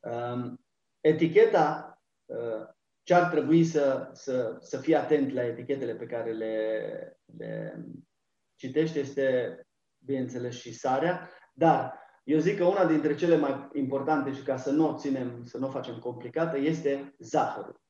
Um, 0.00 0.60
eticheta 1.00 1.91
ce 3.02 3.14
ar 3.14 3.30
trebui 3.30 3.64
să, 3.64 4.10
să, 4.12 4.56
să 4.60 4.78
fii 4.78 4.94
atent 4.94 5.32
la 5.32 5.44
etichetele 5.44 5.94
pe 5.94 6.06
care 6.06 6.32
le, 6.32 7.20
le 7.36 7.84
citești 8.54 8.98
este, 8.98 9.60
bineînțeles, 10.04 10.54
și 10.54 10.74
sarea, 10.74 11.30
dar 11.54 12.00
eu 12.24 12.38
zic 12.38 12.56
că 12.56 12.64
una 12.64 12.86
dintre 12.86 13.14
cele 13.14 13.36
mai 13.36 13.68
importante 13.72 14.32
și 14.32 14.42
ca 14.42 14.56
să 14.56 14.70
nu 14.70 14.88
o 14.88 14.96
ținem, 14.98 15.44
să 15.44 15.58
nu 15.58 15.66
o 15.66 15.70
facem 15.70 15.98
complicată, 15.98 16.58
este 16.58 17.14
zahărul. 17.18 17.80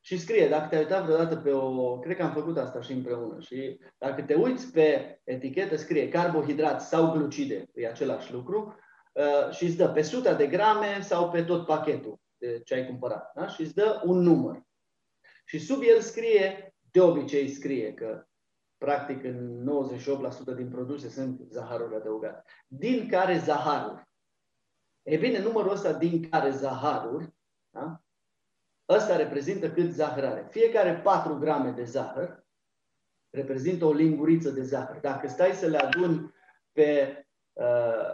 Și 0.00 0.18
scrie, 0.18 0.48
dacă 0.48 0.68
te-ai 0.68 0.80
uitat 0.80 1.04
vreodată 1.04 1.36
pe 1.36 1.50
o... 1.50 1.98
Cred 1.98 2.16
că 2.16 2.22
am 2.22 2.32
făcut 2.32 2.58
asta 2.58 2.80
și 2.80 2.92
împreună. 2.92 3.40
Și 3.40 3.80
dacă 3.98 4.22
te 4.22 4.34
uiți 4.34 4.72
pe 4.72 5.20
etichetă, 5.24 5.76
scrie 5.76 6.08
carbohidrat 6.08 6.82
sau 6.82 7.10
glucide, 7.10 7.64
e 7.74 7.88
același 7.88 8.32
lucru, 8.32 8.76
uh, 9.12 9.54
și 9.54 9.64
îți 9.64 9.76
dă 9.76 9.88
pe 9.88 10.00
100 10.00 10.32
de 10.32 10.46
grame 10.46 11.00
sau 11.00 11.30
pe 11.30 11.42
tot 11.42 11.66
pachetul 11.66 12.20
de 12.20 12.27
ce 12.64 12.74
ai 12.74 12.86
cumpărat. 12.86 13.32
Da? 13.34 13.46
Și 13.46 13.60
îți 13.60 13.74
dă 13.74 14.02
un 14.04 14.18
număr. 14.18 14.62
Și 15.44 15.58
sub 15.58 15.82
el 15.82 16.00
scrie, 16.00 16.74
de 16.90 17.00
obicei 17.00 17.48
scrie 17.48 17.94
că 17.94 18.26
practic 18.78 19.24
în 19.24 19.68
98% 20.52 20.56
din 20.56 20.68
produse 20.70 21.08
sunt 21.08 21.40
zaharuri 21.50 21.94
adăugate. 21.94 22.50
Din 22.66 23.08
care 23.08 23.38
zaharuri? 23.38 24.08
E 25.02 25.16
bine, 25.16 25.38
numărul 25.38 25.72
ăsta 25.72 25.92
din 25.92 26.28
care 26.28 26.50
zaharuri, 26.50 27.34
da? 27.70 28.02
ăsta 28.88 29.16
reprezintă 29.16 29.70
cât 29.70 29.92
zahăr 29.92 30.24
are. 30.24 30.46
Fiecare 30.50 31.00
4 31.00 31.38
grame 31.38 31.70
de 31.70 31.84
zahăr 31.84 32.46
reprezintă 33.30 33.84
o 33.84 33.92
linguriță 33.92 34.50
de 34.50 34.62
zahăr. 34.62 34.96
Dacă 34.96 35.28
stai 35.28 35.52
să 35.52 35.66
le 35.66 35.78
aduni 35.78 36.34
pe, 36.72 37.22
uh, 37.52 38.12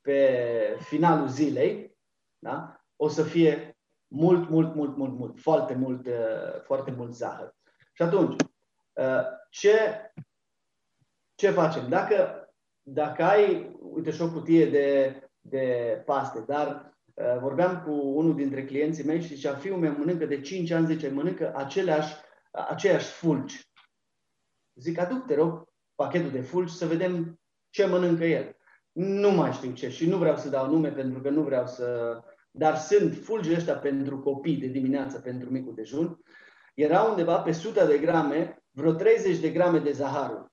pe 0.00 0.78
finalul 0.80 1.28
zilei, 1.28 1.96
da? 2.38 2.85
O 2.96 3.08
să 3.08 3.22
fie 3.22 3.76
mult, 4.08 4.48
mult, 4.48 4.74
mult, 4.74 4.96
mult, 4.96 5.18
mult, 5.18 5.40
foarte 5.40 5.74
mult, 5.74 6.06
uh, 6.06 6.62
foarte 6.62 6.90
mult 6.90 7.14
zahăr. 7.14 7.54
Și 7.92 8.02
atunci, 8.02 8.42
uh, 8.92 9.22
ce, 9.50 9.78
ce 11.34 11.50
facem? 11.50 11.88
Dacă, 11.88 12.48
dacă 12.82 13.22
ai, 13.22 13.76
uite, 13.80 14.10
și 14.10 14.22
o 14.22 14.30
cutie 14.30 14.70
de, 14.70 15.20
de 15.40 16.02
paste, 16.04 16.40
dar 16.40 16.96
uh, 17.14 17.38
vorbeam 17.40 17.82
cu 17.82 17.90
unul 17.90 18.34
dintre 18.34 18.64
clienții 18.64 19.04
mei 19.04 19.20
și 19.20 19.34
zicea, 19.34 19.54
fiul 19.54 19.78
meu 19.78 19.92
mănâncă 19.92 20.26
de 20.26 20.40
5 20.40 20.70
ani, 20.70 20.86
zice, 20.86 21.08
mănâncă 21.08 21.52
aceleași, 21.56 22.14
aceeași 22.50 23.10
fulgi. 23.10 23.70
Zic, 24.74 24.98
aduc, 24.98 25.26
te 25.26 25.34
rog, 25.34 25.64
pachetul 25.94 26.30
de 26.30 26.40
fulgi 26.40 26.76
să 26.76 26.86
vedem 26.86 27.40
ce 27.70 27.86
mănâncă 27.86 28.24
el. 28.24 28.56
Nu 28.92 29.30
mai 29.30 29.52
știu 29.52 29.72
ce 29.72 29.88
și 29.88 30.08
nu 30.08 30.18
vreau 30.18 30.36
să 30.36 30.48
dau 30.48 30.70
nume 30.70 30.92
pentru 30.92 31.20
că 31.20 31.30
nu 31.30 31.42
vreau 31.42 31.66
să... 31.66 32.20
Dar 32.58 32.76
sunt 32.76 33.14
fulgi 33.14 33.54
ăștia 33.54 33.76
pentru 33.76 34.20
copii 34.20 34.56
de 34.56 34.66
dimineață, 34.66 35.20
pentru 35.20 35.50
micul 35.50 35.74
dejun. 35.74 36.20
Era 36.74 37.02
undeva 37.02 37.38
pe 37.38 37.50
100 37.50 37.84
de 37.84 37.98
grame, 37.98 38.62
vreo 38.70 38.92
30 38.92 39.38
de 39.38 39.50
grame 39.50 39.78
de 39.78 39.92
zaharul. 39.92 40.52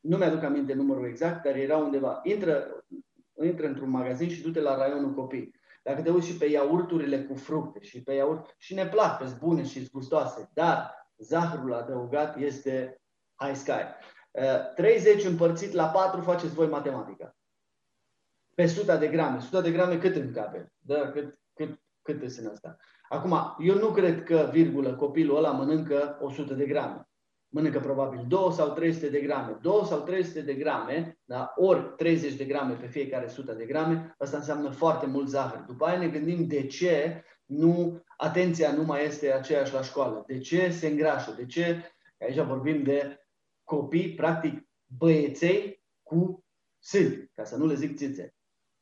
Nu 0.00 0.16
mi-aduc 0.16 0.42
aminte 0.42 0.74
numărul 0.74 1.06
exact, 1.06 1.42
dar 1.42 1.56
era 1.56 1.76
undeva. 1.76 2.20
Intră, 2.22 2.84
intră 3.42 3.66
într-un 3.66 3.90
magazin 3.90 4.28
și 4.28 4.42
du-te 4.42 4.60
la 4.60 4.76
raionul 4.76 5.14
copii. 5.14 5.54
Dacă 5.82 6.02
te 6.02 6.10
uiți 6.10 6.26
și 6.26 6.36
pe 6.36 6.44
iaurturile 6.46 7.22
cu 7.22 7.34
fructe 7.34 7.80
și 7.80 8.02
pe 8.02 8.12
iaurt, 8.12 8.54
și 8.58 8.74
ne 8.74 8.86
plac, 8.86 9.18
că 9.18 9.26
bune 9.38 9.64
și 9.64 9.88
gustoase, 9.92 10.50
dar 10.52 11.08
zahărul 11.16 11.74
adăugat 11.74 12.38
este 12.38 13.02
high 13.34 13.56
sky. 13.56 13.82
30 14.74 15.22
uh, 15.22 15.30
împărțit 15.30 15.72
la 15.72 15.86
4, 15.86 16.20
faceți 16.20 16.54
voi 16.54 16.66
matematica. 16.66 17.36
Pe 18.54 18.62
100 18.62 18.96
de 18.96 19.08
grame. 19.08 19.36
100 19.36 19.60
de 19.60 19.70
grame 19.70 19.98
cât 19.98 20.16
îmi 20.16 20.32
cape? 20.32 20.72
Da, 20.78 21.10
cât, 21.10 21.38
cât, 21.54 21.80
cât 22.02 22.22
este 22.22 22.40
în 22.40 22.46
asta? 22.46 22.76
Acum, 23.08 23.56
eu 23.58 23.74
nu 23.74 23.88
cred 23.88 24.22
că, 24.22 24.48
virgulă, 24.52 24.94
copilul 24.94 25.36
ăla 25.36 25.50
mănâncă 25.50 26.18
100 26.20 26.54
de 26.54 26.66
grame. 26.66 27.08
Mănâncă 27.48 27.80
probabil 27.80 28.24
2 28.28 28.52
sau 28.52 28.72
300 28.72 29.08
de 29.08 29.20
grame. 29.20 29.58
2 29.62 29.82
sau 29.84 30.00
300 30.00 30.40
de 30.40 30.54
grame, 30.54 31.18
da? 31.24 31.52
ori 31.56 31.94
30 31.96 32.34
de 32.34 32.44
grame 32.44 32.74
pe 32.74 32.86
fiecare 32.86 33.24
100 33.24 33.52
de 33.52 33.64
grame, 33.64 34.14
asta 34.18 34.36
înseamnă 34.36 34.70
foarte 34.70 35.06
mult 35.06 35.28
zahăr. 35.28 35.64
După 35.66 35.84
aia 35.84 35.98
ne 35.98 36.08
gândim 36.08 36.46
de 36.46 36.66
ce 36.66 37.24
nu, 37.44 38.02
atenția 38.16 38.72
nu 38.72 38.82
mai 38.82 39.04
este 39.04 39.32
aceeași 39.32 39.72
la 39.72 39.82
școală. 39.82 40.24
De 40.26 40.38
ce 40.38 40.70
se 40.70 40.86
îngrașă? 40.86 41.34
De 41.36 41.46
ce, 41.46 41.92
aici 42.20 42.46
vorbim 42.46 42.82
de 42.82 43.18
copii, 43.64 44.14
practic 44.14 44.68
băieței 44.98 45.82
cu 46.02 46.44
sâni, 46.78 47.30
ca 47.34 47.44
să 47.44 47.56
nu 47.56 47.66
le 47.66 47.74
zic 47.74 47.96
țițe. 47.96 48.34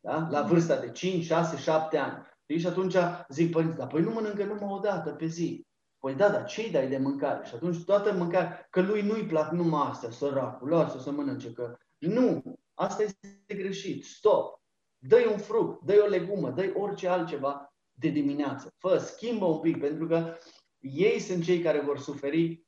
Da? 0.02 0.28
La 0.30 0.42
vârsta 0.42 0.76
de 0.76 0.90
5, 0.90 1.24
6, 1.24 1.56
7 1.56 1.96
ani. 1.96 2.30
Și 2.58 2.66
atunci 2.66 2.94
zic 3.28 3.50
părinții, 3.50 3.78
dar 3.78 3.86
păi 3.86 4.02
nu 4.02 4.10
mănâncă 4.10 4.44
numai 4.44 4.68
o 4.70 4.78
dată 4.78 5.10
pe 5.10 5.26
zi. 5.26 5.66
Păi 5.98 6.14
da, 6.14 6.28
dar 6.28 6.44
ce-i 6.44 6.70
dai 6.70 6.88
de 6.88 6.98
mâncare? 6.98 7.46
Și 7.46 7.54
atunci 7.54 7.84
toată 7.84 8.12
mâncarea, 8.12 8.66
că 8.70 8.80
lui 8.80 9.02
nu-i 9.02 9.26
plac 9.26 9.50
numai 9.50 9.88
astea, 9.88 10.10
săracul, 10.10 10.68
lasă 10.68 10.98
să 10.98 11.10
mănânce, 11.10 11.52
că 11.52 11.76
nu, 11.98 12.42
asta 12.74 13.02
este 13.02 13.54
greșit, 13.54 14.04
stop. 14.04 14.60
Dă-i 14.98 15.26
un 15.32 15.38
fruct, 15.38 15.84
dă-i 15.84 15.98
o 15.98 16.06
legumă, 16.06 16.50
dă-i 16.50 16.72
orice 16.74 17.08
altceva 17.08 17.74
de 17.92 18.08
dimineață. 18.08 18.74
Fă, 18.78 18.96
schimbă 18.96 19.44
un 19.44 19.60
pic, 19.60 19.80
pentru 19.80 20.06
că 20.06 20.34
ei 20.78 21.18
sunt 21.18 21.44
cei 21.44 21.60
care 21.60 21.80
vor 21.80 21.98
suferi 21.98 22.66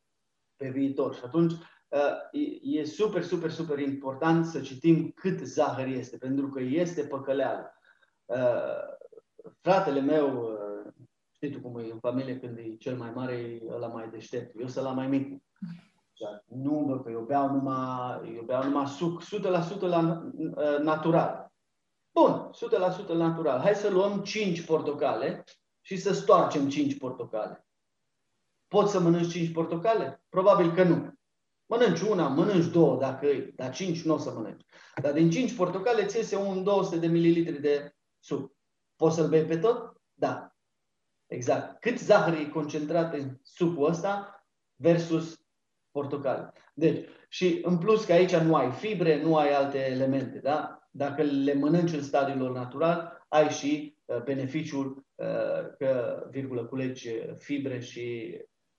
pe 0.56 0.68
viitor. 0.68 1.14
Și 1.14 1.20
atunci 1.24 1.52
e 2.62 2.84
super, 2.84 3.22
super, 3.22 3.50
super 3.50 3.78
important 3.78 4.46
să 4.46 4.60
citim 4.60 5.10
cât 5.10 5.38
zahăr 5.38 5.86
este, 5.86 6.16
pentru 6.16 6.48
că 6.48 6.60
este 6.60 7.02
păcăleală. 7.02 7.72
Fratele 9.60 10.00
meu, 10.00 10.58
știi 11.30 11.50
tu 11.50 11.60
cum 11.60 11.78
e 11.78 11.90
în 11.92 11.98
familie 11.98 12.38
când 12.38 12.58
e 12.58 12.76
cel 12.76 12.96
mai 12.96 13.10
mare, 13.14 13.32
e 13.32 13.62
ăla 13.68 13.86
mai 13.86 14.08
deștept. 14.08 14.60
Eu 14.60 14.66
sunt 14.66 14.84
la 14.84 14.92
mai 14.92 15.06
mic. 15.06 15.42
Nu, 16.44 17.00
că 17.04 17.10
eu 17.10 17.20
beau 17.20 17.50
numai, 17.50 18.34
eu 18.36 18.42
beau 18.42 18.62
numai 18.62 18.86
suc, 18.86 19.22
100% 19.22 19.26
la 19.80 20.30
natural. 20.82 21.52
Bun, 22.12 22.50
100% 23.06 23.12
natural. 23.12 23.60
Hai 23.60 23.74
să 23.74 23.90
luăm 23.90 24.22
5 24.22 24.64
portocale 24.64 25.44
și 25.80 25.96
să 25.96 26.12
stoarcem 26.12 26.68
5 26.68 26.98
portocale. 26.98 27.66
Poți 28.68 28.92
să 28.92 29.00
mănânci 29.00 29.30
5 29.30 29.52
portocale? 29.52 30.22
Probabil 30.28 30.72
că 30.72 30.82
nu. 30.82 31.13
Mănânci 31.66 32.00
una, 32.00 32.28
mănânci 32.28 32.72
două, 32.72 32.98
dacă 32.98 33.26
e, 33.26 33.52
dar 33.56 33.70
cinci 33.70 34.02
nu 34.02 34.14
o 34.14 34.18
să 34.18 34.32
mănânci. 34.34 34.64
Dar 35.02 35.12
din 35.12 35.30
cinci 35.30 35.56
portocale 35.56 36.06
ți 36.06 36.16
iese 36.16 36.36
un 36.36 36.62
200 36.62 36.98
de 36.98 37.06
mililitri 37.06 37.60
de 37.60 37.94
suc. 38.18 38.52
Poți 38.96 39.14
să-l 39.14 39.28
bei 39.28 39.44
pe 39.44 39.56
tot? 39.56 39.96
Da. 40.14 40.54
Exact. 41.26 41.80
Cât 41.80 41.98
zahăr 41.98 42.34
e 42.38 42.48
concentrat 42.48 43.14
în 43.14 43.38
sucul 43.42 43.88
ăsta 43.88 44.44
versus 44.76 45.44
portocale. 45.90 46.52
Deci, 46.74 47.08
și 47.28 47.60
în 47.62 47.78
plus 47.78 48.04
că 48.04 48.12
aici 48.12 48.36
nu 48.36 48.54
ai 48.54 48.70
fibre, 48.70 49.22
nu 49.22 49.36
ai 49.36 49.52
alte 49.52 49.78
elemente, 49.78 50.38
da? 50.38 50.78
Dacă 50.90 51.22
le 51.22 51.54
mănânci 51.54 51.92
în 51.92 52.02
stadiul 52.02 52.38
lor 52.38 52.52
natural, 52.52 53.24
ai 53.28 53.50
și 53.50 53.96
uh, 54.04 54.22
beneficiul 54.22 55.06
uh, 55.14 55.76
că, 55.78 56.22
virgulă, 56.30 56.64
culegi 56.64 57.10
fibre 57.36 57.80
și 57.80 58.36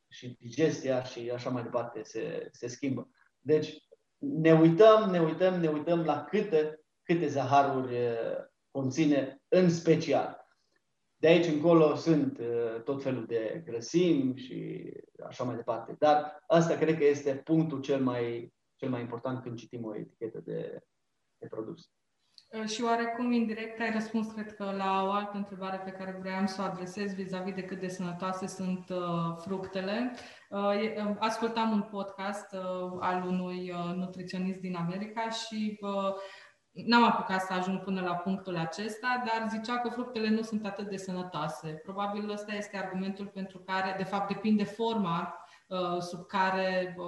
și 0.09 0.37
digestia 0.39 1.03
și 1.03 1.31
așa 1.33 1.49
mai 1.49 1.63
departe 1.63 2.03
se, 2.03 2.49
se 2.51 2.67
schimbă. 2.67 3.09
Deci 3.39 3.77
ne 4.17 4.53
uităm, 4.53 5.09
ne 5.09 5.21
uităm, 5.21 5.59
ne 5.59 5.67
uităm 5.67 6.03
la 6.03 6.23
câte, 6.23 6.79
câte 7.03 7.27
zaharuri 7.27 7.97
conține 8.71 9.41
în 9.47 9.69
special. 9.69 10.47
De 11.15 11.27
aici 11.27 11.45
încolo 11.45 11.95
sunt 11.95 12.39
tot 12.83 13.03
felul 13.03 13.25
de 13.25 13.61
grăsimi 13.65 14.37
și 14.37 14.91
așa 15.25 15.43
mai 15.43 15.55
departe. 15.55 15.95
Dar 15.99 16.43
asta 16.47 16.77
cred 16.77 16.97
că 16.97 17.03
este 17.03 17.35
punctul 17.35 17.81
cel 17.81 18.03
mai, 18.03 18.53
cel 18.75 18.89
mai 18.89 19.01
important 19.01 19.43
când 19.43 19.57
citim 19.57 19.85
o 19.85 19.95
etichetă 19.95 20.39
de, 20.39 20.83
de 21.37 21.47
produs. 21.47 21.91
Uh, 22.47 22.67
și 22.67 22.83
oarecum 22.83 23.31
indirect 23.31 23.79
ai 23.79 23.91
răspuns, 23.91 24.31
cred 24.31 24.55
că, 24.55 24.73
la 24.77 25.03
o 25.03 25.11
altă 25.11 25.37
întrebare 25.37 25.77
pe 25.77 25.91
care 25.91 26.17
vreau 26.19 26.47
să 26.47 26.61
o 26.61 26.63
adresez 26.63 27.13
vis-a-vis 27.13 27.53
de 27.53 27.63
cât 27.63 27.79
de 27.79 27.87
sănătoase 27.87 28.47
sunt 28.47 28.89
uh, 28.89 29.35
fructele. 29.37 30.15
Uh, 30.49 30.59
uh, 30.59 31.15
ascultam 31.19 31.71
un 31.71 31.81
podcast 31.81 32.53
uh, 32.53 32.97
al 32.99 33.27
unui 33.27 33.71
uh, 33.71 33.95
nutriționist 33.95 34.59
din 34.59 34.75
America 34.75 35.29
și 35.29 35.79
uh, 35.81 36.13
N-am 36.75 37.03
apucat 37.03 37.41
să 37.41 37.53
ajung 37.53 37.83
până 37.83 38.01
la 38.01 38.15
punctul 38.15 38.57
acesta, 38.57 39.23
dar 39.25 39.49
zicea 39.49 39.77
că 39.79 39.89
fructele 39.89 40.29
nu 40.29 40.41
sunt 40.41 40.65
atât 40.65 40.89
de 40.89 40.97
sănătoase. 40.97 41.81
Probabil 41.83 42.29
ăsta 42.29 42.53
este 42.53 42.77
argumentul 42.77 43.25
pentru 43.25 43.59
care, 43.59 43.93
de 43.97 44.03
fapt, 44.03 44.27
depinde 44.27 44.63
forma 44.63 45.44
Uh, 45.44 45.44
sub 45.99 46.25
care 46.25 46.95
uh, 46.97 47.05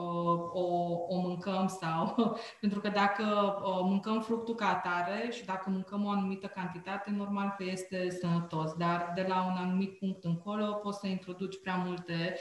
o, 0.53 0.66
o 1.08 1.20
mâncăm 1.20 1.68
sau 1.68 2.16
pentru 2.62 2.80
că 2.80 2.89
dacă 2.89 3.24
uh, 3.24 3.80
mâncăm 3.84 4.22
fructul 4.22 4.55
ca 4.55 4.68
atare 4.68 5.30
și 5.32 5.45
dacă 5.45 5.70
mâncăm 5.70 6.05
o 6.05 6.10
anumită 6.10 6.47
cantitate, 6.47 7.12
normal 7.12 7.53
că 7.58 7.64
este 7.64 8.10
sănătos, 8.10 8.74
dar 8.74 9.12
de 9.16 9.26
la 9.28 9.45
un 9.45 9.58
anumit 9.58 9.97
punct 9.97 10.24
încolo 10.24 10.74
poți 10.74 10.99
să 10.99 11.08
introduci 11.08 11.62
prea 11.62 11.76
multe 11.76 12.36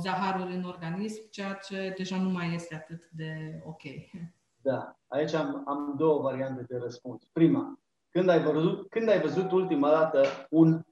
zaharuri 0.00 0.54
în 0.54 0.64
organism, 0.64 1.30
ceea 1.30 1.52
ce 1.52 1.94
deja 1.96 2.16
nu 2.16 2.28
mai 2.28 2.54
este 2.54 2.74
atât 2.74 3.08
de 3.10 3.60
ok. 3.64 3.82
Da, 4.62 4.96
aici 5.06 5.32
am, 5.32 5.62
am 5.66 5.94
două 5.96 6.22
variante 6.22 6.62
de 6.62 6.76
răspuns. 6.76 7.24
Prima, 7.32 7.78
când 8.10 8.28
ai, 8.28 8.42
văzut, 8.42 8.90
când 8.90 9.08
ai 9.08 9.20
văzut 9.20 9.50
ultima 9.52 9.90
dată 9.90 10.22
un 10.50 10.84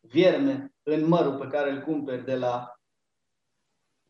vierme 0.00 0.74
în 0.82 1.08
mărul 1.08 1.38
pe 1.38 1.46
care 1.46 1.70
îl 1.70 1.80
cumperi 1.80 2.24
de 2.24 2.36
la 2.36 2.81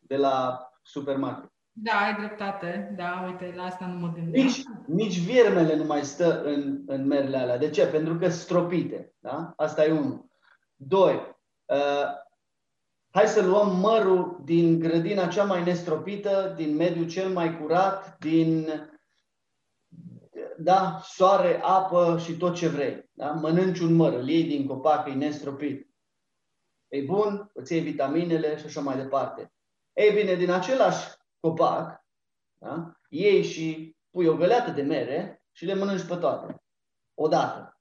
de 0.07 0.15
la 0.15 0.67
supermarket. 0.81 1.51
Da, 1.75 1.91
ai 1.91 2.15
dreptate. 2.15 2.93
Da, 2.97 3.23
uite, 3.25 3.53
la 3.55 3.63
asta 3.63 3.85
nu 3.85 3.99
mă 3.99 4.11
gândeam. 4.13 4.45
Nici, 4.45 4.63
nici 4.85 5.19
viermele 5.19 5.75
nu 5.75 5.83
mai 5.83 6.03
stă 6.03 6.43
în, 6.43 6.81
în 6.85 7.07
merele 7.07 7.37
alea. 7.37 7.57
De 7.57 7.69
ce? 7.69 7.87
Pentru 7.87 8.15
că 8.15 8.29
stropite. 8.29 9.13
Da? 9.19 9.53
Asta 9.55 9.85
e 9.85 9.91
unul. 9.91 10.25
Doi, 10.75 11.35
uh, 11.65 12.21
hai 13.09 13.27
să 13.27 13.45
luăm 13.45 13.79
mărul 13.79 14.41
din 14.43 14.79
grădina 14.79 15.27
cea 15.27 15.43
mai 15.43 15.63
nestropită, 15.63 16.53
din 16.55 16.75
mediul 16.75 17.07
cel 17.07 17.29
mai 17.29 17.57
curat, 17.57 18.17
din 18.19 18.67
da, 20.57 20.99
soare, 21.03 21.59
apă 21.63 22.17
și 22.23 22.37
tot 22.37 22.55
ce 22.55 22.67
vrei. 22.67 23.09
Da? 23.11 23.31
Mănânci 23.31 23.79
un 23.79 23.93
măr, 23.93 24.13
îl 24.13 24.29
iei 24.29 24.43
din 24.43 24.67
copac, 24.67 25.07
e 25.07 25.13
nestropit. 25.13 25.87
E 26.87 27.01
bun, 27.01 27.51
îți 27.53 27.73
iei 27.73 27.81
vitaminele 27.81 28.57
și 28.57 28.65
așa 28.65 28.81
mai 28.81 28.95
departe. 28.95 29.52
Ei 29.93 30.13
bine, 30.13 30.35
din 30.35 30.51
același 30.51 31.07
copac, 31.39 32.05
da? 32.57 32.91
iei 33.09 33.43
și 33.43 33.95
pui 34.09 34.27
o 34.27 34.35
găleată 34.35 34.71
de 34.71 34.81
mere 34.81 35.43
și 35.51 35.65
le 35.65 35.73
mănânci 35.73 36.07
pe 36.07 36.15
toate. 36.15 36.63
Odată. 37.13 37.79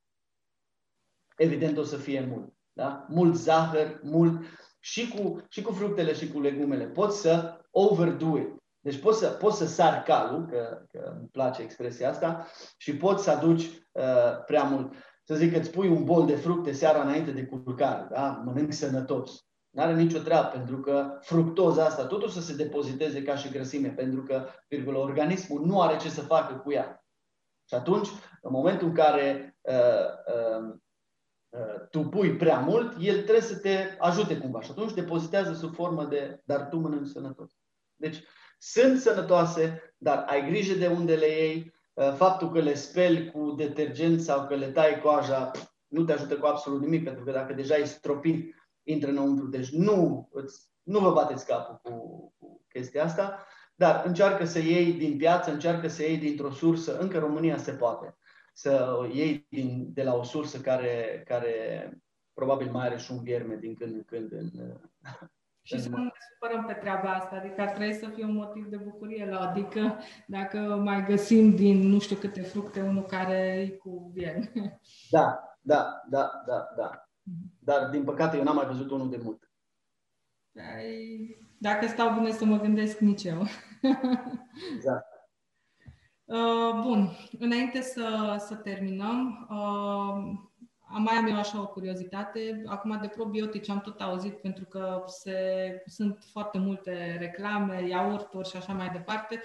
Evident 1.37 1.79
o 1.79 1.83
să 1.83 1.97
fie 1.97 2.21
mult. 2.21 2.55
Da? 2.73 3.07
Mult 3.09 3.35
zahăr, 3.35 4.01
mult 4.03 4.45
și 4.79 5.09
cu, 5.09 5.47
și 5.49 5.63
cu 5.63 5.73
fructele 5.73 6.13
și 6.13 6.31
cu 6.33 6.41
legumele. 6.41 6.87
Poți 6.87 7.21
să 7.21 7.61
overdo 7.71 8.39
it. 8.39 8.63
Deci 8.81 9.01
poți 9.01 9.19
să, 9.19 9.29
poți 9.29 9.57
să 9.57 9.67
sari 9.67 10.05
calul, 10.05 10.47
că, 10.47 10.87
că 10.91 11.15
îmi 11.19 11.29
place 11.29 11.63
expresia 11.63 12.09
asta, 12.09 12.47
și 12.77 12.97
poți 12.97 13.25
să 13.25 13.31
aduci 13.31 13.65
uh, 13.93 14.45
prea 14.47 14.63
mult. 14.63 14.95
Să 15.25 15.35
zic 15.35 15.53
că 15.53 15.59
îți 15.59 15.71
pui 15.71 15.89
un 15.89 16.05
bol 16.05 16.27
de 16.27 16.37
fructe 16.37 16.73
seara 16.73 17.03
înainte 17.03 17.31
de 17.31 17.47
culcare, 17.47 18.09
da? 18.11 18.43
mănânci 18.45 18.73
sănătos. 18.73 19.47
Nu 19.73 19.83
are 19.83 19.95
nicio 19.95 20.19
treabă, 20.19 20.49
pentru 20.49 20.81
că 20.81 21.19
fructoza 21.21 21.85
asta 21.85 22.07
totul 22.07 22.29
să 22.29 22.41
se 22.41 22.55
depoziteze 22.55 23.23
ca 23.23 23.37
și 23.37 23.51
grăsime, 23.51 23.89
pentru 23.89 24.23
că, 24.23 24.47
virgulă, 24.69 24.99
organismul 24.99 25.67
nu 25.67 25.81
are 25.81 25.97
ce 25.97 26.09
să 26.09 26.21
facă 26.21 26.55
cu 26.55 26.73
ea. 26.73 27.05
Și 27.69 27.75
atunci, 27.75 28.09
în 28.43 28.51
momentul 28.53 28.87
în 28.87 28.95
care 28.95 29.57
uh, 29.61 29.75
uh, 30.35 30.75
uh, 31.49 31.89
tu 31.91 32.01
pui 32.01 32.37
prea 32.37 32.59
mult, 32.59 32.97
el 33.01 33.15
trebuie 33.15 33.41
să 33.41 33.59
te 33.59 33.97
ajute 33.99 34.39
cumva. 34.39 34.61
Și 34.61 34.71
atunci 34.71 34.93
depozitează 34.93 35.53
sub 35.53 35.75
formă 35.75 36.05
de, 36.05 36.41
dar 36.45 36.69
tu 36.69 36.77
mănânci 36.77 37.09
sănătos. 37.09 37.53
Deci, 37.97 38.23
sunt 38.59 39.01
sănătoase, 39.01 39.95
dar 39.97 40.25
ai 40.29 40.47
grijă 40.47 40.75
de 40.75 40.87
unde 40.87 41.15
le 41.15 41.27
iei. 41.27 41.75
Uh, 41.95 42.13
faptul 42.13 42.51
că 42.51 42.61
le 42.61 42.75
speli 42.75 43.31
cu 43.31 43.51
detergent 43.51 44.21
sau 44.21 44.47
că 44.47 44.55
le 44.55 44.67
tai 44.67 45.01
coaja 45.01 45.51
nu 45.87 46.05
te 46.05 46.13
ajută 46.13 46.39
cu 46.39 46.47
absolut 46.47 46.81
nimic, 46.81 47.05
pentru 47.05 47.25
că 47.25 47.31
dacă 47.31 47.53
deja 47.53 47.75
ai 47.75 47.87
stropit, 47.87 48.55
intră 48.83 49.11
înăuntru. 49.11 49.47
Deci 49.47 49.71
nu, 49.71 50.29
îți, 50.33 50.71
nu 50.83 50.99
vă 50.99 51.13
bateți 51.13 51.47
capul 51.47 51.81
cu, 51.83 52.35
cu 52.39 52.65
chestia 52.69 53.05
asta, 53.05 53.47
dar 53.75 54.03
încearcă 54.07 54.45
să 54.45 54.59
iei 54.59 54.93
din 54.93 55.17
piață, 55.17 55.51
încearcă 55.51 55.89
să 55.89 56.03
iei 56.03 56.17
dintr-o 56.17 56.51
sursă, 56.51 56.99
încă 56.99 57.19
România 57.19 57.57
se 57.57 57.73
poate, 57.73 58.17
să 58.53 58.99
iei 59.13 59.47
din, 59.49 59.93
de 59.93 60.03
la 60.03 60.15
o 60.15 60.23
sursă 60.23 60.61
care, 60.61 61.23
care 61.27 61.91
probabil 62.33 62.71
mai 62.71 62.87
are 62.87 62.97
și 62.97 63.13
un 63.13 63.23
vierme 63.23 63.57
din 63.57 63.75
când 63.75 63.95
în 63.95 64.05
când 64.05 64.33
în, 64.33 64.51
și 65.67 65.81
să 65.81 65.89
nu 65.89 66.03
ne 66.03 66.11
supărăm 66.33 66.65
pe 66.65 66.73
treaba 66.73 67.13
asta, 67.13 67.37
adică 67.37 67.61
ar 67.61 67.69
trebui 67.69 67.95
să 67.95 68.09
fie 68.09 68.25
un 68.25 68.35
motiv 68.35 68.67
de 68.67 68.77
bucurie 68.77 69.27
la, 69.31 69.39
adică 69.39 69.99
dacă 70.27 70.59
mai 70.59 71.05
găsim 71.05 71.57
din 71.57 71.89
nu 71.89 71.99
știu 71.99 72.17
câte 72.17 72.43
fructe 72.43 72.81
unul 72.81 73.05
care 73.05 73.61
e 73.61 73.69
cu 73.69 74.11
vien. 74.15 74.53
Da, 75.11 75.57
da, 75.61 76.03
da, 76.11 76.31
da, 76.47 76.69
da. 76.77 77.07
Mhm. 77.23 77.53
Dar 77.59 77.91
din 77.91 78.05
păcate 78.05 78.37
eu 78.37 78.43
n-am 78.43 78.55
mai 78.55 78.67
văzut 78.67 78.91
unul 78.91 79.11
de 79.11 79.21
mult. 79.23 79.51
Ai... 80.75 81.37
Dacă 81.59 81.87
stau 81.87 82.15
bine 82.15 82.31
să 82.31 82.45
mă 82.45 82.59
gândesc, 82.59 82.99
nici 82.99 83.25
eu. 83.25 83.47
Exact. 84.77 85.07
Uh, 86.25 86.81
bun, 86.83 87.09
înainte 87.39 87.81
să, 87.81 88.37
să 88.47 88.55
terminăm, 88.55 89.47
uh, 89.51 90.49
mai 90.99 91.15
am 91.15 91.27
eu 91.27 91.37
așa 91.37 91.61
o 91.61 91.69
curiozitate. 91.69 92.63
Acum 92.67 92.99
de 93.01 93.09
probiotici 93.09 93.69
am 93.69 93.81
tot 93.81 94.01
auzit 94.01 94.41
pentru 94.41 94.65
că 94.65 95.03
se, 95.07 95.37
sunt 95.87 96.25
foarte 96.31 96.59
multe 96.59 97.17
reclame, 97.21 97.89
iaurturi 97.89 98.49
și 98.49 98.57
așa 98.57 98.73
mai 98.73 98.89
departe. 98.89 99.41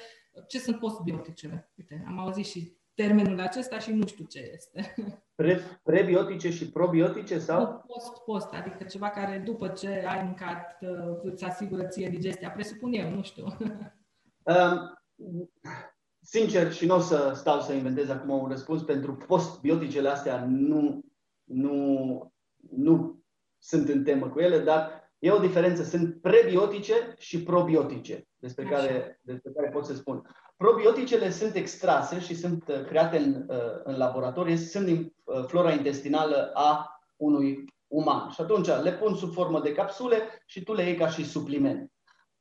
Ce 0.48 0.60
sunt 0.60 0.80
postbioticele? 0.80 1.72
Uite, 1.78 2.06
am 2.08 2.20
auzit 2.20 2.46
și 2.46 2.78
termenul 2.98 3.39
acesta 3.39 3.80
și 3.80 3.91
nu 3.93 4.08
știu 4.08 4.26
ce 4.26 4.52
este. 4.54 4.93
Pre, 5.36 5.60
prebiotice 5.84 6.52
și 6.52 6.70
probiotice 6.70 7.39
sau? 7.39 7.84
Post-post, 7.88 8.54
adică 8.54 8.84
ceva 8.84 9.10
care 9.10 9.41
după 9.45 9.68
ce 9.68 10.06
ai 10.08 10.24
mâncat 10.24 10.78
uh, 10.82 11.20
îți 11.24 11.43
asigură 11.43 11.84
ție 11.84 12.10
digestia, 12.10 12.52
presupun 12.52 12.93
eu, 12.93 13.10
nu 13.10 13.24
știu. 13.24 13.45
Um, 14.43 15.00
sincer, 16.22 16.74
și 16.74 16.86
nu 16.86 16.95
o 16.95 17.00
să 17.00 17.32
stau 17.36 17.60
să 17.60 17.74
inventez 17.74 18.10
acum 18.10 18.30
un 18.30 18.50
răspuns, 18.50 18.82
pentru 18.82 19.16
postbioticele 19.16 20.10
astea 20.10 20.45
nu 20.45 21.02
nu, 21.48 22.34
nu 22.70 23.24
sunt 23.58 23.89
în 23.89 24.04
temă 24.04 24.30
cu 24.30 24.39
ele, 24.39 24.60
dar 24.60 25.12
e 25.20 25.32
o 25.32 25.39
diferență. 25.39 25.84
Sunt 25.84 26.22
prebiotice 26.22 26.93
și 27.18 27.43
probiotice, 27.43 28.28
despre 28.38 28.66
care, 28.66 29.20
despre 29.22 29.52
care 29.52 29.70
pot 29.70 29.86
să 29.86 29.93
spun. 29.93 30.36
Probioticele 30.58 31.30
sunt 31.30 31.55
extrase 31.55 32.20
și 32.20 32.36
sunt 32.36 32.68
uh, 32.68 32.86
create 32.86 33.18
în, 33.18 33.45
uh, 33.47 33.82
în 33.84 33.97
laborator, 33.97 34.55
sunt 34.55 34.86
din 34.86 35.14
uh, 35.24 35.45
flora 35.47 35.72
intestinală 35.72 36.51
a 36.53 36.99
unui 37.16 37.66
uman. 37.88 38.30
Și 38.30 38.41
atunci 38.41 38.68
le 38.68 38.93
pun 38.93 39.16
sub 39.16 39.34
formă 39.34 39.62
de 39.62 39.74
capsule 39.74 40.22
și 40.45 40.64
tu 40.64 40.74
le 40.74 40.84
iei 40.84 40.95
ca 40.95 41.10
și 41.10 41.26
supliment. 41.26 41.91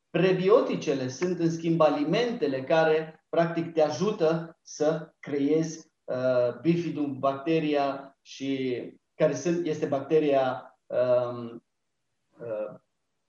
Prebioticele 0.09 1.07
sunt, 1.07 1.39
în 1.39 1.51
schimb, 1.51 1.81
alimentele 1.81 2.63
care, 2.63 3.25
practic, 3.29 3.73
te 3.73 3.81
ajută 3.81 4.57
să 4.61 5.13
creezi 5.19 5.91
uh, 6.03 6.59
bifidum, 6.61 7.19
bacteria 7.19 8.17
și 8.21 8.81
care 9.15 9.33
sunt, 9.35 9.65
este 9.65 9.85
bacteria, 9.85 10.77
um, 10.85 11.63
uh, 12.39 12.79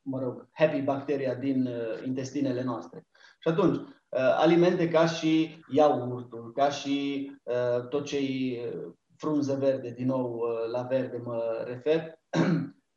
mă 0.03 0.21
rog, 0.21 0.49
happy 0.53 0.81
bacteria 0.81 1.35
din 1.35 1.67
uh, 1.67 2.05
intestinele 2.05 2.63
noastre. 2.63 3.07
Și 3.39 3.49
atunci, 3.49 3.77
uh, 3.77 3.98
alimente 4.11 4.89
ca 4.89 5.07
și 5.07 5.65
iaurtul, 5.71 6.53
ca 6.53 6.71
și 6.71 7.31
uh, 7.43 7.89
tot 7.89 8.05
ce 8.05 8.17
uh, 8.17 8.93
frunză 9.17 9.55
verde, 9.55 9.91
din 9.91 10.07
nou 10.07 10.33
uh, 10.33 10.71
la 10.73 10.83
verde 10.83 11.17
mă 11.17 11.65
refer, 11.67 12.19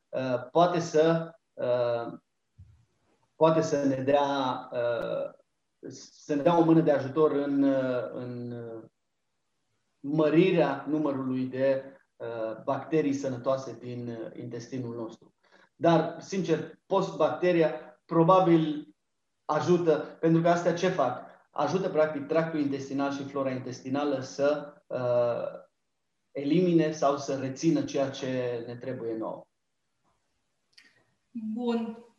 uh, 0.08 0.48
poate 0.50 0.78
să 0.80 1.30
uh, 1.52 2.18
poate 3.36 3.60
să 3.60 3.84
ne 3.84 3.96
dea 3.96 4.68
uh, 4.72 5.40
să 5.88 6.34
ne 6.34 6.42
dea 6.42 6.58
o 6.58 6.64
mână 6.64 6.80
de 6.80 6.90
ajutor 6.90 7.32
în, 7.32 7.62
uh, 7.62 8.10
în 8.12 8.54
mărirea 10.00 10.84
numărului 10.88 11.44
de 11.44 11.84
uh, 12.16 12.62
bacterii 12.64 13.12
sănătoase 13.12 13.78
din 13.80 14.08
uh, 14.08 14.40
intestinul 14.40 14.94
nostru. 14.94 15.34
Dar, 15.76 16.16
sincer, 16.20 16.78
postbacteria 16.86 17.72
probabil 18.04 18.91
ajută, 19.52 20.16
pentru 20.20 20.42
că 20.42 20.48
astea 20.48 20.74
ce 20.74 20.88
fac? 20.88 21.30
Ajută, 21.50 21.88
practic, 21.88 22.26
tractul 22.26 22.60
intestinal 22.60 23.12
și 23.12 23.24
flora 23.24 23.50
intestinală 23.50 24.20
să 24.20 24.74
uh, 24.86 25.60
elimine 26.30 26.92
sau 26.92 27.16
să 27.16 27.36
rețină 27.36 27.84
ceea 27.84 28.10
ce 28.10 28.62
ne 28.66 28.76
trebuie 28.76 29.16
nouă. 29.16 29.46
Bun 31.30 32.11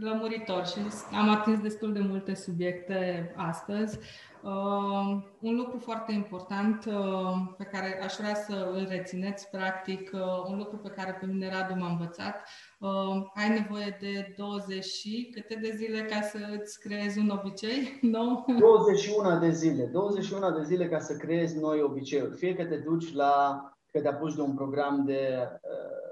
lămuritor 0.00 0.66
și 0.66 0.78
am 1.12 1.28
atins 1.28 1.60
destul 1.60 1.92
de 1.92 2.00
multe 2.00 2.34
subiecte 2.34 3.32
astăzi. 3.36 3.98
Uh, 4.42 5.22
un 5.40 5.56
lucru 5.56 5.78
foarte 5.78 6.12
important 6.12 6.84
uh, 6.84 7.54
pe 7.58 7.64
care 7.64 8.02
aș 8.02 8.14
vrea 8.18 8.34
să 8.34 8.70
îl 8.72 8.86
rețineți, 8.88 9.50
practic, 9.50 10.10
uh, 10.12 10.20
un 10.48 10.56
lucru 10.56 10.76
pe 10.76 10.92
care 10.96 11.16
pe 11.20 11.26
mine 11.26 11.50
Radu 11.50 11.74
m-a 11.74 11.90
învățat, 11.90 12.48
uh, 12.78 12.90
ai 13.34 13.48
nevoie 13.48 13.96
de 14.00 14.34
20 14.36 14.84
și 14.84 15.30
câte 15.34 15.58
de 15.62 15.72
zile 15.76 16.02
ca 16.02 16.20
să 16.20 16.38
îți 16.60 16.80
creezi 16.80 17.18
un 17.18 17.28
obicei 17.28 17.98
nou? 18.16 18.44
21 18.58 19.38
de 19.38 19.50
zile. 19.50 19.84
21 19.92 20.50
de 20.50 20.62
zile 20.62 20.88
ca 20.88 20.98
să 20.98 21.16
creezi 21.16 21.58
noi 21.58 21.82
obiceiuri. 21.82 22.36
Fie 22.36 22.54
că 22.54 22.64
te 22.64 22.76
duci 22.76 23.14
la, 23.14 23.62
că 23.92 24.00
te 24.00 24.08
apuci 24.08 24.34
de 24.34 24.40
un 24.40 24.54
program 24.54 25.04
de 25.04 25.38
uh, 25.62 26.05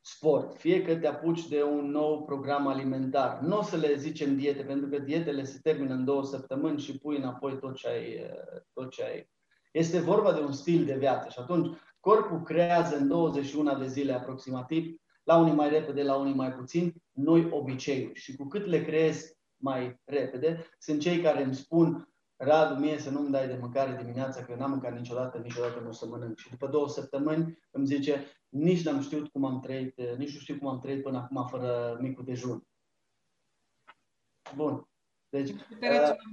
sport, 0.00 0.56
fie 0.56 0.82
că 0.82 0.96
te 0.96 1.06
apuci 1.06 1.48
de 1.48 1.62
un 1.62 1.90
nou 1.90 2.22
program 2.22 2.66
alimentar. 2.66 3.40
Nu 3.40 3.58
o 3.58 3.62
să 3.62 3.76
le 3.76 3.94
zicem 3.94 4.36
diete, 4.36 4.62
pentru 4.62 4.88
că 4.88 4.98
dietele 4.98 5.44
se 5.44 5.58
termină 5.62 5.94
în 5.94 6.04
două 6.04 6.24
săptămâni 6.24 6.80
și 6.80 6.98
pui 6.98 7.16
înapoi 7.16 7.58
tot 7.58 7.76
ce 7.76 7.88
ai. 7.88 8.30
Tot 8.72 8.90
ce 8.90 9.04
ai. 9.04 9.30
Este 9.72 9.98
vorba 9.98 10.32
de 10.32 10.40
un 10.40 10.52
stil 10.52 10.84
de 10.84 10.96
viață 10.98 11.28
și 11.28 11.38
atunci 11.38 11.76
corpul 12.00 12.42
creează 12.42 12.96
în 12.96 13.08
21 13.08 13.78
de 13.78 13.86
zile 13.86 14.12
aproximativ, 14.12 14.94
la 15.22 15.36
unii 15.36 15.52
mai 15.52 15.68
repede, 15.68 16.02
la 16.02 16.16
unii 16.16 16.34
mai 16.34 16.52
puțin, 16.52 16.94
noi 17.12 17.48
obiceiuri. 17.50 18.18
Și 18.18 18.36
cu 18.36 18.46
cât 18.46 18.66
le 18.66 18.84
creezi 18.84 19.38
mai 19.56 20.00
repede, 20.04 20.66
sunt 20.78 21.00
cei 21.00 21.20
care 21.20 21.42
îmi 21.42 21.54
spun 21.54 22.09
Radu, 22.42 22.74
mie 22.74 22.98
să 22.98 23.10
nu-mi 23.10 23.30
dai 23.30 23.46
de 23.46 23.58
mâncare 23.60 23.96
dimineața, 24.02 24.44
că 24.44 24.54
n-am 24.54 24.70
mâncat 24.70 24.92
niciodată, 24.96 25.38
niciodată 25.38 25.80
nu 25.80 25.88
o 25.88 25.92
să 25.92 26.06
mănânc. 26.06 26.38
Și 26.38 26.50
după 26.50 26.66
două 26.66 26.88
săptămâni 26.88 27.58
îmi 27.70 27.86
zice, 27.86 28.26
nici 28.48 28.84
n-am 28.84 29.00
știut 29.00 29.28
cum 29.28 29.44
am 29.44 29.60
trăit, 29.60 30.00
nici 30.16 30.34
nu 30.34 30.40
știu 30.40 30.58
cum 30.58 30.68
am 30.68 30.80
trăit 30.80 31.02
până 31.02 31.18
acum 31.18 31.46
fără 31.46 31.98
micul 32.00 32.24
dejun. 32.24 32.66
Bun. 34.54 34.88
Deci, 35.28 35.50
uh, 35.50 35.56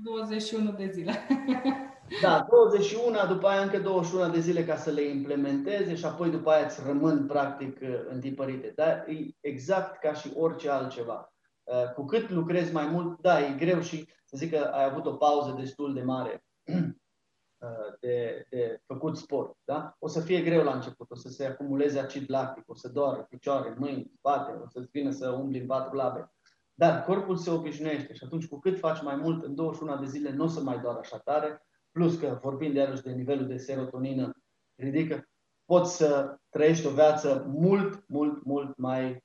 21 0.03 0.71
de 0.71 0.89
zile. 0.91 1.27
da, 2.21 2.45
21, 2.49 3.27
după 3.27 3.47
aia 3.47 3.61
încă 3.61 3.79
21 3.79 4.29
de 4.29 4.39
zile 4.39 4.65
ca 4.65 4.75
să 4.75 4.91
le 4.91 5.01
implementeze 5.01 5.95
și 5.95 6.05
apoi 6.05 6.29
după 6.29 6.49
aia 6.49 6.65
îți 6.65 6.83
rămân 6.85 7.27
practic 7.27 7.79
întipărite. 8.09 8.71
Dar 8.75 9.05
e 9.07 9.35
exact 9.39 9.99
ca 9.99 10.13
și 10.13 10.31
orice 10.35 10.69
altceva. 10.69 11.31
Uh, 11.67 11.93
cu 11.93 12.05
cât 12.05 12.29
lucrezi 12.29 12.73
mai 12.73 12.87
mult, 12.87 13.21
da, 13.21 13.39
e 13.39 13.55
greu 13.55 13.81
și 13.81 14.07
să 14.25 14.37
zic 14.37 14.51
că 14.51 14.57
ai 14.57 14.83
avut 14.83 15.05
o 15.05 15.15
pauză 15.15 15.55
destul 15.57 15.93
de 15.93 16.01
mare 16.01 16.43
uh, 16.73 17.97
de, 18.01 18.45
de 18.49 18.81
făcut 18.85 19.17
sport, 19.17 19.57
da? 19.63 19.95
o 19.99 20.07
să 20.07 20.21
fie 20.21 20.41
greu 20.41 20.63
la 20.63 20.73
început, 20.73 21.11
o 21.11 21.15
să 21.15 21.29
se 21.29 21.45
acumuleze 21.45 21.99
acid 21.99 22.29
lactic, 22.29 22.69
o 22.69 22.75
să 22.75 22.89
doară 22.89 23.25
picioare, 23.29 23.75
mâini, 23.77 24.11
spate, 24.17 24.51
o 24.51 24.67
să-ți 24.67 24.89
vină 24.91 25.11
să 25.11 25.29
umbli 25.29 25.59
în 25.59 25.65
patru 25.65 25.95
labe. 25.95 26.31
Dar 26.73 27.03
corpul 27.03 27.35
se 27.35 27.51
obișnuiește 27.51 28.13
și 28.13 28.23
atunci 28.23 28.47
cu 28.47 28.59
cât 28.59 28.79
faci 28.79 29.01
mai 29.01 29.15
mult, 29.15 29.43
în 29.43 29.55
21 29.55 29.97
de 29.97 30.05
zile 30.05 30.31
nu 30.31 30.43
o 30.43 30.47
să 30.47 30.61
mai 30.61 30.79
doară 30.79 30.99
așa 30.99 31.17
tare, 31.17 31.65
plus 31.91 32.19
că 32.19 32.39
vorbim 32.41 32.73
de 32.73 32.79
iarăși 32.79 33.01
de 33.01 33.11
nivelul 33.11 33.47
de 33.47 33.57
serotonină 33.57 34.31
ridică, 34.75 35.27
poți 35.65 35.95
să 35.95 36.37
trăiești 36.49 36.87
o 36.87 36.89
viață 36.89 37.45
mult, 37.47 38.07
mult, 38.07 38.43
mult 38.43 38.77
mai 38.77 39.11
uh, 39.11 39.17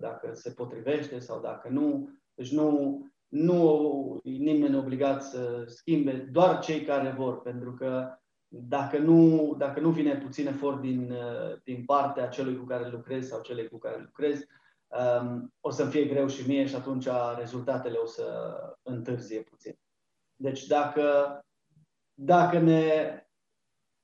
dacă 0.00 0.30
se 0.32 0.50
potrivește 0.50 1.18
sau 1.18 1.40
dacă 1.40 1.68
nu. 1.68 2.08
Deci 2.34 2.52
nu, 2.52 3.00
nu 3.28 4.20
nimeni 4.22 4.76
obligat 4.76 5.22
să 5.22 5.62
schimbe, 5.66 6.28
doar 6.32 6.58
cei 6.58 6.82
care 6.84 7.14
vor, 7.16 7.40
pentru 7.40 7.74
că 7.74 8.19
dacă 8.52 8.98
nu, 8.98 9.54
dacă 9.58 9.80
nu 9.80 9.90
vine 9.90 10.16
puțin 10.16 10.46
efort 10.46 10.80
din, 10.80 11.10
uh, 11.10 11.62
din 11.64 11.84
partea 11.84 12.28
celui 12.28 12.58
cu 12.58 12.64
care 12.64 12.88
lucrez 12.88 13.28
sau 13.28 13.40
celei 13.40 13.68
cu 13.68 13.78
care 13.78 14.00
lucrez, 14.00 14.44
um, 15.20 15.54
o 15.60 15.70
să-mi 15.70 15.90
fie 15.90 16.04
greu 16.04 16.26
și 16.26 16.46
mie 16.46 16.66
și 16.66 16.74
atunci 16.74 17.08
rezultatele 17.38 17.96
o 17.96 18.06
să 18.06 18.56
întârzie 18.82 19.42
puțin. 19.42 19.78
Deci 20.36 20.66
dacă, 20.66 21.38
dacă, 22.14 22.58
ne, 22.58 23.14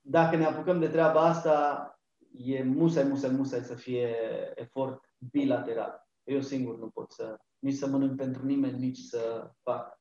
dacă 0.01 0.35
ne 0.35 0.45
apucăm 0.45 0.79
de 0.79 0.87
treaba 0.87 1.21
asta, 1.21 1.91
e 2.31 2.63
musai, 2.63 3.03
musai, 3.03 3.29
musai 3.29 3.59
să 3.59 3.75
fie 3.75 4.15
efort 4.55 5.13
bilateral. 5.31 6.07
Eu 6.23 6.41
singur 6.41 6.77
nu 6.77 6.89
pot 6.89 7.11
să 7.11 7.37
nici 7.59 7.75
să 7.75 7.87
mănânc 7.87 8.17
pentru 8.17 8.45
nimeni, 8.45 8.79
nici 8.79 8.97
să 8.97 9.51
fac 9.63 9.99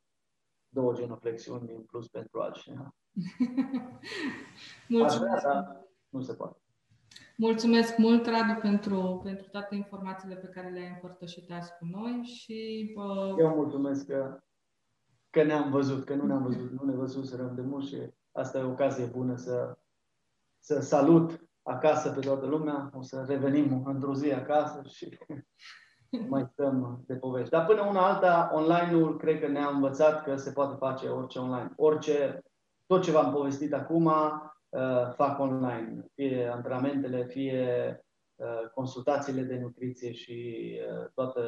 două 0.68 0.94
genoflexiuni 0.94 1.74
în 1.74 1.82
plus 1.82 2.09
pentru 2.09 2.40
altcineva. 2.40 2.94
Mulțumesc. 4.89 5.35
Asta, 5.35 5.87
nu 6.09 6.21
se 6.21 6.35
poate. 6.35 6.61
Mulțumesc 7.37 7.97
mult, 7.97 8.27
Radu, 8.27 8.61
pentru, 8.61 9.21
pentru 9.25 9.47
toate 9.51 9.75
informațiile 9.75 10.35
pe 10.35 10.47
care 10.47 10.69
le-ai 10.69 10.91
împărtășit 10.95 11.53
azi 11.53 11.73
cu 11.79 11.87
noi 11.91 12.23
și... 12.23 12.93
Uh... 12.97 13.35
Eu 13.39 13.49
mulțumesc 13.49 14.07
că, 14.07 14.39
că 15.31 15.43
ne-am 15.43 15.71
văzut, 15.71 16.05
că 16.05 16.14
nu 16.14 16.27
ne-am 16.27 16.43
văzut, 16.43 16.71
nu 16.71 16.85
ne 16.85 16.95
văzuserăm 16.95 17.55
de 17.55 17.62
mult 17.62 17.87
și 17.87 17.97
asta 18.33 18.59
e 18.59 18.62
o 18.62 18.71
ocazie 18.71 19.05
bună 19.05 19.37
să, 19.37 19.79
să 20.59 20.81
salut 20.81 21.47
acasă 21.62 22.11
pe 22.11 22.21
toată 22.21 22.47
lumea. 22.47 22.91
O 22.95 23.03
să 23.03 23.25
revenim 23.29 23.87
într-o 23.87 24.14
zi 24.14 24.33
acasă 24.33 24.83
și 24.89 25.19
mai 26.29 26.49
stăm 26.53 27.05
de 27.07 27.14
povești. 27.14 27.51
Dar 27.51 27.67
până 27.67 27.83
una 27.83 28.07
alta, 28.07 28.51
online-ul 28.53 29.17
cred 29.17 29.41
că 29.41 29.47
ne-a 29.47 29.69
învățat 29.69 30.23
că 30.23 30.37
se 30.37 30.53
poate 30.53 30.77
face 30.79 31.09
orice 31.09 31.39
online. 31.39 31.73
Orice, 31.77 32.43
tot 32.87 33.03
ce 33.03 33.11
v-am 33.11 33.32
povestit 33.32 33.72
acum, 33.72 34.05
uh, 34.05 35.12
fac 35.14 35.39
online. 35.39 36.05
Fie 36.14 36.51
antrenamentele, 36.53 37.24
fie 37.24 37.64
uh, 38.34 38.70
consultațiile 38.74 39.43
de 39.43 39.59
nutriție 39.59 40.12
și 40.12 40.68
uh, 40.91 41.09
toată 41.14 41.41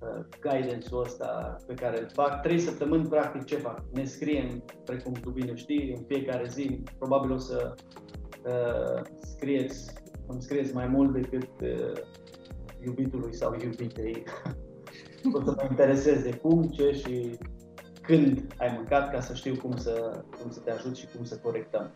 uh, 0.00 0.24
guidance-ul 0.40 1.02
ăsta 1.02 1.56
pe 1.66 1.74
care 1.74 2.00
îl 2.00 2.08
fac. 2.12 2.42
Trei 2.42 2.58
săptămâni, 2.58 3.08
practic, 3.08 3.44
ce 3.44 3.56
fac? 3.56 3.84
Ne 3.92 4.04
scriem, 4.04 4.64
precum 4.84 5.12
tu 5.12 5.30
bine 5.30 5.54
știi, 5.54 5.92
în 5.92 6.04
fiecare 6.04 6.48
zi. 6.48 6.82
Probabil 6.98 7.32
o 7.32 7.38
să 7.38 7.74
uh, 8.46 9.02
scrieți, 9.20 9.92
îmi 10.26 10.42
scrieți 10.42 10.74
mai 10.74 10.86
mult 10.86 11.12
decât 11.12 11.60
uh, 11.60 12.02
iubitului 12.84 13.34
sau 13.34 13.56
iubitei. 13.62 14.24
o 15.36 15.42
să 15.44 15.52
mă 15.56 15.66
interesez 15.70 16.22
de 16.22 16.36
cum, 16.36 16.62
ce 16.62 16.92
și 16.92 17.38
când 18.06 18.54
ai 18.58 18.72
mâncat 18.76 19.10
ca 19.10 19.20
să 19.20 19.34
știu 19.34 19.56
cum 19.56 19.76
să, 19.76 20.22
cum 20.40 20.50
să 20.50 20.60
te 20.60 20.70
ajut 20.70 20.96
și 20.96 21.06
cum 21.16 21.24
să 21.24 21.38
corectăm. 21.38 21.90